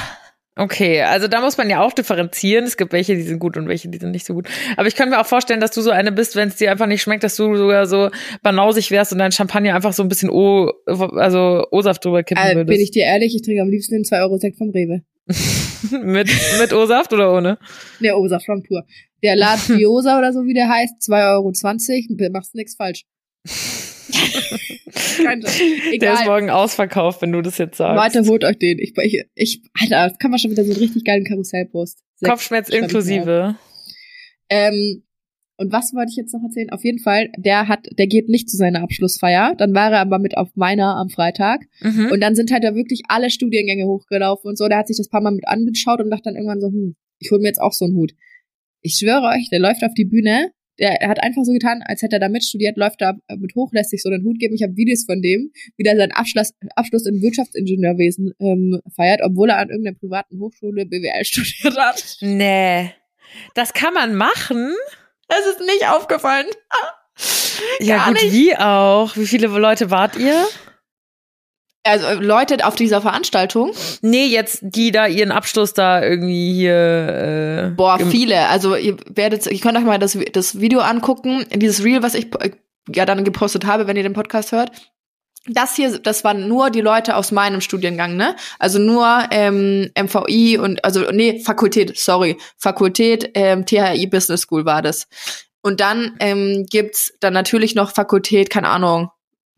Okay, 0.57 1.01
also 1.01 1.29
da 1.29 1.39
muss 1.39 1.57
man 1.57 1.69
ja 1.69 1.81
auch 1.81 1.93
differenzieren. 1.93 2.65
Es 2.65 2.75
gibt 2.75 2.91
welche, 2.91 3.15
die 3.15 3.21
sind 3.21 3.39
gut 3.39 3.55
und 3.55 3.69
welche, 3.69 3.87
die 3.87 3.97
sind 3.97 4.11
nicht 4.11 4.25
so 4.25 4.33
gut. 4.33 4.49
Aber 4.75 4.85
ich 4.87 4.95
kann 4.95 5.09
mir 5.09 5.19
auch 5.21 5.25
vorstellen, 5.25 5.61
dass 5.61 5.71
du 5.71 5.81
so 5.81 5.91
eine 5.91 6.11
bist, 6.11 6.35
wenn 6.35 6.49
es 6.49 6.57
dir 6.57 6.71
einfach 6.71 6.87
nicht 6.87 7.01
schmeckt, 7.01 7.23
dass 7.23 7.37
du 7.37 7.55
sogar 7.55 7.85
so 7.87 8.09
banausig 8.43 8.91
wärst 8.91 9.13
und 9.13 9.19
dein 9.19 9.31
Champagner 9.31 9.73
einfach 9.75 9.93
so 9.93 10.03
ein 10.03 10.09
bisschen 10.09 10.29
O, 10.29 10.71
also 10.85 11.65
O-Saft 11.71 12.03
drüber 12.03 12.23
kippen 12.23 12.43
Äh, 12.43 12.55
würdest. 12.55 12.67
bin 12.67 12.81
ich 12.81 12.91
dir 12.91 13.03
ehrlich, 13.05 13.33
ich 13.33 13.41
trinke 13.43 13.61
am 13.61 13.69
liebsten 13.69 13.95
den 13.95 14.03
2 14.03 14.19
Euro 14.21 14.37
Sekt 14.37 14.57
vom 14.57 14.71
Rewe. 14.71 15.01
mit, 16.03 16.29
mit 16.59 16.73
O-Saft 16.73 17.13
oder 17.13 17.33
ohne? 17.33 17.57
Der 18.01 18.17
Osa 18.17 18.39
from 18.39 18.61
Pur. 18.63 18.83
Der 19.23 19.37
Laden 19.37 19.77
Biosa 19.77 20.17
oder 20.19 20.33
so 20.33 20.43
wie 20.43 20.53
der 20.53 20.67
heißt, 20.67 20.95
2,20 21.09 22.09
Euro, 22.19 22.31
machst 22.31 22.55
nix 22.55 22.75
falsch. 22.75 23.03
Der 26.01 26.13
ist 26.13 26.25
morgen 26.25 26.49
ausverkauft, 26.49 27.21
wenn 27.21 27.31
du 27.31 27.41
das 27.41 27.57
jetzt 27.57 27.77
sagst. 27.77 28.15
Leute, 28.15 28.27
holt 28.29 28.43
euch 28.43 28.57
den. 28.57 28.79
Ich, 28.79 28.93
ich, 28.97 29.23
ich, 29.35 29.61
Alter, 29.79 30.09
das 30.09 30.19
kann 30.19 30.31
man 30.31 30.39
schon 30.39 30.51
wieder 30.51 30.63
so 30.63 30.71
einen 30.71 30.79
richtig 30.79 31.03
geilen 31.03 31.23
Karussellpost. 31.23 31.99
Kopfschmerz 32.23 32.69
inklusive. 32.69 33.55
Ähm, 34.49 35.03
und 35.57 35.71
was 35.71 35.93
wollte 35.93 36.09
ich 36.09 36.17
jetzt 36.17 36.33
noch 36.33 36.41
erzählen? 36.43 36.71
Auf 36.71 36.83
jeden 36.83 36.97
Fall, 36.97 37.29
der 37.37 37.67
hat, 37.67 37.85
der 37.91 38.07
geht 38.07 38.29
nicht 38.29 38.49
zu 38.49 38.57
seiner 38.57 38.81
Abschlussfeier. 38.81 39.53
Dann 39.55 39.75
war 39.75 39.91
er 39.91 39.99
aber 39.99 40.17
mit 40.17 40.35
auf 40.35 40.49
meiner 40.55 40.95
am 40.95 41.09
Freitag. 41.09 41.61
Mhm. 41.81 42.09
Und 42.11 42.19
dann 42.21 42.35
sind 42.35 42.51
halt 42.51 42.63
da 42.63 42.73
wirklich 42.73 43.03
alle 43.09 43.29
Studiengänge 43.29 43.85
hochgelaufen 43.85 44.49
und 44.49 44.57
so. 44.57 44.67
Der 44.67 44.79
hat 44.79 44.87
sich 44.87 44.97
das 44.97 45.07
paar 45.07 45.21
Mal 45.21 45.31
mit 45.31 45.47
angeschaut 45.47 46.01
und 46.01 46.09
dachte 46.09 46.23
dann 46.25 46.35
irgendwann 46.35 46.61
so, 46.61 46.67
hm, 46.67 46.95
ich 47.19 47.29
hol 47.29 47.39
mir 47.39 47.47
jetzt 47.47 47.61
auch 47.61 47.73
so 47.73 47.85
einen 47.85 47.95
Hut. 47.95 48.13
Ich 48.81 48.95
schwöre 48.95 49.27
euch, 49.35 49.49
der 49.51 49.59
läuft 49.59 49.83
auf 49.83 49.93
die 49.93 50.05
Bühne. 50.05 50.51
Der 50.81 50.99
er 51.01 51.09
hat 51.09 51.21
einfach 51.21 51.43
so 51.43 51.53
getan, 51.53 51.83
als 51.85 52.01
hätte 52.01 52.17
er 52.17 52.19
da 52.19 52.27
mitstudiert, 52.27 52.75
läuft 52.75 53.01
da 53.01 53.13
mit 53.37 53.55
hoch, 53.55 53.71
lässt 53.71 53.91
sich 53.91 54.01
so 54.01 54.09
einen 54.09 54.25
Hut 54.25 54.39
geben. 54.39 54.55
Ich 54.55 54.63
habe 54.63 54.75
Videos 54.75 55.05
von 55.05 55.21
dem, 55.21 55.51
wie 55.77 55.83
der 55.83 55.95
seinen 55.95 56.11
Abschluss, 56.11 56.53
Abschluss 56.75 57.05
in 57.05 57.21
Wirtschaftsingenieurwesen 57.21 58.33
ähm, 58.39 58.81
feiert, 58.95 59.21
obwohl 59.23 59.49
er 59.49 59.57
an 59.59 59.69
irgendeiner 59.69 59.97
privaten 59.97 60.39
Hochschule 60.39 60.85
BWL 60.85 61.23
studiert 61.23 61.77
hat. 61.77 62.17
Nee. 62.21 62.91
Das 63.53 63.73
kann 63.73 63.93
man 63.93 64.15
machen? 64.15 64.73
Das 65.27 65.45
ist 65.45 65.61
nicht 65.61 65.87
aufgefallen. 65.87 66.47
Ja, 67.79 68.05
gut, 68.05 68.13
nicht. 68.13 68.31
wie 68.31 68.55
auch. 68.55 69.15
Wie 69.15 69.27
viele 69.27 69.45
Leute 69.47 69.91
wart 69.91 70.15
ihr? 70.17 70.47
Also 71.83 72.05
äh, 72.05 72.13
Leute 72.15 72.65
auf 72.65 72.75
dieser 72.75 73.01
Veranstaltung, 73.01 73.71
Nee, 74.01 74.27
jetzt 74.27 74.59
die 74.61 74.91
da 74.91 75.07
ihren 75.07 75.31
Abschluss 75.31 75.73
da 75.73 76.03
irgendwie 76.03 76.53
hier. 76.53 77.69
Äh, 77.71 77.75
boah, 77.75 77.97
viele. 77.99 78.47
Also 78.49 78.75
ihr 78.75 78.97
werdet, 79.09 79.47
ihr 79.47 79.59
könnt 79.59 79.77
euch 79.77 79.83
mal 79.83 79.97
das, 79.99 80.17
das 80.33 80.59
Video 80.59 80.81
angucken, 80.81 81.45
dieses 81.53 81.83
Reel, 81.83 82.03
was 82.03 82.13
ich 82.13 82.27
äh, 82.39 82.51
ja 82.93 83.05
dann 83.05 83.23
gepostet 83.23 83.65
habe, 83.65 83.87
wenn 83.87 83.97
ihr 83.97 84.03
den 84.03 84.13
Podcast 84.13 84.51
hört. 84.51 84.71
Das 85.47 85.75
hier, 85.75 85.97
das 85.97 86.23
waren 86.23 86.47
nur 86.47 86.69
die 86.69 86.81
Leute 86.81 87.15
aus 87.15 87.31
meinem 87.31 87.61
Studiengang, 87.61 88.15
ne? 88.15 88.35
Also 88.59 88.77
nur 88.77 89.23
ähm, 89.31 89.89
MVI 89.99 90.59
und 90.59 90.85
also 90.85 91.09
nee, 91.11 91.39
Fakultät, 91.43 91.97
sorry, 91.97 92.37
Fakultät 92.59 93.31
ähm, 93.33 93.65
THI 93.65 94.05
Business 94.05 94.41
School 94.41 94.65
war 94.65 94.83
das. 94.83 95.07
Und 95.63 95.79
dann 95.79 96.15
ähm, 96.19 96.67
gibt's 96.69 97.13
dann 97.21 97.33
natürlich 97.33 97.73
noch 97.73 97.91
Fakultät, 97.91 98.51
keine 98.51 98.69
Ahnung, 98.69 99.09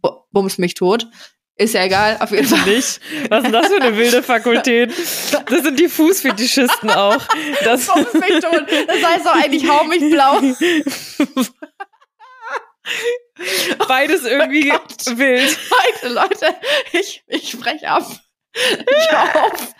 Bu- 0.02 0.22
bums 0.32 0.58
mich 0.58 0.74
tot. 0.74 1.08
Ist 1.56 1.76
ja 1.76 1.84
egal, 1.84 2.18
auf 2.20 2.32
jeden 2.32 2.48
Fall. 2.48 2.62
Nicht. 2.66 3.00
Was 3.30 3.40
ist 3.40 3.44
denn 3.46 3.52
das 3.52 3.68
für 3.68 3.80
eine 3.82 3.96
wilde 3.96 4.24
Fakultät? 4.24 4.92
Das 5.50 5.62
sind 5.62 5.80
die 5.80 5.88
Fußfetischisten 5.88 6.90
auch. 6.90 7.22
Das, 7.64 7.88
mich 7.96 8.40
tot. 8.42 8.66
Das 8.88 9.04
heißt 9.04 9.26
doch 9.26 9.36
eigentlich 9.36 9.70
hau 9.70 9.84
mich 9.84 10.00
blau. 10.00 10.40
beides 13.88 14.26
irgendwie 14.26 14.70
Gott. 14.70 15.18
wild. 15.18 15.58
Leute, 16.02 16.14
Leute, 16.14 16.56
ich, 16.92 17.24
ich 17.28 17.50
sprech 17.52 17.88
ab. 17.88 18.06
Ich 18.56 19.12
auf. 19.12 19.74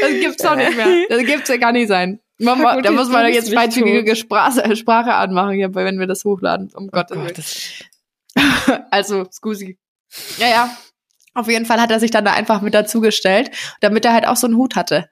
Das 0.00 0.10
gibt's 0.10 0.42
doch 0.42 0.56
nicht 0.56 0.76
mehr. 0.76 1.06
Das 1.08 1.24
gibt's 1.24 1.48
ja 1.48 1.56
gar 1.56 1.72
nicht 1.72 1.88
sein. 1.88 2.20
Man, 2.38 2.60
ma- 2.60 2.80
da 2.80 2.90
muss 2.90 3.08
man 3.08 3.26
doch 3.26 3.32
jetzt 3.32 3.52
freizügige 3.52 4.14
Sprache, 4.16 4.76
Sprache 4.76 5.14
anmachen, 5.14 5.52
hier, 5.54 5.74
wenn 5.74 5.98
wir 5.98 6.06
das 6.06 6.24
hochladen. 6.24 6.70
Um 6.74 6.88
Gottes 6.88 7.16
Willen. 7.16 7.26
Gott, 7.28 7.38
das, 7.38 8.80
Also, 8.90 9.26
Scusi. 9.30 9.78
Ja, 10.38 10.48
ja. 10.48 10.76
Auf 11.36 11.48
jeden 11.48 11.66
Fall 11.66 11.80
hat 11.80 11.90
er 11.90 12.00
sich 12.00 12.10
dann 12.10 12.24
da 12.24 12.32
einfach 12.32 12.62
mit 12.62 12.74
dazugestellt, 12.74 13.50
damit 13.80 14.04
er 14.04 14.14
halt 14.14 14.26
auch 14.26 14.36
so 14.36 14.46
einen 14.46 14.56
Hut 14.56 14.74
hatte. 14.74 15.08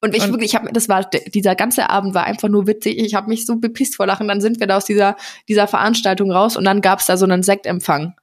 Und 0.00 0.14
ich 0.14 0.22
Und- 0.22 0.32
wirklich, 0.32 0.52
ich 0.52 0.54
hab, 0.54 0.72
das 0.72 0.88
war, 0.88 1.04
dieser 1.04 1.54
ganze 1.56 1.90
Abend 1.90 2.14
war 2.14 2.24
einfach 2.24 2.48
nur 2.48 2.66
witzig. 2.66 2.98
Ich 2.98 3.14
habe 3.14 3.28
mich 3.28 3.46
so 3.46 3.56
bepisst 3.56 3.96
vor 3.96 4.06
Lachen. 4.06 4.28
Dann 4.28 4.40
sind 4.40 4.60
wir 4.60 4.66
da 4.66 4.76
aus 4.76 4.84
dieser, 4.84 5.16
dieser 5.48 5.66
Veranstaltung 5.66 6.30
raus 6.30 6.56
und 6.56 6.64
dann 6.64 6.80
gab's 6.80 7.06
da 7.06 7.16
so 7.16 7.24
einen 7.24 7.42
Sektempfang. 7.42 8.14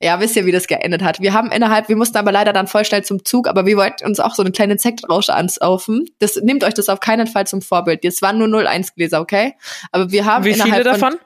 Ja, 0.00 0.20
wisst 0.20 0.36
ihr, 0.36 0.46
wie 0.46 0.52
das 0.52 0.68
geendet 0.68 1.02
hat? 1.02 1.20
Wir 1.20 1.32
haben 1.32 1.50
innerhalb, 1.50 1.88
wir 1.88 1.96
mussten 1.96 2.18
aber 2.18 2.30
leider 2.30 2.52
dann 2.52 2.68
voll 2.68 2.84
schnell 2.84 3.02
zum 3.02 3.24
Zug, 3.24 3.48
aber 3.48 3.66
wir 3.66 3.76
wollten 3.76 4.06
uns 4.06 4.20
auch 4.20 4.36
so 4.36 4.42
eine 4.42 4.52
kleine 4.52 4.78
Sektrausch 4.78 5.28
ansaufen. 5.28 6.08
Das 6.20 6.36
nehmt 6.36 6.62
euch 6.62 6.74
das 6.74 6.88
auf 6.88 7.00
keinen 7.00 7.26
Fall 7.26 7.48
zum 7.48 7.62
Vorbild. 7.62 8.04
Das 8.04 8.22
waren 8.22 8.38
nur 8.38 8.46
01 8.46 8.94
Gläser, 8.94 9.20
okay? 9.20 9.54
Aber 9.90 10.12
wir 10.12 10.24
haben 10.24 10.44
wie 10.44 10.54
viele 10.54 10.84
von, 10.84 10.84
davon? 10.84 11.16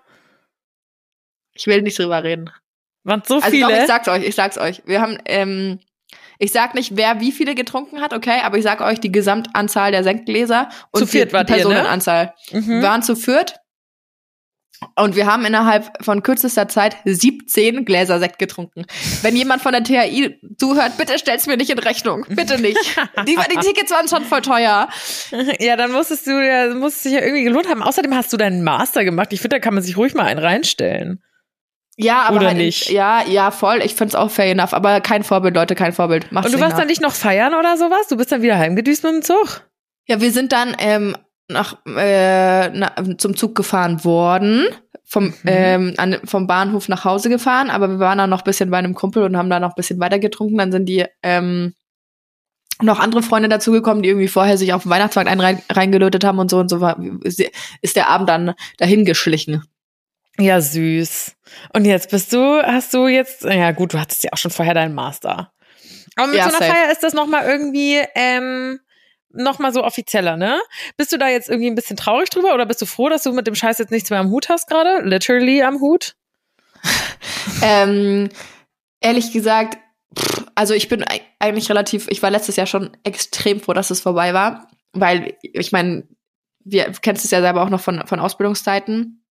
Ich 1.52 1.66
will 1.66 1.83
nicht 1.83 1.98
drüber 1.98 2.24
reden. 2.24 2.50
Waren 3.04 3.22
so 3.26 3.36
Also 3.36 3.50
viele? 3.50 3.66
doch, 3.68 3.70
ich 3.80 3.86
sag's 3.86 4.08
euch, 4.08 4.24
ich 4.24 4.34
sag's 4.34 4.58
euch. 4.58 4.82
Wir 4.86 5.00
haben, 5.00 5.18
ähm, 5.24 5.80
ich 6.38 6.52
sag 6.52 6.74
nicht, 6.74 6.96
wer 6.96 7.20
wie 7.20 7.32
viele 7.32 7.54
getrunken 7.54 8.00
hat, 8.00 8.12
okay, 8.12 8.40
aber 8.44 8.58
ich 8.58 8.64
sag 8.64 8.80
euch 8.80 9.00
die 9.00 9.12
Gesamtanzahl 9.12 9.92
der 9.92 10.04
Sektgläser 10.04 10.68
und 10.90 11.00
Zu 11.00 11.06
viert 11.06 11.30
die 11.30 11.34
wart 11.34 11.50
ihr, 11.50 11.56
ne? 11.56 11.62
Personenanzahl. 11.62 12.34
mhm. 12.50 12.68
Wir 12.68 12.82
waren 12.82 13.02
zu 13.02 13.14
viert 13.16 13.56
und 14.96 15.14
wir 15.14 15.26
haben 15.26 15.44
innerhalb 15.44 15.92
von 16.04 16.24
kürzester 16.24 16.66
Zeit 16.66 16.96
17 17.04 17.84
Gläser 17.84 18.18
Sekt 18.18 18.40
getrunken. 18.40 18.84
Wenn 19.22 19.36
jemand 19.36 19.62
von 19.62 19.70
der 19.72 19.84
THI 19.84 20.40
zuhört, 20.58 20.96
bitte 20.96 21.18
stell's 21.20 21.46
mir 21.46 21.56
nicht 21.56 21.70
in 21.70 21.78
Rechnung. 21.78 22.24
Bitte 22.28 22.60
nicht. 22.60 22.78
Die, 23.26 23.36
die 23.36 23.58
Tickets 23.60 23.92
waren 23.92 24.08
schon 24.08 24.24
voll 24.24 24.42
teuer. 24.42 24.88
Ja, 25.60 25.76
dann 25.76 25.92
musstest 25.92 26.26
du 26.26 26.32
ja, 26.44 26.74
muss 26.74 26.94
es 26.96 27.02
sich 27.04 27.12
ja 27.12 27.20
irgendwie 27.20 27.44
gelohnt 27.44 27.68
haben. 27.68 27.82
Außerdem 27.82 28.14
hast 28.14 28.32
du 28.32 28.36
deinen 28.36 28.64
Master 28.64 29.04
gemacht. 29.04 29.28
Ich 29.32 29.40
finde, 29.40 29.56
da 29.56 29.60
kann 29.60 29.74
man 29.74 29.82
sich 29.84 29.96
ruhig 29.96 30.14
mal 30.14 30.24
einen 30.26 30.40
reinstellen. 30.40 31.22
Ja, 31.98 32.22
aber 32.22 32.37
Oder 32.38 32.46
halt, 32.48 32.57
nicht? 32.57 32.88
Ja, 32.90 33.22
ja, 33.28 33.50
voll. 33.50 33.83
Ich 33.85 33.94
find's 33.94 34.14
auch 34.14 34.31
fair 34.31 34.50
enough. 34.50 34.72
Aber 34.72 35.00
kein 35.00 35.22
Vorbild, 35.24 35.55
Leute, 35.55 35.74
kein 35.74 35.92
Vorbild. 35.92 36.33
Macht's 36.33 36.46
Und 36.46 36.55
du 36.57 36.61
warst 36.61 36.72
nach. 36.72 36.78
dann 36.81 36.88
nicht 36.88 37.02
noch 37.02 37.12
feiern 37.12 37.55
oder 37.55 37.76
sowas? 37.76 38.09
Du 38.09 38.16
bist 38.16 38.33
dann 38.33 38.42
wieder 38.42 38.57
heimgedüst 38.59 39.05
mit 39.05 39.12
dem 39.12 39.22
Zug? 39.22 39.68
Ja, 40.07 40.20
wir 40.20 40.33
sind 40.33 40.52
dann 40.52 40.74
ähm, 40.78 41.16
nach, 41.48 41.76
äh, 41.87 42.70
na, 42.70 42.92
zum 43.18 43.37
Zug 43.37 43.55
gefahren 43.55 44.05
worden, 44.05 44.66
vom, 45.05 45.26
Mhm. 45.26 45.35
ähm, 45.46 45.94
an, 45.98 46.16
vom 46.24 46.46
Bahnhof 46.46 46.88
nach 46.88 47.05
Hause 47.05 47.28
gefahren, 47.28 47.68
aber 47.68 47.88
wir 47.88 47.98
waren 47.98 48.16
dann 48.18 48.31
noch 48.31 48.40
ein 48.40 48.44
bisschen 48.44 48.70
bei 48.70 48.78
einem 48.78 48.94
Kumpel 48.94 49.22
und 49.24 49.37
haben 49.37 49.50
da 49.50 49.61
noch 49.61 49.70
ein 49.70 49.74
bisschen 49.76 50.00
weiter 50.00 50.18
getrunken. 50.18 50.57
Dann 50.57 50.72
sind 50.72 50.87
die 50.87 51.05
ähm, 51.22 51.74
noch 52.81 52.98
andere 53.00 53.22
Freunde 53.22 53.48
dazugekommen, 53.50 54.02
die 54.02 54.09
irgendwie 54.09 54.28
vorher 54.28 54.57
sich 54.57 54.72
auf 54.72 54.83
den 54.85 54.90
Weihnachtsmarkt 54.90 55.31
ein 55.31 55.40
rein, 55.40 55.62
reingelötet 55.70 56.24
haben 56.24 56.38
und 56.38 56.50
so 56.50 56.59
und 56.59 56.68
so 56.70 56.81
war, 56.81 56.98
ist 57.22 57.96
der 57.96 58.09
Abend 58.09 58.28
dann 58.31 58.55
dahin 58.78 59.05
geschlichen. 59.05 59.62
Ja, 60.38 60.61
süß. 60.61 61.37
Und 61.75 61.85
jetzt 61.85 62.11
bist 62.11 62.33
du, 62.33 62.62
hast 62.62 62.95
du 62.95 63.07
jetzt, 63.07 63.45
ja 63.45 63.73
gut, 63.73 63.92
du 63.95 64.01
hattest 64.01 64.25
ja 64.25 64.31
auch 64.33 64.38
schon 64.38 64.51
vorher 64.51 64.75
deinen 64.75 64.95
Master. 64.95 65.53
Aber 66.16 66.27
mit 66.29 66.37
Ja, 66.37 66.45
so 66.45 66.57
einer 66.57 66.59
safe. 66.59 66.73
Feier 66.73 66.92
ist 66.92 67.03
das 67.03 67.12
nochmal 67.12 67.47
irgendwie, 67.47 68.01
ähm, 68.14 68.81
nochmal 69.31 69.73
so 69.73 69.85
offizieller, 69.85 70.37
ne? 70.37 70.61
Bist 70.97 71.12
du 71.12 71.18
da 71.18 71.29
jetzt 71.29 71.49
irgendwie 71.49 71.71
ein 71.71 71.75
bisschen 71.75 71.97
traurig 71.97 72.31
drüber 72.31 72.55
oder 72.55 72.66
bist 72.66 72.81
du 72.83 72.87
froh, 72.87 73.09
dass 73.09 73.23
du 73.23 73.33
mit 73.33 73.47
dem 73.47 73.55
Scheiß 73.55 73.79
jetzt 73.79 73.90
nichts 73.90 74.11
mehr 74.11 74.21
am 74.21 74.31
Hut 74.31 74.49
hast 74.49 74.68
gerade? 74.68 75.03
Literally 75.07 75.62
am 75.62 75.81
Hut? 75.81 76.14
Ähm, 77.62 78.29
ehrlich 79.01 79.33
gesagt, 79.33 79.79
also 80.55 80.75
ich 80.75 80.88
bin 80.88 81.03
eig- 81.05 81.23
eigentlich 81.38 81.68
relativ, 81.71 82.07
ich 82.09 82.23
war 82.23 82.31
letztes 82.31 82.57
Jahr 82.57 82.66
schon 82.66 82.97
extrem 83.05 83.61
froh, 83.61 83.73
dass 83.73 83.90
es 83.90 84.01
vorbei 84.01 84.35
war, 84.35 84.68
weil 84.92 85.37
ich 85.42 85.73
meine, 85.73 86.07
wir 86.64 86.92
kennst 87.03 87.25
es 87.25 87.31
ja 87.31 87.40
selber 87.40 87.62
auch 87.62 87.68
noch 87.71 87.81
von, 87.81 88.07
von 88.07 88.21
Ausbildungszeiten. 88.21 89.21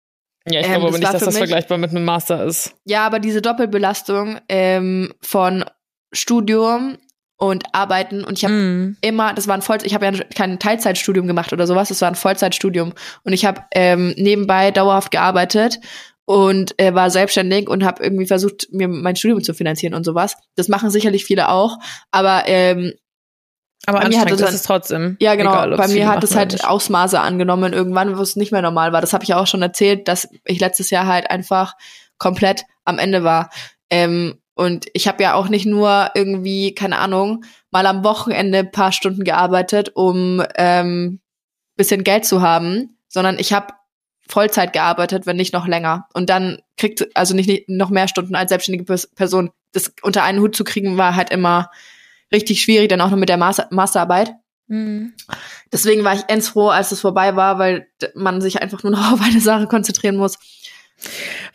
Ja, 0.47 0.59
ich 0.59 0.65
Ähm, 0.65 0.71
glaube 0.73 0.87
aber 0.87 0.97
nicht, 0.97 1.03
dass 1.13 1.19
das 1.23 1.27
mich- 1.33 1.37
vergleichbar 1.37 1.77
mit 1.77 1.91
einem 1.91 2.03
Master 2.05 2.43
ist. 2.45 2.73
Ja, 2.85 3.05
aber 3.05 3.19
diese 3.19 3.41
Doppelbelastung 3.41 4.39
ähm, 4.49 5.13
von 5.21 5.63
Studium 6.11 6.97
und 7.37 7.63
Arbeiten 7.73 8.23
und 8.23 8.37
ich 8.37 8.43
habe 8.45 8.53
Mhm. 8.53 8.97
immer, 9.01 9.33
das 9.33 9.47
war 9.47 9.55
ein 9.55 9.61
Voll, 9.61 9.79
ich 9.83 9.93
habe 9.95 10.05
ja 10.05 10.11
kein 10.35 10.59
Teilzeitstudium 10.59 11.25
gemacht 11.25 11.51
oder 11.53 11.65
sowas, 11.65 11.89
das 11.89 12.01
war 12.01 12.07
ein 12.09 12.15
Vollzeitstudium 12.15 12.93
und 13.23 13.33
ich 13.33 13.45
habe 13.45 13.61
ähm, 13.73 14.13
nebenbei 14.17 14.69
dauerhaft 14.71 15.09
gearbeitet 15.11 15.79
und 16.25 16.79
äh, 16.79 16.93
war 16.93 17.09
selbstständig 17.09 17.67
und 17.67 17.83
habe 17.83 18.03
irgendwie 18.03 18.27
versucht, 18.27 18.67
mir 18.71 18.87
mein 18.87 19.15
Studium 19.15 19.43
zu 19.43 19.53
finanzieren 19.55 19.95
und 19.95 20.03
sowas. 20.05 20.35
Das 20.55 20.67
machen 20.67 20.91
sicherlich 20.91 21.25
viele 21.25 21.49
auch, 21.49 21.77
aber 22.11 22.43
ähm, 22.45 22.93
Aber 23.87 23.99
Bei 23.99 24.09
mir 24.09 24.19
hat 24.19 24.27
anstrengend 24.27 24.41
das 24.41 24.53
ist 24.53 24.69
dann- 24.69 24.77
es 24.77 24.83
trotzdem. 24.87 25.17
ja 25.19 25.35
genau, 25.35 25.51
Egal, 25.53 25.75
bei 25.77 25.87
mir 25.87 26.07
hat 26.07 26.23
es 26.23 26.35
halt 26.35 26.51
nicht. 26.53 26.65
Ausmaße 26.65 27.19
angenommen 27.19 27.73
irgendwann, 27.73 28.15
wo 28.17 28.21
es 28.21 28.35
nicht 28.35 28.51
mehr 28.51 28.61
normal 28.61 28.93
war. 28.93 29.01
Das 29.01 29.13
habe 29.13 29.23
ich 29.23 29.29
ja 29.29 29.37
auch 29.39 29.47
schon 29.47 29.61
erzählt, 29.63 30.07
dass 30.07 30.29
ich 30.45 30.59
letztes 30.59 30.89
Jahr 30.91 31.07
halt 31.07 31.31
einfach 31.31 31.75
komplett 32.19 32.63
am 32.85 32.99
Ende 32.99 33.23
war. 33.23 33.49
Ähm, 33.89 34.37
und 34.53 34.85
ich 34.93 35.07
habe 35.07 35.23
ja 35.23 35.33
auch 35.33 35.47
nicht 35.49 35.65
nur 35.65 36.11
irgendwie, 36.13 36.75
keine 36.75 36.99
Ahnung, 36.99 37.43
mal 37.71 37.85
am 37.87 38.03
Wochenende 38.03 38.59
ein 38.59 38.71
paar 38.71 38.91
Stunden 38.91 39.23
gearbeitet, 39.23 39.91
um 39.95 40.43
ähm, 40.55 41.19
bisschen 41.75 42.03
Geld 42.03 42.25
zu 42.25 42.41
haben, 42.41 42.97
sondern 43.07 43.39
ich 43.39 43.53
habe 43.53 43.73
Vollzeit 44.27 44.73
gearbeitet, 44.73 45.25
wenn 45.25 45.37
nicht 45.37 45.53
noch 45.53 45.67
länger. 45.67 46.07
Und 46.13 46.29
dann 46.29 46.61
kriegt, 46.77 47.07
also 47.15 47.35
nicht, 47.35 47.47
nicht 47.47 47.67
noch 47.69 47.89
mehr 47.89 48.07
Stunden 48.07 48.35
als 48.35 48.49
selbstständige 48.49 48.85
Person. 49.15 49.49
Das 49.73 49.91
unter 50.03 50.23
einen 50.23 50.39
Hut 50.39 50.55
zu 50.55 50.63
kriegen, 50.63 50.97
war 50.97 51.15
halt 51.15 51.31
immer 51.31 51.71
richtig 52.31 52.61
schwierig, 52.61 52.89
dann 52.89 53.01
auch 53.01 53.09
noch 53.09 53.17
mit 53.17 53.29
der 53.29 53.37
Master 53.37 53.67
Masterarbeit. 53.71 54.33
Mhm. 54.67 55.13
Deswegen 55.71 56.03
war 56.03 56.13
ich 56.13 56.23
ends 56.27 56.49
froh, 56.49 56.69
als 56.69 56.91
es 56.91 57.01
vorbei 57.01 57.35
war, 57.35 57.59
weil 57.59 57.87
man 58.15 58.41
sich 58.41 58.61
einfach 58.61 58.83
nur 58.83 58.91
noch 58.91 59.11
auf 59.13 59.21
eine 59.21 59.41
Sache 59.41 59.67
konzentrieren 59.67 60.17
muss. 60.17 60.37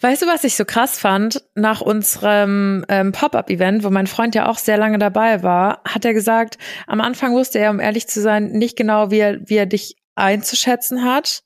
Weißt 0.01 0.23
du, 0.23 0.27
was 0.27 0.45
ich 0.45 0.57
so 0.57 0.65
krass 0.65 0.99
fand? 0.99 1.43
Nach 1.55 1.81
unserem 1.81 2.85
ähm, 2.89 3.13
Pop-up-Event, 3.13 3.85
wo 3.85 3.91
mein 3.91 4.07
Freund 4.07 4.35
ja 4.35 4.49
auch 4.49 4.59
sehr 4.59 4.77
lange 4.77 4.99
dabei 4.99 5.43
war, 5.43 5.83
hat 5.87 6.05
er 6.05 6.15
gesagt, 6.15 6.59
am 6.87 7.01
Anfang 7.01 7.33
wusste 7.33 7.59
er, 7.59 7.71
um 7.71 7.81
ehrlich 7.81 8.09
zu 8.09 8.21
sein, 8.21 8.51
nicht 8.53 8.77
genau, 8.77 9.11
wie 9.11 9.19
er, 9.19 9.39
wie 9.49 9.57
er 9.57 9.67
dich 9.67 9.97
einzuschätzen 10.17 11.05
hat 11.05 11.43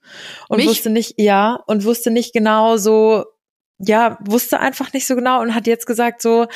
und 0.49 0.59
Mich? 0.59 0.69
wusste 0.69 0.91
nicht, 0.91 1.15
ja, 1.19 1.61
und 1.67 1.85
wusste 1.85 2.11
nicht 2.11 2.33
genau 2.33 2.77
so, 2.77 3.25
ja, 3.79 4.19
wusste 4.25 4.61
einfach 4.61 4.93
nicht 4.93 5.07
so 5.07 5.17
genau 5.17 5.41
und 5.43 5.55
hat 5.55 5.67
jetzt 5.67 5.87
gesagt 5.87 6.23
so, 6.23 6.47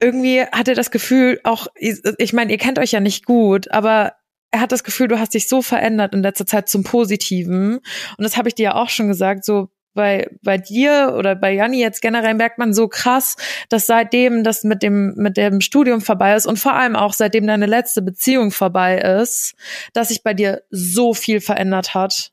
irgendwie 0.00 0.42
hat 0.42 0.68
er 0.68 0.74
das 0.74 0.90
Gefühl, 0.90 1.40
auch, 1.44 1.68
ich 1.76 2.32
meine, 2.32 2.52
ihr 2.52 2.58
kennt 2.58 2.78
euch 2.78 2.92
ja 2.92 3.00
nicht 3.00 3.24
gut, 3.24 3.70
aber 3.70 4.14
er 4.50 4.60
hat 4.60 4.72
das 4.72 4.84
Gefühl, 4.84 5.08
du 5.08 5.18
hast 5.18 5.34
dich 5.34 5.48
so 5.48 5.62
verändert 5.62 6.14
in 6.14 6.22
letzter 6.22 6.46
Zeit 6.46 6.68
zum 6.68 6.84
Positiven. 6.84 7.76
Und 7.76 8.24
das 8.24 8.36
habe 8.36 8.48
ich 8.48 8.54
dir 8.54 8.64
ja 8.64 8.74
auch 8.74 8.88
schon 8.88 9.08
gesagt, 9.08 9.44
so 9.44 9.68
bei, 9.94 10.28
bei 10.42 10.58
dir 10.58 11.14
oder 11.18 11.34
bei 11.34 11.54
Janni 11.54 11.80
jetzt 11.80 12.02
generell 12.02 12.34
merkt 12.34 12.58
man 12.58 12.72
so 12.72 12.86
krass, 12.86 13.36
dass 13.68 13.86
seitdem 13.86 14.44
das 14.44 14.62
mit 14.62 14.82
dem, 14.82 15.14
mit 15.16 15.36
dem 15.36 15.60
Studium 15.60 16.00
vorbei 16.00 16.36
ist 16.36 16.46
und 16.46 16.58
vor 16.58 16.74
allem 16.74 16.94
auch 16.94 17.14
seitdem 17.14 17.46
deine 17.46 17.66
letzte 17.66 18.02
Beziehung 18.02 18.52
vorbei 18.52 18.98
ist, 18.98 19.54
dass 19.94 20.08
sich 20.08 20.22
bei 20.22 20.34
dir 20.34 20.62
so 20.70 21.14
viel 21.14 21.40
verändert 21.40 21.94
hat. 21.94 22.32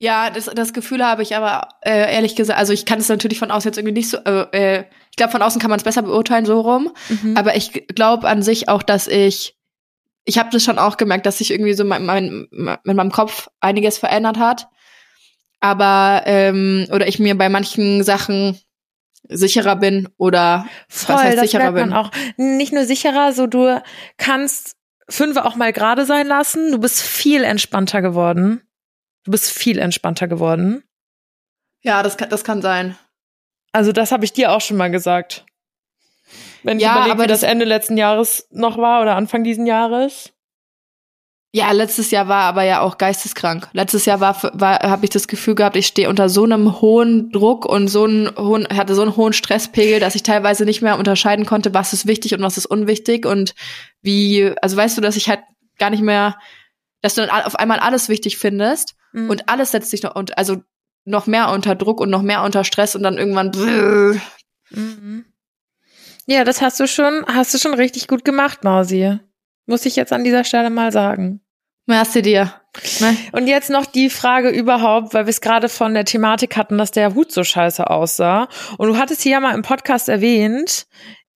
Ja, 0.00 0.30
das, 0.30 0.46
das 0.46 0.72
Gefühl 0.72 1.04
habe 1.04 1.22
ich 1.22 1.36
aber 1.36 1.68
äh, 1.82 2.12
ehrlich 2.12 2.34
gesagt, 2.34 2.58
also 2.58 2.72
ich 2.72 2.86
kann 2.86 2.98
es 2.98 3.08
natürlich 3.08 3.38
von 3.38 3.50
außen 3.50 3.68
jetzt 3.68 3.76
irgendwie 3.76 3.94
nicht 3.94 4.08
so, 4.08 4.16
äh, 4.18 4.46
äh 4.52 4.84
ich 5.10 5.16
glaube 5.16 5.32
von 5.32 5.42
außen 5.42 5.60
kann 5.60 5.70
man 5.70 5.78
es 5.78 5.84
besser 5.84 6.02
beurteilen 6.02 6.46
so 6.46 6.60
rum, 6.60 6.90
mhm. 7.08 7.36
aber 7.36 7.56
ich 7.56 7.86
glaube 7.88 8.28
an 8.28 8.42
sich 8.42 8.68
auch, 8.68 8.82
dass 8.82 9.06
ich, 9.06 9.56
ich 10.24 10.38
habe 10.38 10.48
das 10.50 10.64
schon 10.64 10.78
auch 10.78 10.96
gemerkt, 10.96 11.26
dass 11.26 11.38
sich 11.38 11.50
irgendwie 11.50 11.74
so 11.74 11.84
mein, 11.84 12.06
mein, 12.06 12.48
mit 12.50 12.96
meinem 12.96 13.12
Kopf 13.12 13.48
einiges 13.60 13.98
verändert 13.98 14.38
hat 14.38 14.68
aber 15.60 16.22
ähm, 16.24 16.86
oder 16.90 17.06
ich 17.06 17.18
mir 17.18 17.36
bei 17.36 17.48
manchen 17.48 18.02
Sachen 18.02 18.58
sicherer 19.28 19.76
bin 19.76 20.08
oder 20.16 20.66
Voll, 20.88 21.14
was 21.14 21.22
heißt 21.22 21.36
das 21.38 21.50
sicherer 21.50 21.72
bin. 21.72 21.92
auch 21.92 22.10
nicht 22.36 22.72
nur 22.72 22.84
sicherer, 22.84 23.32
so 23.32 23.46
du 23.46 23.80
kannst 24.16 24.76
fünf 25.08 25.36
auch 25.36 25.56
mal 25.56 25.72
gerade 25.72 26.06
sein 26.06 26.26
lassen. 26.26 26.72
Du 26.72 26.78
bist 26.78 27.02
viel 27.02 27.44
entspannter 27.44 28.00
geworden. 28.00 28.62
Du 29.24 29.32
bist 29.32 29.50
viel 29.50 29.78
entspannter 29.78 30.28
geworden. 30.28 30.82
Ja, 31.82 32.02
das 32.02 32.16
kann, 32.16 32.28
das 32.30 32.44
kann 32.44 32.62
sein. 32.62 32.96
Also 33.72 33.92
das 33.92 34.12
habe 34.12 34.24
ich 34.24 34.32
dir 34.32 34.52
auch 34.52 34.60
schon 34.60 34.76
mal 34.76 34.90
gesagt. 34.90 35.44
Wenn 36.62 36.78
ich 36.78 36.84
ja, 36.84 36.92
überlege, 36.92 37.12
aber 37.12 37.22
wie 37.24 37.28
das 37.28 37.42
Ende 37.42 37.64
letzten 37.64 37.96
Jahres 37.96 38.46
noch 38.50 38.78
war 38.78 39.02
oder 39.02 39.16
Anfang 39.16 39.44
diesen 39.44 39.66
Jahres. 39.66 40.32
Ja, 41.52 41.72
letztes 41.72 42.12
Jahr 42.12 42.28
war 42.28 42.44
aber 42.44 42.62
ja 42.62 42.80
auch 42.80 42.96
geisteskrank. 42.96 43.68
Letztes 43.72 44.04
Jahr 44.04 44.20
war, 44.20 44.40
war 44.52 44.78
habe 44.82 45.04
ich 45.04 45.10
das 45.10 45.26
Gefühl 45.26 45.56
gehabt, 45.56 45.74
ich 45.74 45.88
stehe 45.88 46.08
unter 46.08 46.28
so 46.28 46.44
einem 46.44 46.80
hohen 46.80 47.32
Druck 47.32 47.66
und 47.66 47.88
so 47.88 48.04
einen 48.04 48.30
hohen, 48.36 48.68
hatte 48.68 48.94
so 48.94 49.02
einen 49.02 49.16
hohen 49.16 49.32
Stresspegel, 49.32 49.98
dass 49.98 50.14
ich 50.14 50.22
teilweise 50.22 50.64
nicht 50.64 50.80
mehr 50.80 50.96
unterscheiden 50.96 51.46
konnte, 51.46 51.74
was 51.74 51.92
ist 51.92 52.06
wichtig 52.06 52.34
und 52.34 52.42
was 52.42 52.56
ist 52.56 52.66
unwichtig 52.66 53.26
und 53.26 53.54
wie, 54.00 54.52
also 54.62 54.76
weißt 54.76 54.96
du, 54.96 55.00
dass 55.00 55.16
ich 55.16 55.28
halt 55.28 55.40
gar 55.78 55.90
nicht 55.90 56.02
mehr, 56.02 56.38
dass 57.00 57.14
du 57.14 57.26
dann 57.26 57.42
auf 57.42 57.56
einmal 57.56 57.80
alles 57.80 58.08
wichtig 58.08 58.38
findest 58.38 58.94
mhm. 59.12 59.30
und 59.30 59.48
alles 59.48 59.72
setzt 59.72 59.90
sich 59.90 60.02
noch 60.02 60.14
und 60.14 60.36
also 60.38 60.62
noch 61.04 61.26
mehr 61.26 61.50
unter 61.50 61.74
Druck 61.74 62.00
und 62.00 62.10
noch 62.10 62.22
mehr 62.22 62.42
unter 62.42 62.64
Stress 62.64 62.94
und 62.94 63.02
dann 63.02 63.18
irgendwann. 63.18 63.50
Mhm. 64.70 65.24
Ja, 66.26 66.44
das 66.44 66.60
hast 66.62 66.78
du 66.78 66.86
schon, 66.86 67.24
hast 67.26 67.52
du 67.54 67.58
schon 67.58 67.74
richtig 67.74 68.06
gut 68.06 68.24
gemacht, 68.24 68.62
Mausi. 68.62 69.18
Muss 69.66 69.86
ich 69.86 69.96
jetzt 69.96 70.12
an 70.12 70.24
dieser 70.24 70.44
Stelle 70.44 70.70
mal 70.70 70.92
sagen. 70.92 71.40
Merci 71.86 72.22
dir. 72.22 72.54
Ne? 73.00 73.16
Und 73.32 73.48
jetzt 73.48 73.68
noch 73.68 73.84
die 73.84 74.10
Frage 74.10 74.50
überhaupt, 74.50 75.12
weil 75.12 75.26
wir 75.26 75.30
es 75.30 75.40
gerade 75.40 75.68
von 75.68 75.92
der 75.92 76.04
Thematik 76.04 76.56
hatten, 76.56 76.78
dass 76.78 76.92
der 76.92 77.14
Hut 77.14 77.32
so 77.32 77.42
scheiße 77.42 77.90
aussah. 77.90 78.48
Und 78.78 78.88
du 78.88 78.96
hattest 78.96 79.22
hier 79.22 79.32
ja 79.32 79.40
mal 79.40 79.56
im 79.56 79.62
Podcast 79.62 80.08
erwähnt, 80.08 80.86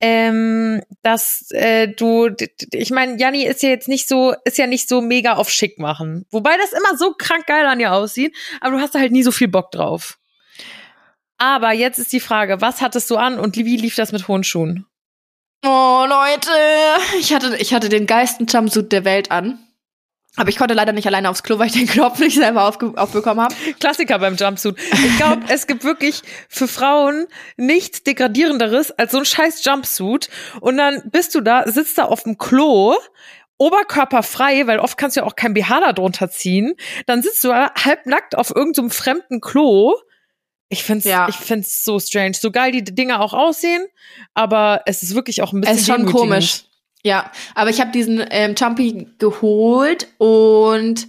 ähm, 0.06 0.82
dass 1.02 1.50
äh, 1.52 1.88
du, 1.88 2.30
ich 2.74 2.92
meine, 2.92 3.18
Janni 3.18 3.46
ist 3.46 3.64
ja 3.64 3.70
jetzt 3.70 3.88
nicht 3.88 4.10
so, 4.10 4.36
ist 4.44 4.58
ja 4.58 4.68
nicht 4.68 4.90
so 4.90 5.00
mega 5.00 5.36
auf 5.36 5.50
schick 5.50 5.80
machen. 5.80 6.26
Wobei 6.30 6.58
das 6.58 6.74
immer 6.74 6.98
so 6.98 7.14
krank 7.14 7.46
geil 7.48 7.66
an 7.66 7.80
dir 7.80 7.94
aussieht, 7.94 8.36
aber 8.60 8.76
du 8.76 8.82
hast 8.82 8.94
da 8.94 9.00
halt 9.00 9.14
nie 9.14 9.24
so 9.24 9.32
viel 9.32 9.48
Bock 9.48 9.72
drauf. 9.72 10.20
Aber 11.38 11.72
jetzt 11.72 12.00
ist 12.00 12.12
die 12.12 12.20
Frage, 12.20 12.60
was 12.60 12.82
hattest 12.82 13.10
du 13.12 13.16
an 13.16 13.40
und 13.40 13.56
wie 13.56 13.78
lief 13.78 13.96
das 13.96 14.12
mit 14.12 14.28
hohen 14.28 14.44
Schuhen? 14.44 14.86
Oh, 15.66 16.06
Leute. 16.06 16.52
Ich 17.18 17.34
hatte, 17.34 17.56
ich 17.56 17.74
hatte 17.74 17.88
den 17.88 18.06
geilsten 18.06 18.46
Jumpsuit 18.46 18.92
der 18.92 19.06
Welt 19.06 19.32
an. 19.32 19.58
Aber 20.36 20.50
ich 20.50 20.58
konnte 20.58 20.74
leider 20.74 20.94
nicht 20.94 21.06
alleine 21.06 21.30
aufs 21.30 21.44
Klo, 21.44 21.60
weil 21.60 21.68
ich 21.68 21.74
den 21.74 21.88
Knopf 21.88 22.20
nicht 22.20 22.38
selber 22.38 22.64
aufbekommen 22.66 23.44
habe. 23.44 23.56
Klassiker 23.80 24.18
beim 24.18 24.36
Jumpsuit. 24.36 24.76
Ich 24.80 25.18
glaube, 25.18 25.44
es 25.48 25.68
gibt 25.68 25.84
wirklich 25.84 26.22
für 26.50 26.68
Frauen 26.68 27.28
nichts 27.56 28.04
degradierenderes 28.04 28.92
als 28.92 29.12
so 29.12 29.20
ein 29.20 29.26
scheiß 29.26 29.64
Jumpsuit. 29.64 30.30
Und 30.60 30.78
dann 30.78 31.04
bist 31.12 31.36
du 31.36 31.42
da, 31.42 31.70
sitzt 31.70 32.00
da 32.00 32.06
auf 32.06 32.24
dem 32.24 32.40
Klo, 32.40 32.96
oberkörperfrei, 33.58 34.66
weil 34.66 34.80
oft 34.80 34.98
kannst 34.98 35.16
du 35.16 35.22
ja 35.22 35.28
auch 35.28 35.36
kein 35.36 35.54
BH 35.54 35.80
da 35.82 35.94
drunter 35.94 36.32
ziehen. 36.32 36.74
Dann 37.06 37.22
sitzt 37.22 37.44
du 37.44 37.50
da 37.50 37.72
halbnackt 37.76 38.36
auf 38.36 38.50
irgendeinem 38.50 38.90
so 38.90 38.96
fremden 38.96 39.40
Klo 39.40 39.96
ich 40.74 40.84
find's, 40.84 41.06
ja. 41.06 41.28
ich 41.30 41.36
find's 41.36 41.84
so 41.84 42.00
strange. 42.00 42.34
So 42.34 42.50
geil 42.50 42.72
die 42.72 42.84
Dinge 42.84 43.20
auch 43.20 43.34
aussehen, 43.34 43.86
aber 44.34 44.82
es 44.88 45.04
ist 45.04 45.14
wirklich 45.14 45.44
auch 45.44 45.54
ein 45.54 45.62
bisschen. 45.62 45.76
Es 45.76 45.82
ist 45.82 45.88
schon 45.88 46.06
komisch. 46.08 46.64
Ja, 47.04 47.32
aber 47.54 47.70
ich 47.70 47.82
habe 47.82 47.92
diesen 47.92 48.24
ähm, 48.30 48.56
Chumpy 48.56 49.10
geholt 49.20 50.08
und 50.18 51.08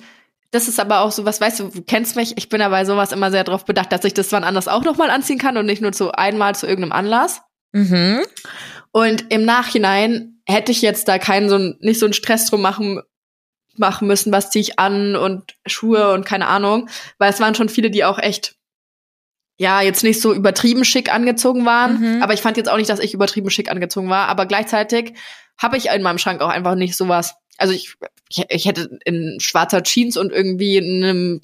das 0.51 0.69
ist 0.69 0.81
aber 0.81 1.01
auch 1.01 1.13
so 1.13 1.25
was, 1.25 1.41
weißt 1.41 1.61
du, 1.61 1.69
du 1.69 1.83
kennst 1.83 2.17
mich, 2.17 2.37
ich 2.37 2.49
bin 2.49 2.63
aber 2.63 2.85
sowas 2.85 3.13
immer 3.13 3.31
sehr 3.31 3.45
darauf 3.45 3.65
bedacht, 3.65 3.93
dass 3.93 4.05
ich 4.05 4.15
das 4.15 4.31
wann 4.33 4.45
anders 4.45 4.69
auch 4.69 4.85
nochmal 4.85 5.11
anziehen 5.11 5.39
kann 5.39 5.57
und 5.57 5.67
nicht 5.67 5.83
nur 5.83 5.93
zu 5.93 6.13
einmal 6.13 6.55
zu 6.55 6.67
irgendeinem 6.67 6.93
Anlass. 6.93 7.43
Mhm. 7.73 8.21
Und 8.93 9.33
im 9.33 9.45
Nachhinein 9.45 10.41
hätte 10.47 10.73
ich 10.73 10.83
jetzt 10.83 11.09
da 11.09 11.19
keinen 11.19 11.49
so 11.49 11.59
nicht 11.59 11.99
so 11.99 12.07
einen 12.07 12.13
Stress 12.13 12.47
drum 12.47 12.63
machen 12.63 13.03
machen 13.77 14.07
müssen, 14.07 14.33
was 14.33 14.51
ziehe 14.51 14.63
ich 14.63 14.79
an 14.79 15.17
und 15.17 15.57
Schuhe 15.67 16.13
und 16.13 16.25
keine 16.25 16.47
Ahnung, 16.47 16.89
weil 17.19 17.31
es 17.31 17.41
waren 17.41 17.57
schon 17.57 17.69
viele, 17.69 17.91
die 17.91 18.05
auch 18.05 18.19
echt 18.19 18.55
ja, 19.57 19.81
jetzt 19.81 20.03
nicht 20.03 20.21
so 20.21 20.35
übertrieben 20.35 20.85
schick 20.85 21.13
angezogen 21.13 21.65
waren, 21.65 22.01
mhm. 22.01 22.23
aber 22.23 22.35
ich 22.35 22.41
fand 22.41 22.57
jetzt 22.57 22.69
auch 22.69 22.77
nicht, 22.77 22.91
dass 22.91 22.99
ich 22.99 23.15
übertrieben 23.15 23.51
schick 23.51 23.71
angezogen 23.71 24.09
war, 24.09 24.29
aber 24.29 24.47
gleichzeitig 24.47 25.15
habe 25.59 25.77
ich 25.77 25.87
in 25.87 26.03
meinem 26.03 26.19
Schrank 26.19 26.41
auch 26.41 26.49
einfach 26.49 26.75
nicht 26.75 26.97
sowas. 26.97 27.35
Also 27.57 27.73
ich, 27.73 27.95
ich, 28.29 28.45
ich 28.49 28.67
hätte 28.67 28.99
in 29.05 29.39
schwarzer 29.41 29.83
Jeans 29.85 30.17
und 30.17 30.33
irgendwie 30.33 30.77
in 30.77 31.05
einem, 31.05 31.41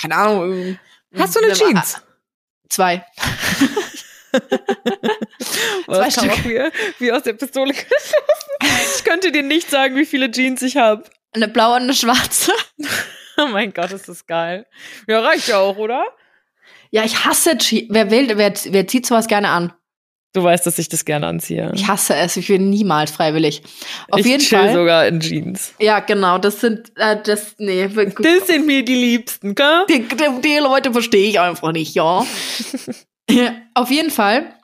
keine 0.00 0.16
Ahnung. 0.16 0.78
Hast 1.16 1.36
du 1.36 1.40
eine 1.40 1.52
Jeans? 1.52 1.96
A 1.96 2.02
zwei. 2.70 3.04
zwei 5.86 6.10
Stück. 6.10 6.44
Wie, 6.44 6.60
wie 6.98 7.12
aus 7.12 7.24
der 7.24 7.34
Pistole 7.34 7.74
geschossen. 7.74 8.14
Ich 8.96 9.04
könnte 9.04 9.32
dir 9.32 9.42
nicht 9.42 9.68
sagen, 9.68 9.96
wie 9.96 10.06
viele 10.06 10.30
Jeans 10.30 10.62
ich 10.62 10.76
habe. 10.76 11.04
Eine 11.32 11.48
blaue 11.48 11.76
und 11.76 11.82
eine 11.82 11.94
schwarze. 11.94 12.52
oh 13.36 13.48
mein 13.48 13.72
Gott, 13.72 13.92
ist 13.92 14.08
das 14.08 14.26
geil. 14.26 14.66
Ja, 15.06 15.20
reicht 15.20 15.48
ja 15.48 15.58
auch, 15.58 15.76
oder? 15.76 16.04
Ja, 16.90 17.04
ich 17.04 17.24
hasse 17.24 17.56
Jeans. 17.58 17.88
Wer 17.90 18.10
will, 18.10 18.36
wer, 18.36 18.52
wer 18.70 18.86
zieht 18.86 19.06
sowas 19.06 19.26
gerne 19.26 19.48
an? 19.48 19.72
Du 20.32 20.44
weißt, 20.44 20.64
dass 20.64 20.78
ich 20.78 20.88
das 20.88 21.04
gerne 21.04 21.26
anziehe. 21.26 21.72
Ich 21.74 21.88
hasse 21.88 22.14
es. 22.14 22.36
Ich 22.36 22.48
will 22.48 22.60
niemals 22.60 23.10
freiwillig. 23.10 23.62
Auf 24.10 24.20
ich 24.20 24.26
jeden 24.26 24.40
chill 24.40 24.58
Fall. 24.58 24.74
sogar 24.74 25.06
in 25.08 25.18
Jeans. 25.18 25.74
Ja, 25.80 25.98
genau. 25.98 26.38
Das 26.38 26.60
sind, 26.60 26.92
äh, 26.96 27.20
das, 27.20 27.56
nee. 27.58 27.88
Das 27.88 28.46
sind 28.46 28.66
mir 28.66 28.84
die 28.84 28.94
Liebsten, 28.94 29.56
gell? 29.56 29.86
Die, 29.88 30.06
die, 30.06 30.40
die 30.40 30.58
Leute 30.58 30.92
verstehe 30.92 31.28
ich 31.28 31.40
einfach 31.40 31.72
nicht, 31.72 31.94
ja. 31.96 32.24
Auf 33.74 33.90
jeden 33.90 34.10
Fall 34.10 34.54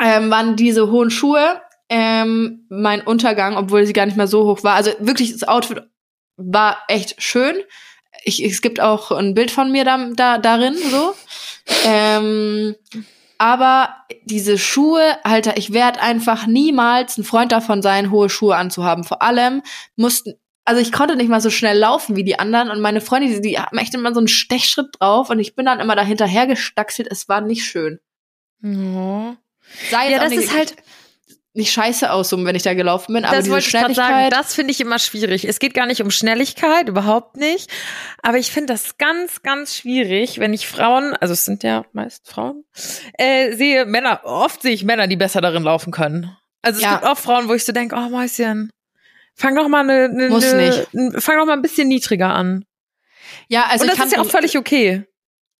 ähm, 0.00 0.30
waren 0.30 0.54
diese 0.54 0.90
hohen 0.90 1.10
Schuhe 1.10 1.60
ähm, 1.88 2.66
mein 2.68 3.00
Untergang, 3.00 3.56
obwohl 3.56 3.84
sie 3.84 3.92
gar 3.92 4.06
nicht 4.06 4.16
mehr 4.16 4.28
so 4.28 4.44
hoch 4.44 4.62
war. 4.62 4.74
Also 4.74 4.92
wirklich, 5.00 5.32
das 5.32 5.46
Outfit 5.46 5.82
war 6.36 6.78
echt 6.88 7.20
schön 7.20 7.56
ich, 8.24 8.42
es 8.42 8.62
gibt 8.62 8.80
auch 8.80 9.10
ein 9.10 9.34
Bild 9.34 9.50
von 9.50 9.70
mir 9.70 9.84
da, 9.84 10.08
da 10.14 10.38
darin, 10.38 10.74
so. 10.90 11.14
Ähm, 11.84 12.74
aber 13.38 13.94
diese 14.24 14.58
Schuhe, 14.58 15.18
Alter, 15.24 15.56
ich 15.56 15.72
werde 15.72 16.00
einfach 16.00 16.46
niemals 16.46 17.18
ein 17.18 17.24
Freund 17.24 17.52
davon 17.52 17.82
sein, 17.82 18.10
hohe 18.10 18.30
Schuhe 18.30 18.56
anzuhaben. 18.56 19.04
Vor 19.04 19.22
allem 19.22 19.62
mussten, 19.96 20.34
also 20.64 20.80
ich 20.80 20.92
konnte 20.92 21.16
nicht 21.16 21.28
mal 21.28 21.40
so 21.40 21.50
schnell 21.50 21.78
laufen 21.78 22.16
wie 22.16 22.24
die 22.24 22.38
anderen 22.38 22.70
und 22.70 22.80
meine 22.80 23.00
Freunde, 23.00 23.28
die, 23.28 23.40
die 23.40 23.58
haben 23.58 23.76
echt 23.78 23.94
immer 23.94 24.14
so 24.14 24.20
einen 24.20 24.28
Stechschritt 24.28 24.96
drauf 24.98 25.30
und 25.30 25.40
ich 25.40 25.54
bin 25.54 25.66
dann 25.66 25.80
immer 25.80 25.96
dahinter 25.96 26.26
hergestaxelt. 26.26 27.08
Es 27.10 27.28
war 27.28 27.40
nicht 27.40 27.64
schön. 27.64 28.00
Sah 29.90 30.04
jetzt 30.04 30.12
Ja, 30.12 30.18
das 30.20 30.32
ist 30.32 30.54
halt, 30.54 30.76
nicht 31.56 31.72
scheiße 31.72 32.10
aus, 32.10 32.28
so, 32.30 32.44
wenn 32.44 32.56
ich 32.56 32.64
da 32.64 32.74
gelaufen 32.74 33.14
bin, 33.14 33.24
aber 33.24 33.36
das 33.36 33.44
diese 33.44 33.54
wollte 33.54 33.66
ich 33.66 33.72
gerade 33.72 33.94
sagen, 33.94 34.08
Schnelligkeit. 34.14 34.32
das 34.40 34.54
finde 34.54 34.72
ich 34.72 34.80
immer 34.80 34.98
schwierig. 34.98 35.44
Es 35.46 35.58
geht 35.60 35.72
gar 35.72 35.86
nicht 35.86 36.00
um 36.02 36.10
Schnelligkeit, 36.10 36.88
überhaupt 36.88 37.36
nicht. 37.36 37.70
Aber 38.22 38.38
ich 38.38 38.50
finde 38.50 38.72
das 38.72 38.98
ganz, 38.98 39.42
ganz 39.42 39.76
schwierig, 39.76 40.40
wenn 40.40 40.52
ich 40.52 40.66
Frauen, 40.66 41.14
also 41.14 41.32
es 41.32 41.44
sind 41.44 41.62
ja 41.62 41.84
meist 41.92 42.28
Frauen, 42.28 42.64
äh, 43.18 43.52
sehe 43.52 43.86
Männer, 43.86 44.20
oft 44.24 44.62
sehe 44.62 44.72
ich 44.72 44.82
Männer, 44.84 45.06
die 45.06 45.16
besser 45.16 45.40
darin 45.40 45.62
laufen 45.62 45.92
können. 45.92 46.36
Also 46.60 46.78
es 46.78 46.82
Ja. 46.82 46.94
gibt 46.94 47.04
auch 47.04 47.18
Frauen, 47.18 47.48
wo 47.48 47.54
ich 47.54 47.64
so 47.64 47.72
denke, 47.72 47.94
oh 47.96 48.08
Mäuschen, 48.08 48.70
fang 49.36 49.54
doch 49.54 49.68
mal 49.68 49.80
eine, 49.88 50.04
eine, 50.06 50.28
Muss 50.30 50.44
eine 50.52 50.66
nicht. 50.70 50.88
n- 50.94 51.20
fang 51.20 51.38
doch 51.38 51.46
mal 51.46 51.52
ein 51.52 51.62
bisschen 51.62 51.86
niedriger 51.88 52.34
an. 52.34 52.64
ja, 53.48 53.66
also 53.70 53.84
Und 53.84 53.92
ich 53.92 53.96
das 53.96 54.06
ist 54.06 54.12
ja 54.16 54.20
auch 54.22 54.26
völlig 54.30 54.58
okay. 54.58 55.04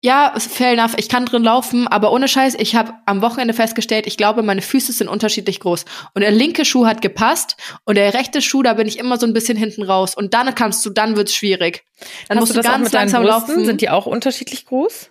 Ja, 0.05 0.39
fair 0.39 0.73
enough. 0.73 0.93
Ich 0.99 1.09
kann 1.09 1.25
drin 1.25 1.43
laufen, 1.45 1.89
aber 1.89 2.13
ohne 2.13 2.29
Scheiß, 2.29 2.57
ich 2.59 2.77
habe 2.77 2.93
am 3.07 3.23
Wochenende 3.23 3.55
festgestellt, 3.55 4.07
ich 4.07 4.19
glaube, 4.19 4.43
meine 4.43 4.61
Füße 4.61 4.93
sind 4.93 5.09
unterschiedlich 5.09 5.61
groß. 5.61 5.87
Und 6.13 6.21
der 6.21 6.31
linke 6.31 6.67
Schuh 6.67 6.85
hat 6.85 7.01
gepasst 7.01 7.57
und 7.85 7.95
der 7.95 8.13
rechte 8.13 8.43
Schuh, 8.43 8.63
da 8.63 8.75
bin 8.75 8.87
ich 8.87 8.99
immer 8.99 9.19
so 9.19 9.25
ein 9.25 9.33
bisschen 9.33 9.57
hinten 9.57 9.83
raus. 9.83 10.15
Und 10.15 10.35
dann 10.35 10.55
kannst 10.55 10.85
du, 10.85 10.91
dann 10.91 11.17
wird's 11.17 11.35
schwierig. 11.35 11.87
Dann 12.29 12.37
Hast 12.37 12.43
musst 12.43 12.53
du 12.53 12.57
das 12.57 12.67
auch 12.67 12.73
ganz 12.73 12.85
mit 12.85 12.93
deinen 12.93 13.01
langsam 13.13 13.23
Brüsten? 13.23 13.55
laufen. 13.55 13.65
Sind 13.65 13.81
die 13.81 13.89
auch 13.89 14.05
unterschiedlich 14.05 14.67
groß? 14.67 15.11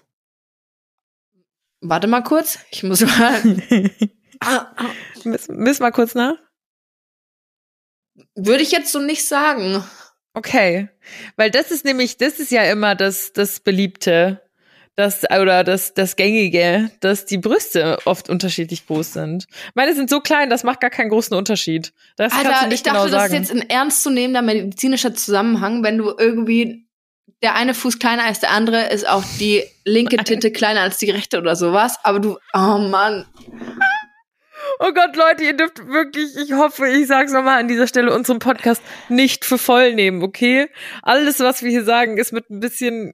Warte 1.81 2.05
mal 2.05 2.21
kurz, 2.21 2.59
ich 2.69 2.83
muss 2.83 3.01
mal. 3.01 3.41
Ah, 4.41 4.67
ah. 4.77 4.85
Miss, 5.23 5.47
miss 5.49 5.79
mal 5.79 5.91
kurz 5.91 6.13
nach. 6.13 6.35
Würde 8.35 8.61
ich 8.61 8.69
jetzt 8.69 8.91
so 8.91 8.99
nicht 8.99 9.27
sagen. 9.27 9.83
Okay, 10.35 10.89
weil 11.35 11.49
das 11.49 11.71
ist 11.71 11.83
nämlich, 11.83 12.17
das 12.17 12.39
ist 12.39 12.51
ja 12.51 12.63
immer 12.65 12.93
das, 12.93 13.33
das 13.33 13.59
Beliebte, 13.59 14.39
das 14.95 15.23
oder 15.23 15.63
das, 15.63 15.93
das 15.93 16.15
Gängige, 16.15 16.91
dass 16.99 17.25
die 17.25 17.37
Brüste 17.37 17.97
oft 18.05 18.29
unterschiedlich 18.29 18.85
groß 18.85 19.13
sind. 19.13 19.47
Meine 19.73 19.95
sind 19.95 20.09
so 20.09 20.19
klein, 20.19 20.49
das 20.49 20.63
macht 20.63 20.81
gar 20.81 20.91
keinen 20.91 21.09
großen 21.09 21.35
Unterschied. 21.35 21.93
Das 22.15 22.31
kannst 22.31 22.45
du 22.45 22.53
Alter, 22.53 22.67
nicht 22.67 22.75
ich 22.75 22.83
dachte, 22.83 22.97
genau 22.97 23.09
das 23.09 23.29
sagen. 23.29 23.33
ist 23.33 23.49
jetzt 23.49 23.51
ein 23.51 23.69
ernstzunehmender 23.69 24.41
medizinischer 24.41 25.15
Zusammenhang, 25.15 25.83
wenn 25.83 25.97
du 25.97 26.13
irgendwie 26.17 26.87
der 27.41 27.55
eine 27.55 27.73
Fuß 27.73 27.99
kleiner 27.99 28.23
als 28.23 28.39
der 28.39 28.51
andere, 28.51 28.89
ist 28.89 29.07
auch 29.07 29.23
die 29.39 29.63
linke 29.83 30.17
Titte 30.17 30.51
kleiner 30.51 30.81
als 30.81 30.97
die 30.97 31.09
rechte 31.09 31.39
oder 31.39 31.55
sowas. 31.55 31.97
Aber 32.03 32.19
du, 32.19 32.37
oh 32.53 32.77
Mann, 32.77 33.25
oh 34.79 34.91
Gott, 34.93 35.15
Leute, 35.15 35.43
ihr 35.43 35.57
dürft 35.57 35.85
wirklich, 35.87 36.37
ich 36.37 36.53
hoffe, 36.53 36.87
ich 36.87 37.07
sag's 37.07 37.33
nochmal 37.33 37.59
an 37.59 37.67
dieser 37.67 37.87
Stelle, 37.87 38.13
unseren 38.13 38.39
Podcast 38.39 38.81
nicht 39.09 39.43
für 39.43 39.57
voll 39.57 39.93
nehmen, 39.93 40.23
okay? 40.23 40.69
Alles, 41.01 41.39
was 41.39 41.63
wir 41.63 41.69
hier 41.69 41.83
sagen, 41.83 42.17
ist 42.17 42.31
mit 42.31 42.49
ein 42.49 42.59
bisschen 42.59 43.13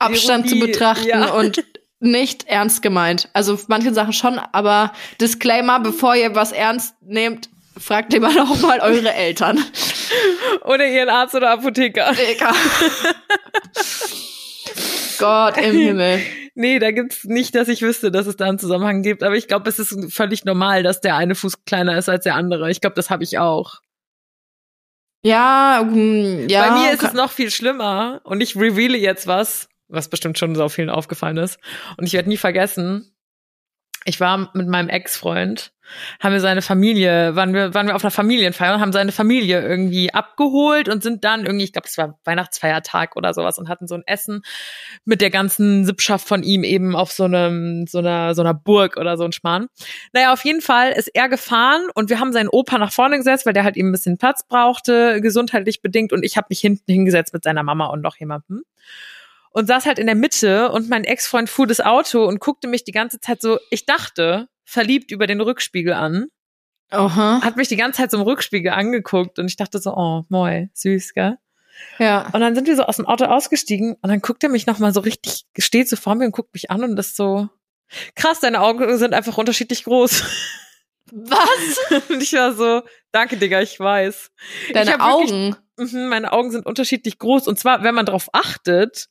Abstand 0.00 0.48
zu 0.48 0.56
Ironie, 0.56 0.72
betrachten 0.72 1.08
ja. 1.08 1.32
und 1.32 1.64
nicht 2.00 2.48
ernst 2.48 2.82
gemeint. 2.82 3.28
Also 3.32 3.58
manche 3.68 3.94
Sachen 3.94 4.12
schon, 4.12 4.38
aber 4.38 4.92
Disclaimer, 5.20 5.80
bevor 5.80 6.16
ihr 6.16 6.34
was 6.34 6.52
ernst 6.52 6.94
nehmt, 7.02 7.48
fragt 7.78 8.12
lieber 8.12 8.32
noch 8.34 8.60
mal 8.60 8.80
eure 8.80 9.12
Eltern. 9.12 9.62
oder 10.64 10.86
ihren 10.86 11.08
Arzt 11.08 11.34
oder 11.34 11.50
Apotheker. 11.50 12.12
Digga. 12.12 12.52
Gott 15.18 15.58
im 15.58 15.78
Himmel. 15.78 16.20
Nee, 16.54 16.78
da 16.78 16.90
gibt's 16.90 17.24
nicht, 17.24 17.54
dass 17.54 17.68
ich 17.68 17.82
wüsste, 17.82 18.10
dass 18.10 18.26
es 18.26 18.36
da 18.36 18.46
einen 18.46 18.58
Zusammenhang 18.58 19.02
gibt, 19.02 19.22
aber 19.22 19.36
ich 19.36 19.48
glaube, 19.48 19.68
es 19.68 19.78
ist 19.78 20.12
völlig 20.12 20.44
normal, 20.44 20.82
dass 20.82 21.00
der 21.00 21.16
eine 21.16 21.34
Fuß 21.34 21.64
kleiner 21.64 21.96
ist 21.96 22.08
als 22.08 22.24
der 22.24 22.34
andere. 22.34 22.70
Ich 22.70 22.80
glaube, 22.80 22.96
das 22.96 23.10
habe 23.10 23.22
ich 23.22 23.38
auch. 23.38 23.80
Ja, 25.22 25.82
mm, 25.84 26.48
ja. 26.48 26.68
Bei 26.68 26.78
mir 26.80 26.92
ist 26.92 27.02
es 27.02 27.12
noch 27.12 27.30
viel 27.30 27.50
schlimmer 27.50 28.20
und 28.24 28.42
ich 28.42 28.56
reveale 28.56 28.96
jetzt 28.98 29.26
was, 29.26 29.69
was 29.90 30.08
bestimmt 30.08 30.38
schon 30.38 30.54
so 30.54 30.68
vielen 30.68 30.90
aufgefallen 30.90 31.36
ist. 31.36 31.58
Und 31.96 32.06
ich 32.06 32.12
werde 32.12 32.28
nie 32.28 32.36
vergessen, 32.36 33.14
ich 34.06 34.18
war 34.18 34.50
mit 34.54 34.66
meinem 34.66 34.88
Ex-Freund, 34.88 35.72
haben 36.20 36.32
wir 36.32 36.40
seine 36.40 36.62
Familie, 36.62 37.36
waren 37.36 37.52
wir, 37.52 37.74
waren 37.74 37.86
wir 37.86 37.96
auf 37.96 38.04
einer 38.04 38.10
Familienfeier 38.10 38.74
und 38.74 38.80
haben 38.80 38.92
seine 38.92 39.12
Familie 39.12 39.60
irgendwie 39.60 40.14
abgeholt 40.14 40.88
und 40.88 41.02
sind 41.02 41.24
dann 41.24 41.44
irgendwie, 41.44 41.64
ich 41.64 41.72
glaube, 41.72 41.88
es 41.88 41.98
war 41.98 42.18
Weihnachtsfeiertag 42.24 43.16
oder 43.16 43.34
sowas 43.34 43.58
und 43.58 43.68
hatten 43.68 43.86
so 43.86 43.96
ein 43.96 44.02
Essen 44.06 44.42
mit 45.04 45.20
der 45.20 45.30
ganzen 45.30 45.84
Sippschaft 45.84 46.26
von 46.26 46.42
ihm 46.42 46.64
eben 46.64 46.96
auf 46.96 47.12
so 47.12 47.24
einem, 47.24 47.86
so 47.86 47.98
einer, 47.98 48.34
so 48.34 48.40
einer 48.40 48.54
Burg 48.54 48.96
oder 48.96 49.18
so 49.18 49.24
ein 49.24 49.32
Schmarrn. 49.32 49.66
Naja, 50.12 50.32
auf 50.32 50.44
jeden 50.44 50.62
Fall 50.62 50.92
ist 50.92 51.08
er 51.08 51.28
gefahren 51.28 51.88
und 51.94 52.08
wir 52.08 52.20
haben 52.20 52.32
seinen 52.32 52.48
Opa 52.48 52.78
nach 52.78 52.92
vorne 52.92 53.18
gesetzt, 53.18 53.44
weil 53.44 53.52
der 53.52 53.64
halt 53.64 53.76
eben 53.76 53.88
ein 53.88 53.92
bisschen 53.92 54.16
Platz 54.16 54.46
brauchte, 54.46 55.20
gesundheitlich 55.20 55.82
bedingt 55.82 56.12
und 56.12 56.24
ich 56.24 56.36
habe 56.36 56.46
mich 56.50 56.60
hinten 56.60 56.90
hingesetzt 56.90 57.34
mit 57.34 57.44
seiner 57.44 57.64
Mama 57.64 57.86
und 57.86 58.00
noch 58.00 58.16
jemandem 58.16 58.62
und 59.50 59.66
saß 59.66 59.86
halt 59.86 59.98
in 59.98 60.06
der 60.06 60.14
Mitte 60.14 60.70
und 60.72 60.88
mein 60.88 61.04
Ex-Freund 61.04 61.48
fuhr 61.50 61.66
das 61.66 61.80
Auto 61.80 62.24
und 62.26 62.40
guckte 62.40 62.68
mich 62.68 62.84
die 62.84 62.92
ganze 62.92 63.20
Zeit 63.20 63.40
so, 63.42 63.58
ich 63.70 63.86
dachte, 63.86 64.48
verliebt 64.64 65.10
über 65.10 65.26
den 65.26 65.40
Rückspiegel 65.40 65.92
an. 65.92 66.26
Aha. 66.90 67.40
Hat 67.42 67.56
mich 67.56 67.68
die 67.68 67.76
ganze 67.76 67.98
Zeit 67.98 68.10
so 68.10 68.16
im 68.16 68.22
Rückspiegel 68.24 68.72
angeguckt 68.72 69.38
und 69.38 69.46
ich 69.46 69.56
dachte 69.56 69.78
so, 69.78 69.94
oh, 69.94 70.24
moi, 70.28 70.68
süß, 70.74 71.14
gell? 71.14 71.38
Ja. 71.98 72.28
Und 72.32 72.40
dann 72.40 72.54
sind 72.54 72.66
wir 72.66 72.76
so 72.76 72.82
aus 72.84 72.96
dem 72.96 73.06
Auto 73.06 73.24
ausgestiegen 73.24 73.94
und 73.94 74.08
dann 74.08 74.20
guckt 74.20 74.42
er 74.42 74.50
mich 74.50 74.66
nochmal 74.66 74.92
so 74.92 75.00
richtig, 75.00 75.44
steht 75.58 75.88
so 75.88 75.96
vor 75.96 76.14
mir 76.14 76.26
und 76.26 76.32
guckt 76.32 76.52
mich 76.52 76.70
an 76.70 76.82
und 76.84 76.98
ist 76.98 77.16
so, 77.16 77.48
krass, 78.16 78.40
deine 78.40 78.60
Augen 78.60 78.98
sind 78.98 79.14
einfach 79.14 79.38
unterschiedlich 79.38 79.84
groß. 79.84 80.24
Was? 81.12 82.02
Und 82.08 82.22
ich 82.22 82.32
war 82.34 82.52
so, 82.52 82.82
danke, 83.10 83.36
Digga, 83.36 83.60
ich 83.60 83.80
weiß. 83.80 84.30
Ich 84.68 84.72
Deine 84.72 84.90
wirklich- 84.92 85.02
Augen. 85.08 85.56
Mhm, 85.76 86.08
meine 86.08 86.32
Augen 86.32 86.52
sind 86.52 86.66
unterschiedlich 86.66 87.18
groß. 87.18 87.48
Und 87.48 87.58
zwar, 87.58 87.82
wenn 87.82 87.96
man 87.96 88.06
drauf 88.06 88.28
achtet, 88.32 89.06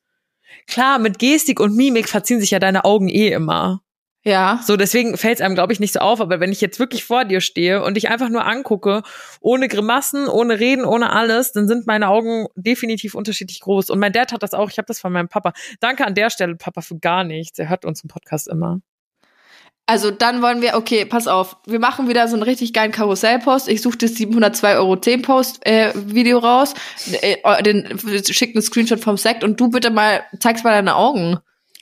klar, 0.68 1.00
mit 1.00 1.20
Gestik 1.20 1.60
und 1.60 1.76
Mimik 1.76 2.10
verziehen 2.10 2.40
sich 2.40 2.52
ja 2.52 2.60
deine 2.60 2.86
Augen 2.86 3.10
eh 3.10 3.30
immer. 3.30 3.82
Ja. 4.24 4.60
So, 4.66 4.76
deswegen 4.76 5.18
fällt 5.18 5.36
es 5.36 5.42
einem, 5.42 5.56
glaube 5.56 5.72
ich, 5.72 5.80
nicht 5.80 5.94
so 5.94 6.00
auf. 6.00 6.20
Aber 6.20 6.40
wenn 6.40 6.52
ich 6.52 6.60
jetzt 6.60 6.80
wirklich 6.80 7.06
vor 7.06 7.24
dir 7.24 7.40
stehe 7.40 7.84
und 7.84 7.96
dich 7.96 8.10
einfach 8.10 8.30
nur 8.30 8.46
angucke, 8.46 9.02
ohne 9.40 9.68
Grimassen, 9.68 10.28
ohne 10.28 10.60
Reden, 10.60 10.84
ohne 10.84 11.12
alles, 11.12 11.54
dann 11.54 11.68
sind 11.68 11.88
meine 11.88 12.10
Augen 12.10 12.48
definitiv 12.56 13.16
unterschiedlich 13.16 13.62
groß. 13.62 13.90
Und 13.90 14.00
mein 14.00 14.12
Dad 14.12 14.34
hat 14.34 14.44
das 14.44 14.54
auch. 14.54 14.70
Ich 14.70 14.78
habe 14.78 14.88
das 14.88 15.00
von 15.00 15.14
meinem 15.14 15.30
Papa. 15.30 15.54
Danke 15.80 16.06
an 16.06 16.16
der 16.16 16.30
Stelle, 16.30 16.56
Papa, 16.56 16.82
für 16.82 17.00
gar 17.00 17.24
nichts. 17.24 17.58
Er 17.60 17.70
hört 17.70 17.86
uns 17.86 18.04
im 18.04 18.10
Podcast 18.10 18.50
immer. 18.50 18.82
Also 19.90 20.12
dann 20.12 20.44
wollen 20.44 20.62
wir, 20.62 20.76
okay, 20.76 21.04
pass 21.04 21.28
auf, 21.28 21.58
wir 21.66 21.80
machen 21.80 22.08
wieder 22.08 22.28
so 22.28 22.36
einen 22.36 22.44
richtig 22.44 22.74
geilen 22.74 22.92
Karussellpost. 22.92 23.68
Ich 23.68 23.82
suche 23.82 23.98
das 23.98 24.12
702,10 24.12 24.76
Euro 24.76 24.96
Post 25.24 25.66
äh, 25.66 25.92
Video 25.96 26.38
raus, 26.38 26.76
äh, 27.22 27.64
den 27.64 27.98
schickt 28.24 28.56
einen 28.56 28.62
Screenshot 28.62 29.00
vom 29.00 29.18
Sekt 29.18 29.44
und 29.44 29.60
du 29.60 29.72
bitte 29.72 29.90
mal 29.90 30.22
zeigst 30.40 30.64
mal 30.64 30.74
deine 30.74 30.96
Augen. 30.96 31.40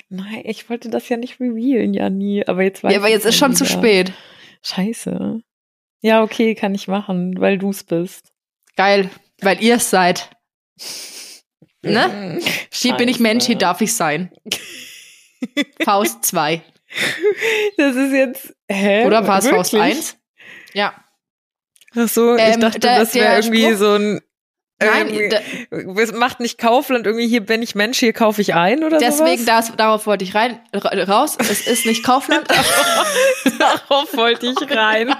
Nein, 0.07 0.41
ich 0.45 0.69
wollte 0.69 0.89
das 0.89 1.09
ja 1.09 1.17
nicht 1.17 1.41
revealen, 1.41 1.93
ja 1.93 2.09
nie. 2.09 2.47
Aber 2.47 2.63
jetzt 2.63 2.81
weiß 2.81 2.93
Ja, 2.93 2.99
aber 2.99 3.09
jetzt 3.09 3.25
ist 3.25 3.35
schon 3.35 3.53
zu 3.57 3.65
wieder. 3.65 3.77
spät. 3.77 4.13
Scheiße. 4.63 5.41
Ja, 5.99 6.23
okay, 6.23 6.55
kann 6.55 6.73
ich 6.73 6.87
machen, 6.87 7.41
weil 7.41 7.57
du's 7.57 7.83
bist. 7.83 8.31
Geil, 8.77 9.09
weil 9.41 9.61
ihr 9.61 9.75
es 9.75 9.89
seid. 9.89 10.29
Ne? 11.81 12.39
Hier 12.71 12.93
bin 12.93 13.09
ich 13.09 13.19
Mensch, 13.19 13.47
hier 13.47 13.57
darf 13.57 13.81
ich 13.81 13.93
sein. 13.93 14.31
Faust 15.83 16.23
2. 16.23 16.61
Das 17.77 17.95
ist 17.95 18.13
jetzt. 18.13 18.55
Hä? 18.69 19.05
Oder 19.05 19.27
war 19.27 19.39
es 19.39 19.47
Faust 19.47 19.73
Wirklich? 19.73 19.97
1? 19.97 20.17
Ja. 20.73 20.93
Ach 21.95 22.07
so, 22.07 22.35
ich 22.35 22.41
Ähm, 22.41 22.59
dachte, 22.61 22.79
der- 22.79 22.99
das 22.99 23.13
wäre 23.15 23.35
irgendwie 23.35 23.65
Spruch- 23.65 23.77
so 23.77 23.93
ein. 23.95 24.21
Nein, 24.79 25.31
es 25.97 26.11
macht 26.13 26.39
nicht 26.39 26.59
Kaufland 26.59 27.07
irgendwie 27.07 27.27
hier 27.27 27.41
bin 27.43 27.63
ich 27.63 27.73
Mensch, 27.73 27.97
hier 27.97 28.13
kaufe 28.13 28.41
ich 28.41 28.53
ein 28.53 28.83
oder 28.83 28.99
Deswegen, 28.99 29.43
sowas? 29.43 29.67
das, 29.69 29.75
darauf 29.75 30.05
wollte 30.05 30.23
ich 30.23 30.35
rein, 30.35 30.61
ra- 30.71 31.03
raus. 31.05 31.35
Es 31.39 31.65
ist 31.65 31.87
nicht 31.87 32.03
Kaufland. 32.05 32.47
Darauf 33.59 34.15
wollte 34.15 34.45
ich 34.45 34.69
rein. 34.75 35.15